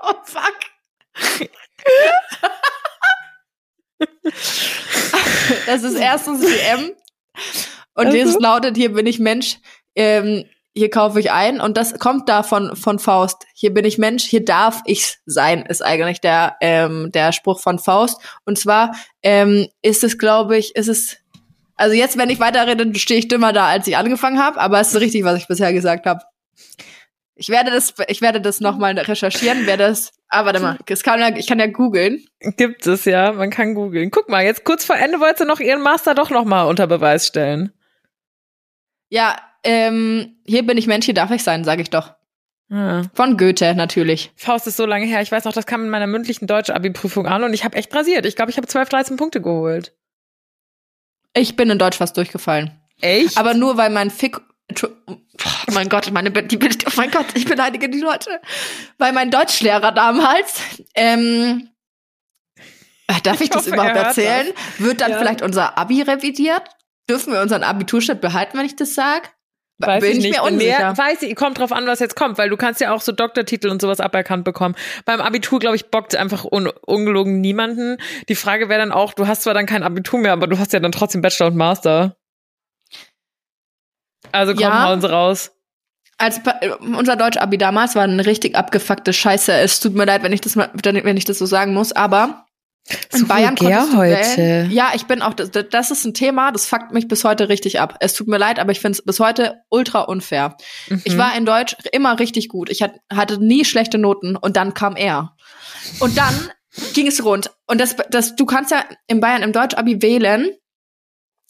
oh, 0.00 0.14
fuck. 0.24 0.54
das 5.66 5.82
ist 5.82 5.94
erstens 5.98 6.40
WM. 6.42 6.92
Und 7.94 8.06
Also? 8.06 8.18
das 8.18 8.34
lautet, 8.40 8.76
hier 8.76 8.92
bin 8.92 9.06
ich 9.06 9.18
Mensch, 9.18 9.58
ähm, 9.94 10.44
hier 10.76 10.90
kaufe 10.90 11.20
ich 11.20 11.30
ein. 11.30 11.60
Und 11.60 11.76
das 11.76 11.98
kommt 11.98 12.28
da 12.28 12.42
von, 12.42 12.74
von 12.76 12.98
Faust. 12.98 13.46
Hier 13.54 13.72
bin 13.72 13.84
ich 13.84 13.96
Mensch, 13.98 14.24
hier 14.24 14.44
darf 14.44 14.82
ich 14.86 15.18
sein, 15.24 15.62
ist 15.66 15.82
eigentlich 15.82 16.20
der, 16.20 16.56
ähm, 16.60 17.10
der 17.12 17.32
Spruch 17.32 17.60
von 17.60 17.78
Faust. 17.78 18.20
Und 18.44 18.58
zwar 18.58 18.94
ähm, 19.22 19.68
ist 19.82 20.02
es, 20.04 20.18
glaube 20.18 20.56
ich, 20.56 20.74
ist 20.76 20.88
es. 20.88 21.16
Also 21.76 21.94
jetzt, 21.94 22.16
wenn 22.18 22.30
ich 22.30 22.38
weiterrede, 22.40 22.94
stehe 22.98 23.18
ich 23.18 23.28
dümmer 23.28 23.52
da, 23.52 23.66
als 23.66 23.86
ich 23.88 23.96
angefangen 23.96 24.38
habe, 24.40 24.60
aber 24.60 24.80
es 24.80 24.94
ist 24.94 25.00
richtig, 25.00 25.24
was 25.24 25.38
ich 25.38 25.48
bisher 25.48 25.72
gesagt 25.72 26.06
habe. 26.06 26.20
Ich 27.36 27.48
werde 27.48 27.72
das, 27.72 27.94
ich 28.06 28.20
werde 28.20 28.40
das 28.40 28.60
nochmal 28.60 28.96
recherchieren, 28.96 29.66
werde 29.66 29.88
das. 29.88 30.12
Ah, 30.28 30.44
warte 30.44 30.60
mal, 30.60 30.78
das 30.86 31.02
kann, 31.02 31.18
ja- 31.18 31.36
ich 31.36 31.48
kann 31.48 31.58
ja 31.58 31.66
googeln. 31.66 32.24
Gibt 32.56 32.86
es 32.86 33.04
ja, 33.06 33.32
man 33.32 33.50
kann 33.50 33.74
googeln. 33.74 34.12
Guck 34.12 34.28
mal, 34.28 34.44
jetzt 34.44 34.64
kurz 34.64 34.84
vor 34.84 34.96
Ende 34.96 35.18
wollte 35.18 35.42
sie 35.42 35.48
noch 35.48 35.58
ihren 35.58 35.80
Master 35.82 36.14
doch 36.14 36.30
noch 36.30 36.44
mal 36.44 36.62
unter 36.64 36.86
Beweis 36.86 37.26
stellen. 37.26 37.72
Ja, 39.10 39.36
ähm, 39.64 40.36
hier 40.46 40.64
bin 40.64 40.78
ich 40.78 40.86
Mensch, 40.86 41.06
hier 41.06 41.14
darf 41.14 41.30
ich 41.30 41.42
sein, 41.42 41.64
sage 41.64 41.82
ich 41.82 41.90
doch. 41.90 42.14
Ja. 42.70 43.02
Von 43.14 43.36
Goethe 43.36 43.74
natürlich. 43.74 44.32
Faust 44.36 44.66
ist 44.66 44.76
so 44.76 44.86
lange 44.86 45.06
her. 45.06 45.20
Ich 45.20 45.30
weiß 45.30 45.44
noch, 45.44 45.52
das 45.52 45.66
kam 45.66 45.84
in 45.84 45.90
meiner 45.90 46.06
mündlichen 46.06 46.46
Deutsch-Abi-Prüfung 46.46 47.26
an 47.26 47.44
und 47.44 47.52
ich 47.52 47.64
habe 47.64 47.76
echt 47.76 47.94
rasiert. 47.94 48.26
Ich 48.26 48.36
glaube, 48.36 48.50
ich 48.50 48.56
habe 48.56 48.66
12, 48.66 48.88
13 48.88 49.16
Punkte 49.16 49.40
geholt. 49.40 49.94
Ich 51.34 51.56
bin 51.56 51.68
in 51.68 51.78
Deutsch 51.78 51.98
fast 51.98 52.16
durchgefallen. 52.16 52.70
Echt? 53.00 53.36
Aber 53.36 53.54
nur 53.54 53.76
weil 53.76 53.90
mein 53.90 54.10
Fick. 54.10 54.40
Oh 54.80 55.72
mein 55.72 55.88
Gott, 55.88 56.10
meine, 56.10 56.30
die, 56.30 56.58
oh 56.58 56.90
mein 56.96 57.10
Gott, 57.10 57.26
ich 57.34 57.44
beleidige 57.44 57.90
die 57.90 58.00
Leute. 58.00 58.40
Weil 58.98 59.12
mein 59.12 59.30
Deutschlehrer 59.30 59.92
damals, 59.92 60.60
ähm, 60.94 61.68
äh, 63.06 63.20
darf 63.22 63.36
ich, 63.36 63.42
ich 63.42 63.50
das 63.50 63.66
überhaupt 63.66 63.96
erzählen? 63.96 64.46
Das. 64.54 64.86
Wird 64.86 65.00
dann 65.00 65.10
ja. 65.10 65.18
vielleicht 65.18 65.42
unser 65.42 65.76
Abi 65.76 66.02
revidiert? 66.02 66.62
Dürfen 67.08 67.34
wir 67.34 67.42
unseren 67.42 67.62
Abiturschnitt 67.62 68.20
behalten, 68.20 68.56
wenn 68.56 68.64
ich 68.64 68.76
das 68.76 68.94
sag? 68.94 69.34
Weiß 69.78 70.02
Bin 70.02 70.12
ich 70.12 70.18
nicht. 70.18 70.36
Mir 70.36 70.44
unsicher. 70.44 70.96
weiß 70.96 71.22
ich, 71.22 71.34
kommt 71.34 71.58
drauf 71.58 71.72
an, 71.72 71.86
was 71.86 71.98
jetzt 71.98 72.14
kommt, 72.14 72.38
weil 72.38 72.48
du 72.48 72.56
kannst 72.56 72.80
ja 72.80 72.92
auch 72.92 73.00
so 73.00 73.10
Doktortitel 73.10 73.68
und 73.68 73.80
sowas 73.80 73.98
aberkannt 73.98 74.44
bekommen. 74.44 74.76
Beim 75.04 75.20
Abitur, 75.20 75.58
glaube 75.58 75.74
ich, 75.74 75.90
bockt 75.90 76.14
einfach 76.14 76.44
un 76.44 76.68
ungelogen 76.68 77.40
niemanden. 77.40 77.98
Die 78.28 78.36
Frage 78.36 78.68
wäre 78.68 78.78
dann 78.78 78.92
auch, 78.92 79.14
du 79.14 79.26
hast 79.26 79.42
zwar 79.42 79.54
dann 79.54 79.66
kein 79.66 79.82
Abitur 79.82 80.20
mehr, 80.20 80.32
aber 80.32 80.46
du 80.46 80.58
hast 80.58 80.72
ja 80.72 80.80
dann 80.80 80.92
trotzdem 80.92 81.22
Bachelor 81.22 81.48
und 81.48 81.56
Master. 81.56 82.16
Also 84.30 84.52
komm, 84.52 84.62
ja. 84.62 84.88
hauen 84.88 85.00
sie 85.00 85.10
raus. 85.10 85.52
Als 86.18 86.40
unser 86.80 87.16
Deutsch-Abi 87.16 87.58
damals 87.58 87.96
war 87.96 88.04
eine 88.04 88.24
richtig 88.24 88.54
abgefuckte 88.54 89.12
Scheiße. 89.12 89.52
Es 89.52 89.80
tut 89.80 89.94
mir 89.94 90.04
leid, 90.04 90.22
wenn 90.22 90.32
ich 90.32 90.40
das 90.40 90.54
mal, 90.54 90.70
wenn 90.72 91.16
ich 91.16 91.24
das 91.24 91.38
so 91.38 91.46
sagen 91.46 91.74
muss, 91.74 91.90
aber 91.90 92.43
in 93.12 93.20
so 93.20 93.26
Bayern 93.26 93.56
konntest 93.56 93.96
heute. 93.96 94.36
Wählen. 94.36 94.70
Ja, 94.70 94.92
ich 94.94 95.06
bin 95.06 95.22
auch, 95.22 95.32
das, 95.32 95.50
das 95.50 95.90
ist 95.90 96.04
ein 96.04 96.12
Thema, 96.12 96.52
das 96.52 96.66
fuckt 96.66 96.92
mich 96.92 97.08
bis 97.08 97.24
heute 97.24 97.48
richtig 97.48 97.80
ab. 97.80 97.96
Es 98.00 98.12
tut 98.12 98.28
mir 98.28 98.38
leid, 98.38 98.58
aber 98.58 98.72
ich 98.72 98.80
finde 98.80 98.98
es 98.98 99.04
bis 99.04 99.20
heute 99.20 99.62
ultra 99.70 100.02
unfair. 100.02 100.56
Mhm. 100.88 101.02
Ich 101.04 101.16
war 101.16 101.36
in 101.36 101.46
Deutsch 101.46 101.76
immer 101.92 102.18
richtig 102.18 102.48
gut. 102.48 102.68
Ich 102.68 102.82
hatte 102.82 103.42
nie 103.42 103.64
schlechte 103.64 103.96
Noten 103.96 104.36
und 104.36 104.56
dann 104.56 104.74
kam 104.74 104.96
er. 104.96 105.34
Und 106.00 106.18
dann 106.18 106.50
ging 106.94 107.06
es 107.06 107.24
rund. 107.24 107.50
Und 107.66 107.80
das, 107.80 107.96
das, 108.10 108.36
du 108.36 108.44
kannst 108.44 108.70
ja 108.70 108.84
in 109.06 109.20
Bayern 109.20 109.42
im 109.42 109.52
Deutsch-Abi 109.52 110.02
wählen, 110.02 110.50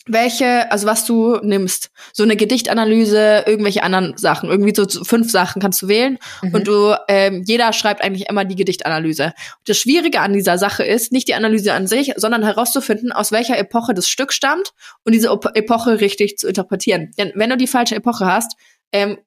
welche, 0.07 0.71
also 0.71 0.87
was 0.87 1.07
du 1.07 1.39
nimmst. 1.43 1.91
So 2.13 2.23
eine 2.23 2.37
Gedichtanalyse, 2.37 3.45
irgendwelche 3.47 3.83
anderen 3.83 4.17
Sachen. 4.17 4.51
Irgendwie 4.51 4.75
so 4.75 4.87
fünf 5.05 5.31
Sachen 5.31 5.63
kannst 5.63 5.81
du 5.83 5.89
wählen. 5.89 6.19
Mhm. 6.43 6.55
Und 6.55 6.67
du, 6.69 6.95
ähm, 7.09 7.43
jeder 7.47 7.73
schreibt 7.73 8.03
eigentlich 8.03 8.29
immer 8.29 8.45
die 8.45 8.57
Gedichtanalyse. 8.57 9.33
Das 9.67 9.79
Schwierige 9.79 10.21
an 10.21 10.35
dieser 10.35 10.59
Sache 10.59 10.85
ist, 10.85 11.13
nicht 11.13 11.29
die 11.29 11.35
Analyse 11.35 11.73
an 11.73 11.87
sich, 11.87 12.13
sondern 12.17 12.43
herauszufinden, 12.43 13.13
aus 13.13 13.33
welcher 13.33 13.59
Epoche 13.59 13.95
das 13.95 14.09
Stück 14.09 14.33
stammt 14.33 14.73
und 15.05 15.13
diese 15.15 15.29
Epoche 15.55 16.01
richtig 16.01 16.37
zu 16.39 16.49
interpretieren. 16.49 17.13
Denn 17.19 17.33
wenn 17.35 17.51
du 17.51 17.57
die 17.57 17.67
falsche 17.67 17.95
Epoche 17.95 18.27
hast, 18.27 18.57
ähm, 18.93 19.19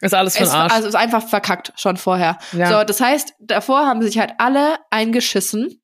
ist 0.00 0.14
alles 0.14 0.36
von 0.36 0.48
Arsch. 0.48 0.72
Also 0.72 0.88
ist 0.88 0.96
einfach 0.96 1.26
verkackt 1.26 1.72
schon 1.76 1.96
vorher. 1.96 2.38
Ja. 2.52 2.80
So, 2.80 2.84
das 2.84 3.00
heißt, 3.00 3.34
davor 3.38 3.86
haben 3.86 4.02
sich 4.02 4.18
halt 4.18 4.32
alle 4.38 4.76
eingeschissen 4.90 5.80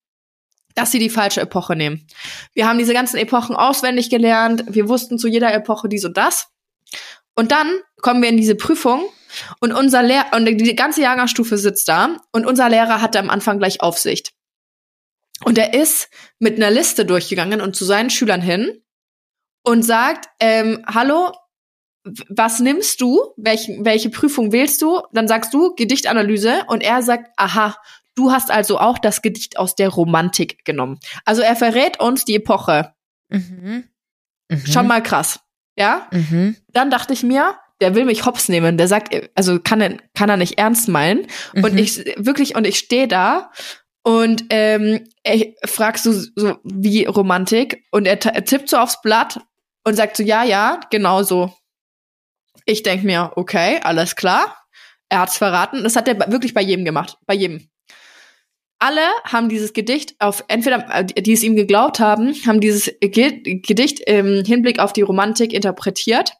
dass 0.81 0.91
sie 0.91 0.99
die 0.99 1.11
falsche 1.11 1.43
Epoche 1.43 1.76
nehmen. 1.76 2.07
Wir 2.55 2.66
haben 2.66 2.78
diese 2.78 2.95
ganzen 2.95 3.18
Epochen 3.18 3.55
auswendig 3.55 4.09
gelernt. 4.09 4.64
Wir 4.68 4.89
wussten 4.89 5.18
zu 5.18 5.28
jeder 5.28 5.53
Epoche 5.53 5.89
dies 5.91 6.07
und 6.07 6.16
das. 6.16 6.49
Und 7.35 7.53
dann 7.53 7.81
kommen 8.01 8.22
wir 8.22 8.31
in 8.31 8.39
diese 8.39 8.55
Prüfung 8.55 9.05
und 9.61 9.72
unser 9.72 10.03
Lehrer 10.03 10.35
und 10.35 10.47
die 10.47 10.74
ganze 10.74 11.03
Jahrgangsstufe 11.03 11.59
sitzt 11.59 11.89
da 11.89 12.16
und 12.33 12.47
unser 12.47 12.68
Lehrer 12.70 13.03
hatte 13.03 13.18
am 13.18 13.28
Anfang 13.28 13.59
gleich 13.59 13.83
Aufsicht. 13.83 14.33
Und 15.45 15.59
er 15.59 15.74
ist 15.74 16.09
mit 16.39 16.57
einer 16.57 16.70
Liste 16.70 17.05
durchgegangen 17.05 17.61
und 17.61 17.76
zu 17.76 17.85
seinen 17.85 18.11
Schülern 18.11 18.43
hin 18.43 18.83
und 19.62 19.83
sagt, 19.83 20.28
ähm, 20.41 20.83
hallo, 20.87 21.33
was 22.28 22.61
nimmst 22.61 23.01
du? 23.03 23.20
Welch, 23.37 23.68
welche 23.81 24.09
Prüfung 24.09 24.53
wählst 24.53 24.81
du? 24.81 25.03
Dann 25.12 25.28
sagst 25.28 25.53
du 25.53 25.74
Gedichtanalyse 25.74 26.64
und 26.68 26.83
er 26.83 27.03
sagt, 27.03 27.31
aha, 27.37 27.76
Du 28.15 28.33
hast 28.33 28.51
also 28.51 28.79
auch 28.79 28.99
das 28.99 29.23
Gedicht 29.23 29.59
aus 29.59 29.75
der 29.75 29.89
Romantik 29.89 30.65
genommen. 30.65 30.99
Also 31.25 31.43
er 31.43 31.57
verrät 31.57 32.01
uns 32.01 32.25
die 32.25 32.37
Epoche. 32.37 32.93
Mhm. 33.29 33.85
Mhm. 34.49 34.67
Schon 34.67 34.87
mal 34.87 35.03
krass. 35.03 35.41
Ja? 35.77 36.09
Mhm. 36.11 36.57
Dann 36.69 36.91
dachte 36.91 37.13
ich 37.13 37.23
mir, 37.23 37.57
der 37.81 37.95
will 37.95 38.05
mich 38.05 38.27
hops 38.27 38.49
nehmen. 38.49 38.77
Der 38.77 38.89
sagt, 38.89 39.15
also 39.35 39.59
kann 39.61 39.81
er, 39.81 39.97
kann 40.15 40.29
er 40.29 40.37
nicht 40.37 40.59
ernst 40.59 40.89
meinen. 40.89 41.27
Und 41.55 41.73
mhm. 41.73 41.79
ich 41.79 42.05
wirklich, 42.17 42.55
und 42.57 42.67
ich 42.67 42.79
stehe 42.79 43.09
da 43.09 43.51
und 44.03 44.45
ähm, 44.51 45.07
ich 45.25 45.57
fragst 45.65 46.07
du 46.07 46.13
so 46.13 46.59
wie 46.65 47.05
Romantik 47.05 47.85
und 47.91 48.07
er, 48.07 48.25
er 48.25 48.45
tippt 48.45 48.69
so 48.69 48.79
aufs 48.79 49.01
Blatt 49.03 49.41
und 49.85 49.95
sagt 49.95 50.17
so, 50.17 50.23
ja, 50.23 50.43
ja, 50.45 50.81
genau 50.91 51.23
so. 51.23 51.55
Ich 52.67 52.83
denk 52.83 53.05
mir, 53.05 53.33
okay, 53.37 53.81
alles 53.83 54.17
klar. 54.17 54.57
Er 55.09 55.21
hat's 55.21 55.39
verraten. 55.39 55.83
Das 55.83 55.97
hat 55.97 56.07
er 56.07 56.31
wirklich 56.31 56.55
bei 56.55 56.61
jedem 56.61 56.85
gemacht. 56.85 57.17
Bei 57.27 57.35
jedem 57.35 57.70
alle 58.81 59.07
haben 59.24 59.49
dieses 59.49 59.72
Gedicht 59.72 60.16
auf, 60.18 60.45
entweder, 60.49 60.89
äh, 60.93 61.05
die 61.05 61.33
es 61.33 61.45
ihm 61.45 61.55
geglaubt 61.55 62.01
haben, 62.01 62.35
haben 62.47 62.61
dieses 62.61 62.91
Gedicht 63.01 64.01
im 64.01 64.45
Hinblick 64.45 64.81
auf 64.81 64.93
die 64.93 65.03
Romantik 65.03 65.53
interpretiert. 65.53 66.33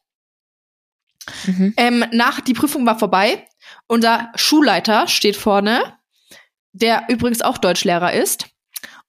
Mhm. 1.45 1.73
Ähm, 1.77 2.05
nach, 2.11 2.41
die 2.41 2.53
Prüfung 2.53 2.85
war 2.85 2.97
vorbei. 2.97 3.47
Unser 3.87 4.31
Schulleiter 4.35 5.07
steht 5.07 5.35
vorne, 5.35 5.97
der 6.73 7.05
übrigens 7.09 7.41
auch 7.41 7.57
Deutschlehrer 7.59 8.13
ist 8.13 8.47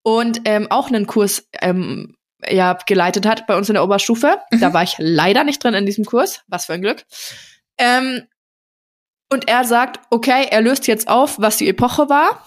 und 0.03 0.43
ähm, 0.45 0.67
auch 0.71 0.89
einen 0.89 1.07
Kurs 1.07 1.49
ähm, 1.61 2.17
ja, 2.47 2.75
geleitet 2.87 3.25
hat 3.25 3.47
bei 3.47 3.57
uns 3.57 3.69
in 3.69 3.75
der 3.75 3.85
Oberstufe. 3.85 4.41
Mhm. 4.51 4.61
Da 4.61 4.75
war 4.75 4.83
ich 4.83 4.97
leider 4.99 5.45
nicht 5.45 5.65
drin 5.65 5.75
in 5.75 5.87
diesem 5.87 6.05
Kurs. 6.05 6.43
Was 6.49 6.67
für 6.67 6.75
ein 6.75 6.83
Glück. 6.83 7.05
Ähm, 7.79 8.27
und 9.33 9.49
er 9.49 9.65
sagt, 9.65 10.01
okay, 10.11 10.49
er 10.51 10.61
löst 10.61 10.87
jetzt 10.87 11.09
auf, 11.09 11.39
was 11.39 11.57
die 11.57 11.69
Epoche 11.69 12.11
war 12.11 12.45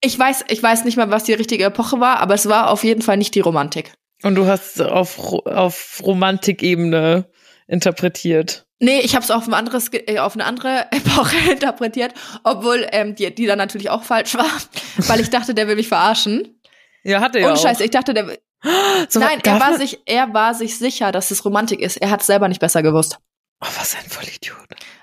ich 0.00 0.18
weiß, 0.18 0.44
ich 0.48 0.62
weiß 0.62 0.84
nicht 0.84 0.96
mal, 0.96 1.10
was 1.10 1.24
die 1.24 1.32
richtige 1.32 1.64
Epoche 1.64 2.00
war, 2.00 2.20
aber 2.20 2.34
es 2.34 2.48
war 2.48 2.70
auf 2.70 2.84
jeden 2.84 3.02
Fall 3.02 3.16
nicht 3.16 3.34
die 3.34 3.40
Romantik. 3.40 3.92
Und 4.22 4.34
du 4.34 4.46
hast 4.46 4.80
auf, 4.80 5.18
auf 5.46 6.00
Romantikebene 6.02 7.30
interpretiert. 7.66 8.66
Nee, 8.80 9.00
ich 9.00 9.14
habe 9.14 9.24
es 9.24 9.30
auf, 9.30 9.46
ein 9.46 9.54
anderes, 9.54 9.90
äh, 9.92 10.18
auf 10.18 10.34
eine 10.34 10.44
andere 10.44 10.86
Epoche 10.92 11.36
interpretiert, 11.50 12.14
obwohl 12.44 12.86
ähm, 12.92 13.14
die, 13.14 13.34
die 13.34 13.46
dann 13.46 13.58
natürlich 13.58 13.90
auch 13.90 14.02
falsch 14.04 14.34
war, 14.34 14.50
weil 15.08 15.20
ich 15.20 15.30
dachte, 15.30 15.54
der 15.54 15.68
will 15.68 15.76
mich 15.76 15.88
verarschen. 15.88 16.60
Ja, 17.04 17.20
hatte 17.20 17.38
er. 17.38 17.50
Und 17.50 17.58
Scheiße, 17.58 17.84
ich 17.84 17.90
dachte, 17.90 18.14
der 18.14 18.26
will. 18.26 18.38
So, 19.08 19.20
Nein, 19.20 19.38
er 19.44 19.60
war, 19.60 19.78
sich, 19.78 20.00
er 20.04 20.34
war 20.34 20.52
sich 20.52 20.76
sicher, 20.78 21.12
dass 21.12 21.30
es 21.30 21.44
Romantik 21.44 21.80
ist. 21.80 21.96
Er 21.96 22.10
hat 22.10 22.20
es 22.20 22.26
selber 22.26 22.48
nicht 22.48 22.60
besser 22.60 22.82
gewusst. 22.82 23.18
Oh, 23.60 23.66
was 23.78 23.94
ein 23.94 24.10
Vollidiot. 24.10 24.56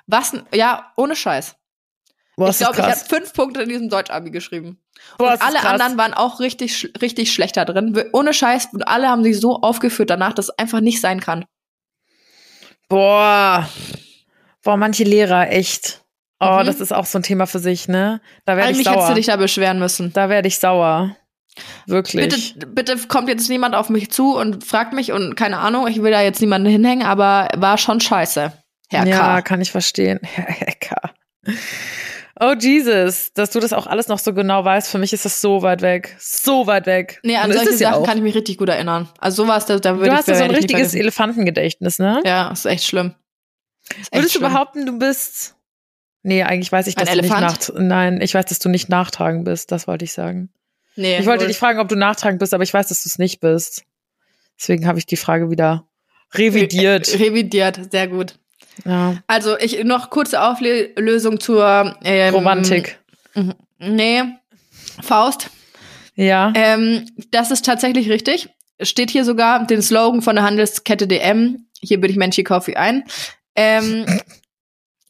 Was? 0.07 0.33
Ja, 0.53 0.91
ohne 0.97 1.15
Scheiß. 1.15 1.55
Boah, 2.37 2.49
ich 2.49 2.57
glaube, 2.57 2.75
ich 2.79 2.83
habe 2.83 2.95
fünf 2.95 3.33
Punkte 3.33 3.61
in 3.61 3.69
diesem 3.69 3.89
Deutsch-Abi 3.89 4.29
geschrieben. 4.31 4.77
Boah, 5.17 5.33
und 5.33 5.41
alle 5.41 5.65
anderen 5.65 5.97
waren 5.97 6.13
auch 6.13 6.39
richtig, 6.39 6.91
richtig 7.01 7.33
schlechter 7.33 7.63
drin. 7.65 7.97
Ohne 8.11 8.33
Scheiß. 8.33 8.69
Und 8.73 8.87
alle 8.87 9.07
haben 9.07 9.23
sich 9.23 9.39
so 9.39 9.61
aufgeführt 9.61 10.09
danach, 10.09 10.33
dass 10.33 10.49
es 10.49 10.59
einfach 10.59 10.81
nicht 10.81 10.99
sein 10.99 11.21
kann. 11.21 11.45
Boah. 12.89 13.69
Boah, 14.63 14.77
manche 14.77 15.03
Lehrer, 15.03 15.49
echt. 15.49 16.01
Oh, 16.39 16.59
mhm. 16.59 16.65
das 16.65 16.81
ist 16.81 16.91
auch 16.91 17.05
so 17.05 17.19
ein 17.19 17.23
Thema 17.23 17.47
für 17.47 17.59
sich, 17.59 17.87
ne? 17.87 18.21
Da 18.45 18.57
werde 18.57 18.71
ich 18.71 18.83
sauer. 18.83 18.95
hättest 18.95 19.09
du 19.09 19.13
dich 19.13 19.25
da 19.27 19.37
beschweren 19.37 19.79
müssen. 19.79 20.11
Da 20.11 20.27
werde 20.27 20.47
ich 20.47 20.59
sauer. 20.59 21.15
Wirklich. 21.85 22.55
Bitte, 22.55 22.67
bitte 22.67 23.07
kommt 23.07 23.29
jetzt 23.29 23.49
niemand 23.49 23.75
auf 23.75 23.89
mich 23.89 24.11
zu 24.11 24.35
und 24.35 24.65
fragt 24.65 24.91
mich 24.91 25.13
und 25.13 25.35
keine 25.35 25.59
Ahnung, 25.59 25.87
ich 25.87 26.01
will 26.01 26.11
da 26.11 26.21
jetzt 26.21 26.41
niemanden 26.41 26.67
hinhängen, 26.67 27.05
aber 27.05 27.47
war 27.55 27.77
schon 27.77 28.01
scheiße. 28.01 28.51
Herr 28.89 29.07
ja, 29.07 29.17
K. 29.17 29.35
Ja, 29.35 29.41
kann 29.41 29.61
ich 29.61 29.71
verstehen. 29.71 30.19
Herr, 30.21 30.45
Herr 30.47 30.73
K. 30.73 30.95
Oh 32.39 32.53
Jesus, 32.59 33.31
dass 33.33 33.51
du 33.51 33.59
das 33.59 33.71
auch 33.71 33.87
alles 33.87 34.09
noch 34.09 34.19
so 34.19 34.33
genau 34.33 34.65
weißt, 34.65 34.89
für 34.89 34.97
mich 34.97 35.13
ist 35.13 35.23
das 35.23 35.39
so 35.39 35.61
weit 35.61 35.81
weg. 35.81 36.15
So 36.19 36.67
weit 36.67 36.85
weg. 36.85 37.19
Nee, 37.23 37.37
an 37.37 37.51
solche 37.51 37.77
Sachen 37.77 38.01
ja 38.01 38.05
kann 38.05 38.17
ich 38.17 38.23
mich 38.23 38.35
richtig 38.35 38.57
gut 38.57 38.67
erinnern. 38.67 39.07
Also 39.19 39.43
sowas, 39.43 39.65
da, 39.65 39.79
da 39.79 39.95
würde 39.97 40.07
ich 40.07 40.11
Du 40.11 40.17
hast 40.17 40.27
ja 40.27 40.35
so 40.35 40.43
ein 40.43 40.51
richtiges 40.51 40.93
Elefantengedächtnis, 40.93 41.99
ne? 41.99 42.21
Ja, 42.25 42.51
ist 42.51 42.65
echt 42.65 42.83
schlimm. 42.83 43.15
Ist 43.89 43.99
echt 43.99 44.13
Würdest 44.13 44.31
schlimm. 44.33 44.43
du 44.43 44.49
behaupten, 44.49 44.85
du 44.85 44.99
bist 44.99 45.55
Nee, 46.27 46.41
eigentlich 46.41 46.71
weiß 46.71 46.87
ich, 46.87 46.95
dass 46.95 47.07
ein 47.07 47.19
du 47.19 47.23
Elefant? 47.23 47.51
nicht 47.51 47.69
nach 47.69 47.79
Nein, 47.79 48.19
ich 48.19 48.33
weiß, 48.33 48.45
dass 48.45 48.57
du 48.57 48.67
nicht 48.67 48.89
nachtragend 48.89 49.45
bist, 49.45 49.71
das 49.71 49.87
wollte 49.87 50.05
ich 50.05 50.11
sagen. 50.11 50.49
Nee. 50.95 51.19
Ich 51.19 51.27
wollte 51.27 51.41
wohl. 51.41 51.47
dich 51.49 51.59
fragen, 51.59 51.77
ob 51.77 51.87
du 51.87 51.95
nachtragend 51.95 52.39
bist, 52.39 52.51
aber 52.55 52.63
ich 52.63 52.73
weiß, 52.73 52.87
dass 52.87 53.03
du 53.03 53.09
es 53.09 53.19
nicht 53.19 53.41
bist. 53.41 53.83
Deswegen 54.59 54.87
habe 54.87 54.97
ich 54.97 55.05
die 55.05 55.17
Frage 55.17 55.51
wieder 55.51 55.87
revidiert. 56.33 57.13
Re 57.13 57.19
revidiert, 57.25 57.91
sehr 57.91 58.07
gut. 58.07 58.39
Ja. 58.83 59.17
Also 59.27 59.57
ich 59.57 59.83
noch 59.83 60.09
kurze 60.09 60.41
Auflösung 60.41 61.39
zur 61.39 61.95
ähm, 62.03 62.33
Romantik. 62.33 62.99
Nee, 63.79 64.23
Faust. 65.01 65.49
Ja. 66.15 66.53
Ähm, 66.55 67.09
das 67.31 67.51
ist 67.51 67.65
tatsächlich 67.65 68.09
richtig. 68.09 68.49
Steht 68.81 69.09
hier 69.09 69.25
sogar 69.25 69.65
den 69.65 69.81
Slogan 69.81 70.21
von 70.21 70.35
der 70.35 70.45
Handelskette 70.45 71.07
DM. 71.07 71.67
Hier 71.81 71.99
bin 71.99 72.09
ich 72.09 72.17
Mensch, 72.17 72.35
hier 72.35 72.43
kaufe 72.43 72.71
ich 72.71 72.77
ein. 72.77 73.03
Ähm, 73.55 74.05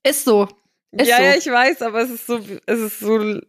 ist 0.04 0.26
so. 0.26 0.48
Ist 0.92 1.08
ja, 1.08 1.18
so. 1.18 1.24
ja, 1.24 1.36
ich 1.36 1.46
weiß, 1.48 1.82
aber 1.82 2.02
es 2.02 2.10
ist 2.10 2.28
so, 2.28 2.40
es 2.66 2.80
ist 2.80 3.00
so 3.00 3.40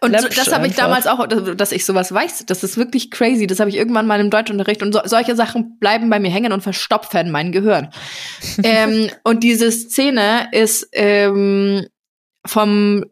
und 0.00 0.18
so, 0.20 0.28
das 0.28 0.52
habe 0.52 0.66
ich 0.66 0.74
damals 0.74 1.06
auch, 1.06 1.26
dass 1.26 1.72
ich 1.72 1.84
sowas 1.84 2.12
weiß. 2.12 2.46
Das 2.46 2.62
ist 2.62 2.76
wirklich 2.76 3.10
crazy. 3.10 3.46
Das 3.46 3.60
habe 3.60 3.70
ich 3.70 3.76
irgendwann 3.76 4.06
mal 4.06 4.20
im 4.20 4.30
Deutschunterricht. 4.30 4.82
Und 4.82 4.92
so, 4.92 5.00
solche 5.04 5.36
Sachen 5.36 5.78
bleiben 5.78 6.10
bei 6.10 6.18
mir 6.18 6.30
hängen 6.30 6.52
und 6.52 6.62
verstopfen 6.62 7.30
mein 7.30 7.52
Gehirn. 7.52 7.90
ähm, 8.62 9.10
und 9.24 9.42
diese 9.42 9.70
Szene 9.70 10.48
ist 10.52 10.88
ähm, 10.92 11.86
vom 12.46 13.04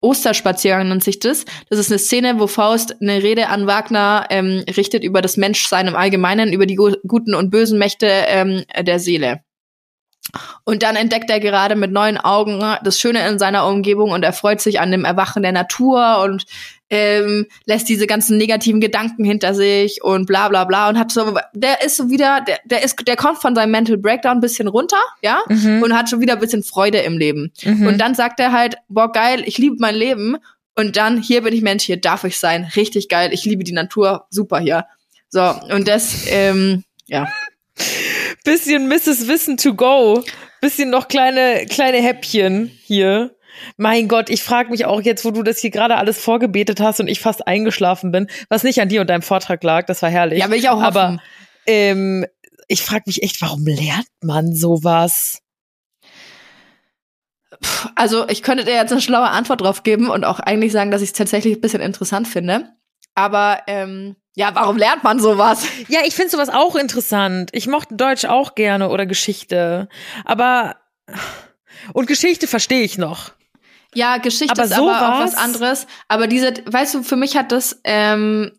Osterspaziergang 0.00 0.88
nennt 0.88 1.04
sich 1.04 1.18
das. 1.18 1.44
Das 1.68 1.78
ist 1.78 1.90
eine 1.90 1.98
Szene, 1.98 2.38
wo 2.38 2.46
Faust 2.46 2.96
eine 3.00 3.22
Rede 3.22 3.48
an 3.48 3.66
Wagner 3.66 4.26
ähm, 4.30 4.64
richtet 4.76 5.02
über 5.02 5.20
das 5.22 5.36
Menschsein 5.36 5.88
im 5.88 5.96
Allgemeinen, 5.96 6.52
über 6.52 6.66
die 6.66 6.76
guten 6.76 7.34
und 7.34 7.50
bösen 7.50 7.78
Mächte 7.78 8.06
ähm, 8.06 8.64
der 8.78 8.98
Seele. 8.98 9.40
Und 10.64 10.82
dann 10.82 10.96
entdeckt 10.96 11.30
er 11.30 11.40
gerade 11.40 11.76
mit 11.76 11.92
neuen 11.92 12.18
Augen 12.18 12.62
das 12.82 12.98
Schöne 12.98 13.26
in 13.28 13.38
seiner 13.38 13.66
Umgebung 13.66 14.10
und 14.10 14.24
er 14.24 14.32
freut 14.32 14.60
sich 14.60 14.80
an 14.80 14.90
dem 14.90 15.04
Erwachen 15.04 15.42
der 15.42 15.52
Natur 15.52 16.20
und 16.22 16.44
ähm, 16.88 17.46
lässt 17.64 17.88
diese 17.88 18.06
ganzen 18.06 18.36
negativen 18.36 18.80
Gedanken 18.80 19.24
hinter 19.24 19.54
sich 19.54 20.02
und 20.02 20.26
bla 20.26 20.48
bla 20.48 20.64
bla 20.64 20.88
und 20.88 20.98
hat 20.98 21.10
so, 21.10 21.36
der 21.52 21.84
ist 21.84 21.96
so 21.96 22.10
wieder, 22.10 22.42
der, 22.42 22.60
der 22.64 22.84
ist, 22.84 22.96
der 23.06 23.16
kommt 23.16 23.38
von 23.38 23.54
seinem 23.54 23.72
Mental 23.72 23.96
Breakdown 23.96 24.38
ein 24.38 24.40
bisschen 24.40 24.68
runter, 24.68 25.00
ja, 25.20 25.40
mhm. 25.48 25.82
und 25.82 25.96
hat 25.96 26.08
schon 26.08 26.20
wieder 26.20 26.34
ein 26.34 26.40
bisschen 26.40 26.62
Freude 26.62 26.98
im 26.98 27.18
Leben. 27.18 27.52
Mhm. 27.64 27.86
Und 27.86 27.98
dann 27.98 28.14
sagt 28.14 28.38
er 28.38 28.52
halt, 28.52 28.76
boah, 28.88 29.10
geil, 29.10 29.42
ich 29.46 29.58
liebe 29.58 29.76
mein 29.78 29.94
Leben. 29.94 30.36
Und 30.78 30.96
dann, 30.96 31.20
hier 31.20 31.42
bin 31.42 31.54
ich 31.54 31.62
Mensch, 31.62 31.84
hier 31.84 31.96
darf 31.96 32.24
ich 32.24 32.38
sein. 32.38 32.70
Richtig 32.76 33.08
geil, 33.08 33.30
ich 33.32 33.44
liebe 33.44 33.64
die 33.64 33.72
Natur, 33.72 34.26
super 34.30 34.60
hier. 34.60 34.84
So, 35.28 35.42
und 35.70 35.88
das, 35.88 36.26
ähm, 36.28 36.84
ja. 37.06 37.26
Bisschen 38.46 38.86
Mrs. 38.86 39.26
Wissen 39.26 39.56
to 39.56 39.74
go. 39.74 40.22
Bisschen 40.60 40.88
noch 40.88 41.08
kleine, 41.08 41.66
kleine 41.66 41.98
Häppchen 41.98 42.70
hier. 42.84 43.34
Mein 43.76 44.06
Gott, 44.06 44.30
ich 44.30 44.44
frage 44.44 44.70
mich 44.70 44.84
auch 44.84 45.00
jetzt, 45.00 45.24
wo 45.24 45.32
du 45.32 45.42
das 45.42 45.58
hier 45.58 45.70
gerade 45.70 45.96
alles 45.96 46.16
vorgebetet 46.18 46.78
hast 46.78 47.00
und 47.00 47.08
ich 47.08 47.18
fast 47.18 47.48
eingeschlafen 47.48 48.12
bin, 48.12 48.28
was 48.48 48.62
nicht 48.62 48.80
an 48.80 48.88
dir 48.88 49.00
und 49.00 49.10
deinem 49.10 49.22
Vortrag 49.22 49.64
lag, 49.64 49.86
das 49.86 50.00
war 50.00 50.10
herrlich. 50.10 50.38
Ja, 50.38 50.48
will 50.48 50.58
ich 50.58 50.68
auch 50.68 50.80
hoffen. 50.80 50.84
Aber 50.84 51.18
ähm, 51.66 52.24
ich 52.68 52.82
frage 52.82 53.02
mich 53.06 53.24
echt, 53.24 53.42
warum 53.42 53.66
lernt 53.66 54.06
man 54.22 54.54
sowas? 54.54 55.40
Also 57.96 58.28
ich 58.28 58.44
könnte 58.44 58.64
dir 58.64 58.74
jetzt 58.74 58.92
eine 58.92 59.00
schlaue 59.00 59.28
Antwort 59.28 59.60
drauf 59.60 59.82
geben 59.82 60.08
und 60.08 60.24
auch 60.24 60.38
eigentlich 60.38 60.70
sagen, 60.70 60.92
dass 60.92 61.02
ich 61.02 61.08
es 61.08 61.14
tatsächlich 61.14 61.56
ein 61.56 61.60
bisschen 61.60 61.80
interessant 61.80 62.28
finde. 62.28 62.75
Aber 63.16 63.62
ähm, 63.66 64.14
ja, 64.36 64.54
warum 64.54 64.76
lernt 64.76 65.02
man 65.02 65.18
sowas? 65.18 65.66
Ja, 65.88 66.00
ich 66.04 66.14
finde 66.14 66.30
sowas 66.30 66.50
auch 66.50 66.76
interessant. 66.76 67.50
Ich 67.52 67.66
mochte 67.66 67.96
Deutsch 67.96 68.26
auch 68.26 68.54
gerne 68.54 68.90
oder 68.90 69.06
Geschichte. 69.06 69.88
Aber 70.24 70.76
und 71.92 72.06
Geschichte 72.06 72.46
verstehe 72.46 72.82
ich 72.82 72.98
noch. 72.98 73.32
Ja, 73.94 74.18
Geschichte 74.18 74.52
aber 74.52 74.64
ist 74.64 74.74
so 74.74 74.90
aber 74.90 75.16
auch 75.16 75.20
was 75.20 75.36
anderes. 75.36 75.86
Aber 76.08 76.26
diese, 76.26 76.52
weißt 76.66 76.94
du, 76.94 77.02
für 77.02 77.16
mich 77.16 77.36
hat 77.36 77.50
das, 77.50 77.80
ähm, 77.84 78.52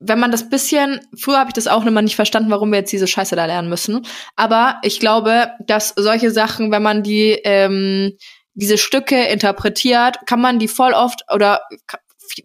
wenn 0.00 0.18
man 0.18 0.30
das 0.30 0.48
bisschen, 0.48 1.00
früher 1.18 1.38
habe 1.38 1.50
ich 1.50 1.54
das 1.54 1.66
auch 1.66 1.84
immer 1.84 2.00
nicht 2.00 2.16
verstanden, 2.16 2.50
warum 2.50 2.70
wir 2.70 2.78
jetzt 2.78 2.92
diese 2.92 3.06
Scheiße 3.06 3.36
da 3.36 3.44
lernen 3.44 3.68
müssen. 3.68 4.06
Aber 4.36 4.78
ich 4.82 5.00
glaube, 5.00 5.50
dass 5.66 5.92
solche 5.96 6.30
Sachen, 6.30 6.70
wenn 6.70 6.82
man 6.82 7.02
die, 7.02 7.32
ähm, 7.44 8.16
diese 8.54 8.78
Stücke 8.78 9.20
interpretiert, 9.24 10.20
kann 10.26 10.40
man 10.40 10.58
die 10.58 10.68
voll 10.68 10.94
oft 10.94 11.24
oder 11.32 11.60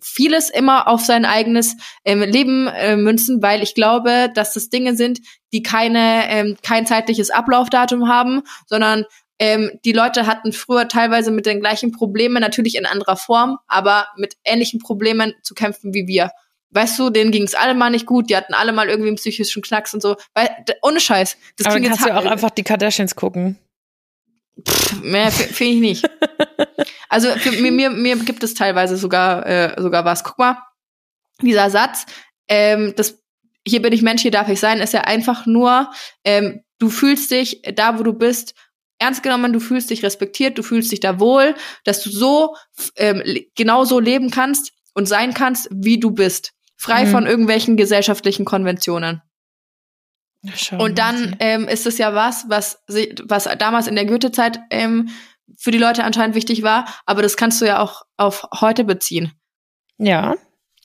vieles 0.02 0.50
immer 0.50 0.88
auf 0.88 1.02
sein 1.02 1.26
eigenes 1.26 1.76
ähm, 2.06 2.22
Leben 2.22 2.68
äh, 2.68 2.96
münzen, 2.96 3.42
weil 3.42 3.62
ich 3.62 3.76
glaube, 3.76 4.30
dass 4.34 4.54
das 4.54 4.70
Dinge 4.70 4.96
sind, 4.96 5.20
die 5.52 5.64
keine 5.64 6.30
ähm, 6.30 6.58
kein 6.64 6.86
zeitliches 6.86 7.30
Ablaufdatum 7.30 8.08
haben, 8.08 8.42
sondern 8.68 9.06
ähm, 9.40 9.72
die 9.84 9.92
Leute 9.92 10.26
hatten 10.26 10.54
früher 10.54 10.88
teilweise 10.88 11.32
mit 11.32 11.46
den 11.46 11.60
gleichen 11.60 11.92
Problemen, 11.92 12.40
natürlich 12.42 12.76
in 12.76 12.86
anderer 12.86 13.18
Form, 13.18 13.58
aber 13.68 14.08
mit 14.18 14.36
ähnlichen 14.44 14.80
Problemen 14.80 15.34
zu 15.42 15.54
kämpfen 15.54 15.94
wie 15.94 16.08
wir. 16.08 16.32
Weißt 16.70 16.98
du, 16.98 17.10
denen 17.10 17.32
ging 17.32 17.44
es 17.44 17.54
alle 17.54 17.76
mal 17.76 17.90
nicht 17.90 18.06
gut, 18.06 18.30
die 18.30 18.36
hatten 18.36 18.54
alle 18.54 18.72
mal 18.72 18.90
irgendwie 18.90 19.10
einen 19.10 19.18
psychischen 19.18 19.62
Knacks 19.62 19.94
und 19.94 20.02
so. 20.02 20.16
Weil, 20.34 20.50
ohne 20.82 21.00
Scheiß. 21.00 21.38
Das 21.58 21.68
aber 21.68 21.80
kannst 21.82 22.04
du 22.04 22.10
ja 22.10 22.18
auch 22.18 22.26
einfach 22.26 22.50
die 22.50 22.64
Kardashians 22.64 23.16
gucken. 23.16 23.60
Pff, 24.68 25.02
mehr 25.02 25.32
finde 25.32 25.74
ich 25.74 25.80
nicht. 25.80 26.10
also 27.10 27.30
für, 27.30 27.52
mir, 27.52 27.72
mir, 27.72 27.90
mir 27.90 28.16
gibt 28.18 28.44
es 28.44 28.54
teilweise 28.54 28.98
sogar, 28.98 29.46
äh, 29.46 29.82
sogar 29.82 30.06
was. 30.06 30.24
Guck 30.24 30.38
mal, 30.40 30.58
dieser 31.42 31.70
Satz, 31.70 32.06
ähm, 32.48 32.94
das 32.96 33.20
hier 33.66 33.82
bin 33.82 33.94
ich 33.94 34.02
Mensch, 34.02 34.22
hier 34.22 34.32
darf 34.32 34.50
ich 34.50 34.60
sein, 34.60 34.80
ist 34.80 34.94
ja 34.94 35.02
einfach 35.02 35.46
nur, 35.46 35.90
ähm, 36.24 36.62
du 36.80 36.90
fühlst 36.90 37.32
dich 37.32 37.62
da, 37.76 37.98
wo 37.98 38.04
du 38.04 38.14
bist, 38.14 38.56
ernst 39.00 39.24
genommen, 39.24 39.54
du 39.54 39.60
fühlst 39.60 39.90
dich 39.90 40.04
respektiert, 40.04 40.58
du 40.58 40.64
fühlst 40.64 40.92
dich 40.92 41.00
da 41.00 41.20
wohl, 41.20 41.56
dass 41.84 42.04
du 42.04 42.10
so 42.10 42.56
ähm, 42.96 43.24
genauso 43.56 44.00
leben 44.00 44.32
kannst 44.32 44.72
und 44.94 45.08
sein 45.08 45.34
kannst, 45.34 45.68
wie 45.72 46.00
du 46.00 46.12
bist. 46.12 46.54
Frei 46.76 47.06
mhm. 47.06 47.12
von 47.12 47.26
irgendwelchen 47.26 47.78
gesellschaftlichen 47.78 48.46
Konventionen. 48.46 49.22
Schau, 50.56 50.84
und 50.84 51.00
dann 51.00 51.36
ähm, 51.40 51.68
ist 51.68 51.86
es 51.86 51.98
ja 51.98 52.14
was, 52.14 52.46
was, 52.50 52.84
was 52.88 53.48
damals 53.58 53.88
in 53.88 53.96
der 53.96 54.06
Goethe-Zeit 54.06 54.60
ähm, 54.70 55.10
für 55.58 55.72
die 55.72 55.78
Leute 55.78 56.04
anscheinend 56.04 56.36
wichtig 56.36 56.64
war, 56.64 56.86
aber 57.06 57.22
das 57.22 57.38
kannst 57.38 57.62
du 57.62 57.66
ja 57.66 57.80
auch 57.80 58.04
auf 58.18 58.48
heute 58.60 58.84
beziehen. 58.84 59.32
Ja. 59.98 60.36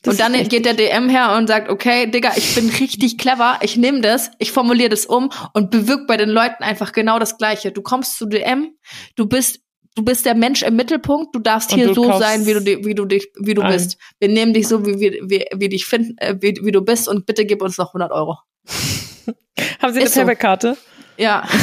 Und 0.06 0.20
dann 0.20 0.32
geht 0.48 0.64
der 0.64 0.74
DM 0.74 1.08
her 1.08 1.34
und 1.36 1.48
sagt, 1.48 1.68
okay, 1.68 2.08
Digga, 2.08 2.32
ich 2.36 2.54
bin 2.54 2.68
richtig 2.68 3.18
clever, 3.18 3.58
ich 3.62 3.76
nehme 3.76 4.00
das, 4.00 4.30
ich 4.38 4.52
formuliere 4.52 4.90
das 4.90 5.06
um 5.06 5.30
und 5.54 5.70
bewirkt 5.70 6.06
bei 6.06 6.16
den 6.16 6.28
Leuten 6.28 6.62
einfach 6.62 6.92
genau 6.92 7.18
das 7.18 7.36
Gleiche. 7.36 7.72
Du 7.72 7.82
kommst 7.82 8.16
zu 8.16 8.26
DM, 8.26 8.76
du 9.16 9.26
bist 9.26 9.60
du 9.96 10.04
bist 10.04 10.24
der 10.26 10.36
Mensch 10.36 10.62
im 10.62 10.76
Mittelpunkt, 10.76 11.34
du 11.34 11.40
darfst 11.40 11.72
und 11.72 11.78
hier 11.78 11.88
du 11.88 11.94
so 11.94 12.18
sein, 12.18 12.46
wie 12.46 12.54
du, 12.54 12.84
wie 12.84 12.94
du 12.94 13.04
dich, 13.04 13.32
wie 13.40 13.54
du 13.54 13.62
ein. 13.62 13.72
bist. 13.72 13.98
Wir 14.20 14.28
nehmen 14.28 14.54
dich 14.54 14.68
so, 14.68 14.86
wie 14.86 15.00
wir, 15.00 15.28
wie, 15.28 15.44
wie 15.56 15.68
dich 15.68 15.86
finden, 15.86 16.16
äh, 16.18 16.36
wie, 16.40 16.56
wie 16.62 16.70
du 16.70 16.82
bist 16.82 17.08
und 17.08 17.26
bitte 17.26 17.44
gib 17.44 17.62
uns 17.62 17.78
noch 17.78 17.88
100 17.88 18.12
Euro. 18.12 18.36
Haben 19.82 19.92
Sie 19.92 20.00
eine 20.00 20.10
Payback-Karte? 20.10 20.74
So. 20.74 21.22
Ja. 21.22 21.46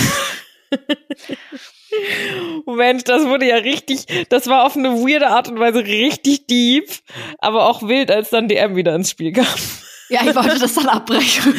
Moment, 2.66 3.08
das 3.08 3.26
wurde 3.26 3.48
ja 3.48 3.56
richtig, 3.56 4.28
das 4.30 4.48
war 4.48 4.66
auf 4.66 4.76
eine 4.76 4.90
weirde 4.90 5.28
Art 5.28 5.48
und 5.48 5.60
Weise 5.60 5.86
richtig 5.86 6.46
deep, 6.48 6.90
aber 7.38 7.70
auch 7.70 7.84
wild, 7.84 8.12
als 8.12 8.32
dann 8.32 8.50
DM 8.50 8.76
wieder 8.76 8.94
ins 8.96 9.12
Spiel 9.12 9.34
kam. 9.34 9.46
Ja, 10.08 10.22
ich 10.22 10.36
wollte 10.36 10.60
das 10.60 10.76
dann 10.76 10.88
abbrechen. 10.88 11.52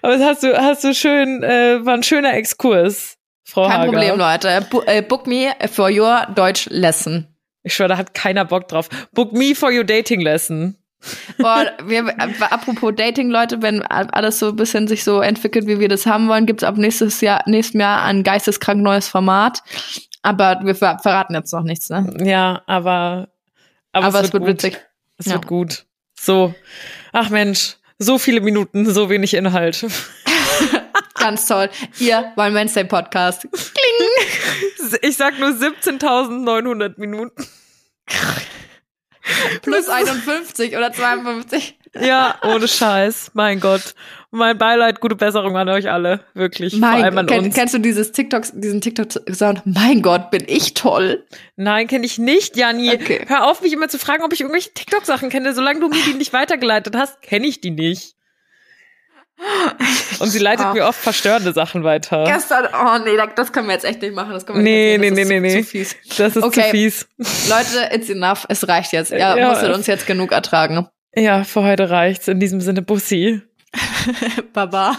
aber 0.00 0.16
das 0.16 0.22
hast 0.22 0.42
du, 0.42 0.56
hast 0.56 0.82
du 0.84 0.94
schön, 0.94 1.42
äh, 1.42 1.84
war 1.84 1.92
ein 1.92 2.02
schöner 2.02 2.32
Exkurs, 2.32 3.18
Frau 3.44 3.66
Kein 3.66 3.80
Hager. 3.80 3.92
Problem, 3.92 4.16
Leute. 4.16 4.66
B 4.70 4.78
äh, 4.86 5.02
book 5.02 5.26
me 5.26 5.52
for 5.70 5.90
your 5.90 6.26
Deutsch 6.34 6.66
lesson. 6.70 7.26
Ich 7.62 7.74
schwöre, 7.74 7.90
da 7.90 7.98
hat 7.98 8.14
keiner 8.14 8.46
Bock 8.46 8.68
drauf. 8.68 8.88
Book 9.12 9.32
me 9.32 9.54
for 9.54 9.70
your 9.70 9.84
dating 9.84 10.20
lesson. 10.20 10.79
Boah, 11.38 11.72
wir, 11.84 12.14
apropos 12.52 12.92
Dating, 12.94 13.30
Leute, 13.30 13.62
wenn 13.62 13.82
alles 13.82 14.38
so 14.38 14.48
ein 14.48 14.56
bisschen 14.56 14.86
sich 14.86 15.02
so 15.04 15.20
entwickelt, 15.20 15.66
wie 15.66 15.80
wir 15.80 15.88
das 15.88 16.06
haben 16.06 16.28
wollen, 16.28 16.46
gibt's 16.46 16.64
ab 16.64 16.76
nächstes 16.76 17.20
Jahr, 17.20 17.42
nächstem 17.46 17.80
Jahr 17.80 18.02
ein 18.02 18.22
geisteskrank 18.22 18.82
neues 18.82 19.08
Format. 19.08 19.62
Aber 20.22 20.60
wir 20.62 20.74
verraten 20.74 21.34
jetzt 21.34 21.52
noch 21.52 21.62
nichts, 21.62 21.88
ne? 21.88 22.12
Ja, 22.22 22.62
aber, 22.66 23.28
aber, 23.92 24.06
aber 24.06 24.20
es, 24.20 24.32
wird, 24.32 24.44
wird 24.44 24.64
witzig. 24.64 24.80
Es 25.16 25.26
ja. 25.26 25.34
wird 25.34 25.46
gut. 25.46 25.86
So. 26.18 26.54
Ach 27.12 27.30
Mensch, 27.30 27.76
so 27.98 28.18
viele 28.18 28.40
Minuten, 28.40 28.90
so 28.90 29.08
wenig 29.08 29.34
Inhalt. 29.34 29.86
Ganz 31.14 31.46
toll. 31.46 31.70
Ihr 31.98 32.32
One 32.36 32.54
Wednesday 32.54 32.84
Podcast. 32.84 33.42
Kling. 33.42 33.60
Ich 35.02 35.16
sag 35.16 35.38
nur 35.38 35.50
17.900 35.50 36.98
Minuten. 36.98 37.46
Plus 39.62 39.88
51 39.88 40.76
oder 40.76 40.92
52. 40.92 41.78
Ja, 42.00 42.36
ohne 42.44 42.68
Scheiß. 42.68 43.32
Mein 43.34 43.60
Gott. 43.60 43.94
Mein 44.30 44.58
Beileid, 44.58 45.00
gute 45.00 45.16
Besserung 45.16 45.56
an 45.56 45.68
euch 45.68 45.90
alle. 45.90 46.20
Wirklich. 46.34 46.76
Mein, 46.76 46.98
Vor 46.98 47.04
allem 47.04 47.18
an 47.18 47.26
kenn, 47.26 47.44
uns. 47.46 47.54
Kennst 47.54 47.74
du 47.74 47.78
dieses 47.78 48.12
TikTok, 48.12 48.44
diesen 48.54 48.80
TikTok-Sound? 48.80 49.62
Mein 49.64 50.02
Gott, 50.02 50.30
bin 50.30 50.44
ich 50.46 50.74
toll. 50.74 51.26
Nein, 51.56 51.88
kenne 51.88 52.06
ich 52.06 52.18
nicht, 52.18 52.56
Janni. 52.56 52.90
Okay. 52.94 53.24
Hör 53.26 53.50
auf, 53.50 53.60
mich 53.60 53.72
immer 53.72 53.88
zu 53.88 53.98
fragen, 53.98 54.22
ob 54.22 54.32
ich 54.32 54.40
irgendwelche 54.40 54.72
TikTok-Sachen 54.72 55.30
kenne. 55.30 55.52
Solange 55.52 55.80
du 55.80 55.88
mir 55.88 56.02
die 56.06 56.14
nicht 56.14 56.32
weitergeleitet 56.32 56.94
hast, 56.94 57.22
kenne 57.22 57.48
ich 57.48 57.60
die 57.60 57.72
nicht. 57.72 58.14
Und 60.18 60.28
sie 60.28 60.38
leitet 60.38 60.66
oh. 60.70 60.74
mir 60.74 60.86
oft 60.86 61.00
verstörende 61.00 61.52
Sachen 61.52 61.82
weiter. 61.82 62.24
Gestern, 62.24 62.68
oh 62.74 62.98
nee, 63.04 63.16
das 63.34 63.52
können 63.52 63.68
wir 63.68 63.74
jetzt 63.74 63.84
echt 63.84 64.02
nicht 64.02 64.14
machen. 64.14 64.32
Das 64.32 64.44
können 64.44 64.58
wir 64.58 64.62
nee, 64.64 64.98
nicht 64.98 65.14
nee, 65.14 65.24
nee, 65.24 65.40
nee, 65.40 65.54
nee. 65.54 65.62
Zu 65.62 65.68
fies. 65.68 65.96
Das 66.18 66.36
ist 66.36 66.42
okay. 66.42 66.64
zu 66.64 66.70
fies. 66.70 67.08
Leute, 67.48 67.94
it's 67.94 68.10
enough. 68.10 68.44
Es 68.48 68.68
reicht 68.68 68.92
jetzt. 68.92 69.12
Ihr 69.12 69.18
ja. 69.18 69.48
musstet 69.48 69.74
uns 69.74 69.86
jetzt 69.86 70.06
genug 70.06 70.32
ertragen. 70.32 70.88
Ja, 71.14 71.44
für 71.44 71.62
heute 71.62 71.90
reicht's. 71.90 72.28
In 72.28 72.38
diesem 72.38 72.60
Sinne, 72.60 72.82
Bussi. 72.82 73.40
Baba. 74.52 74.96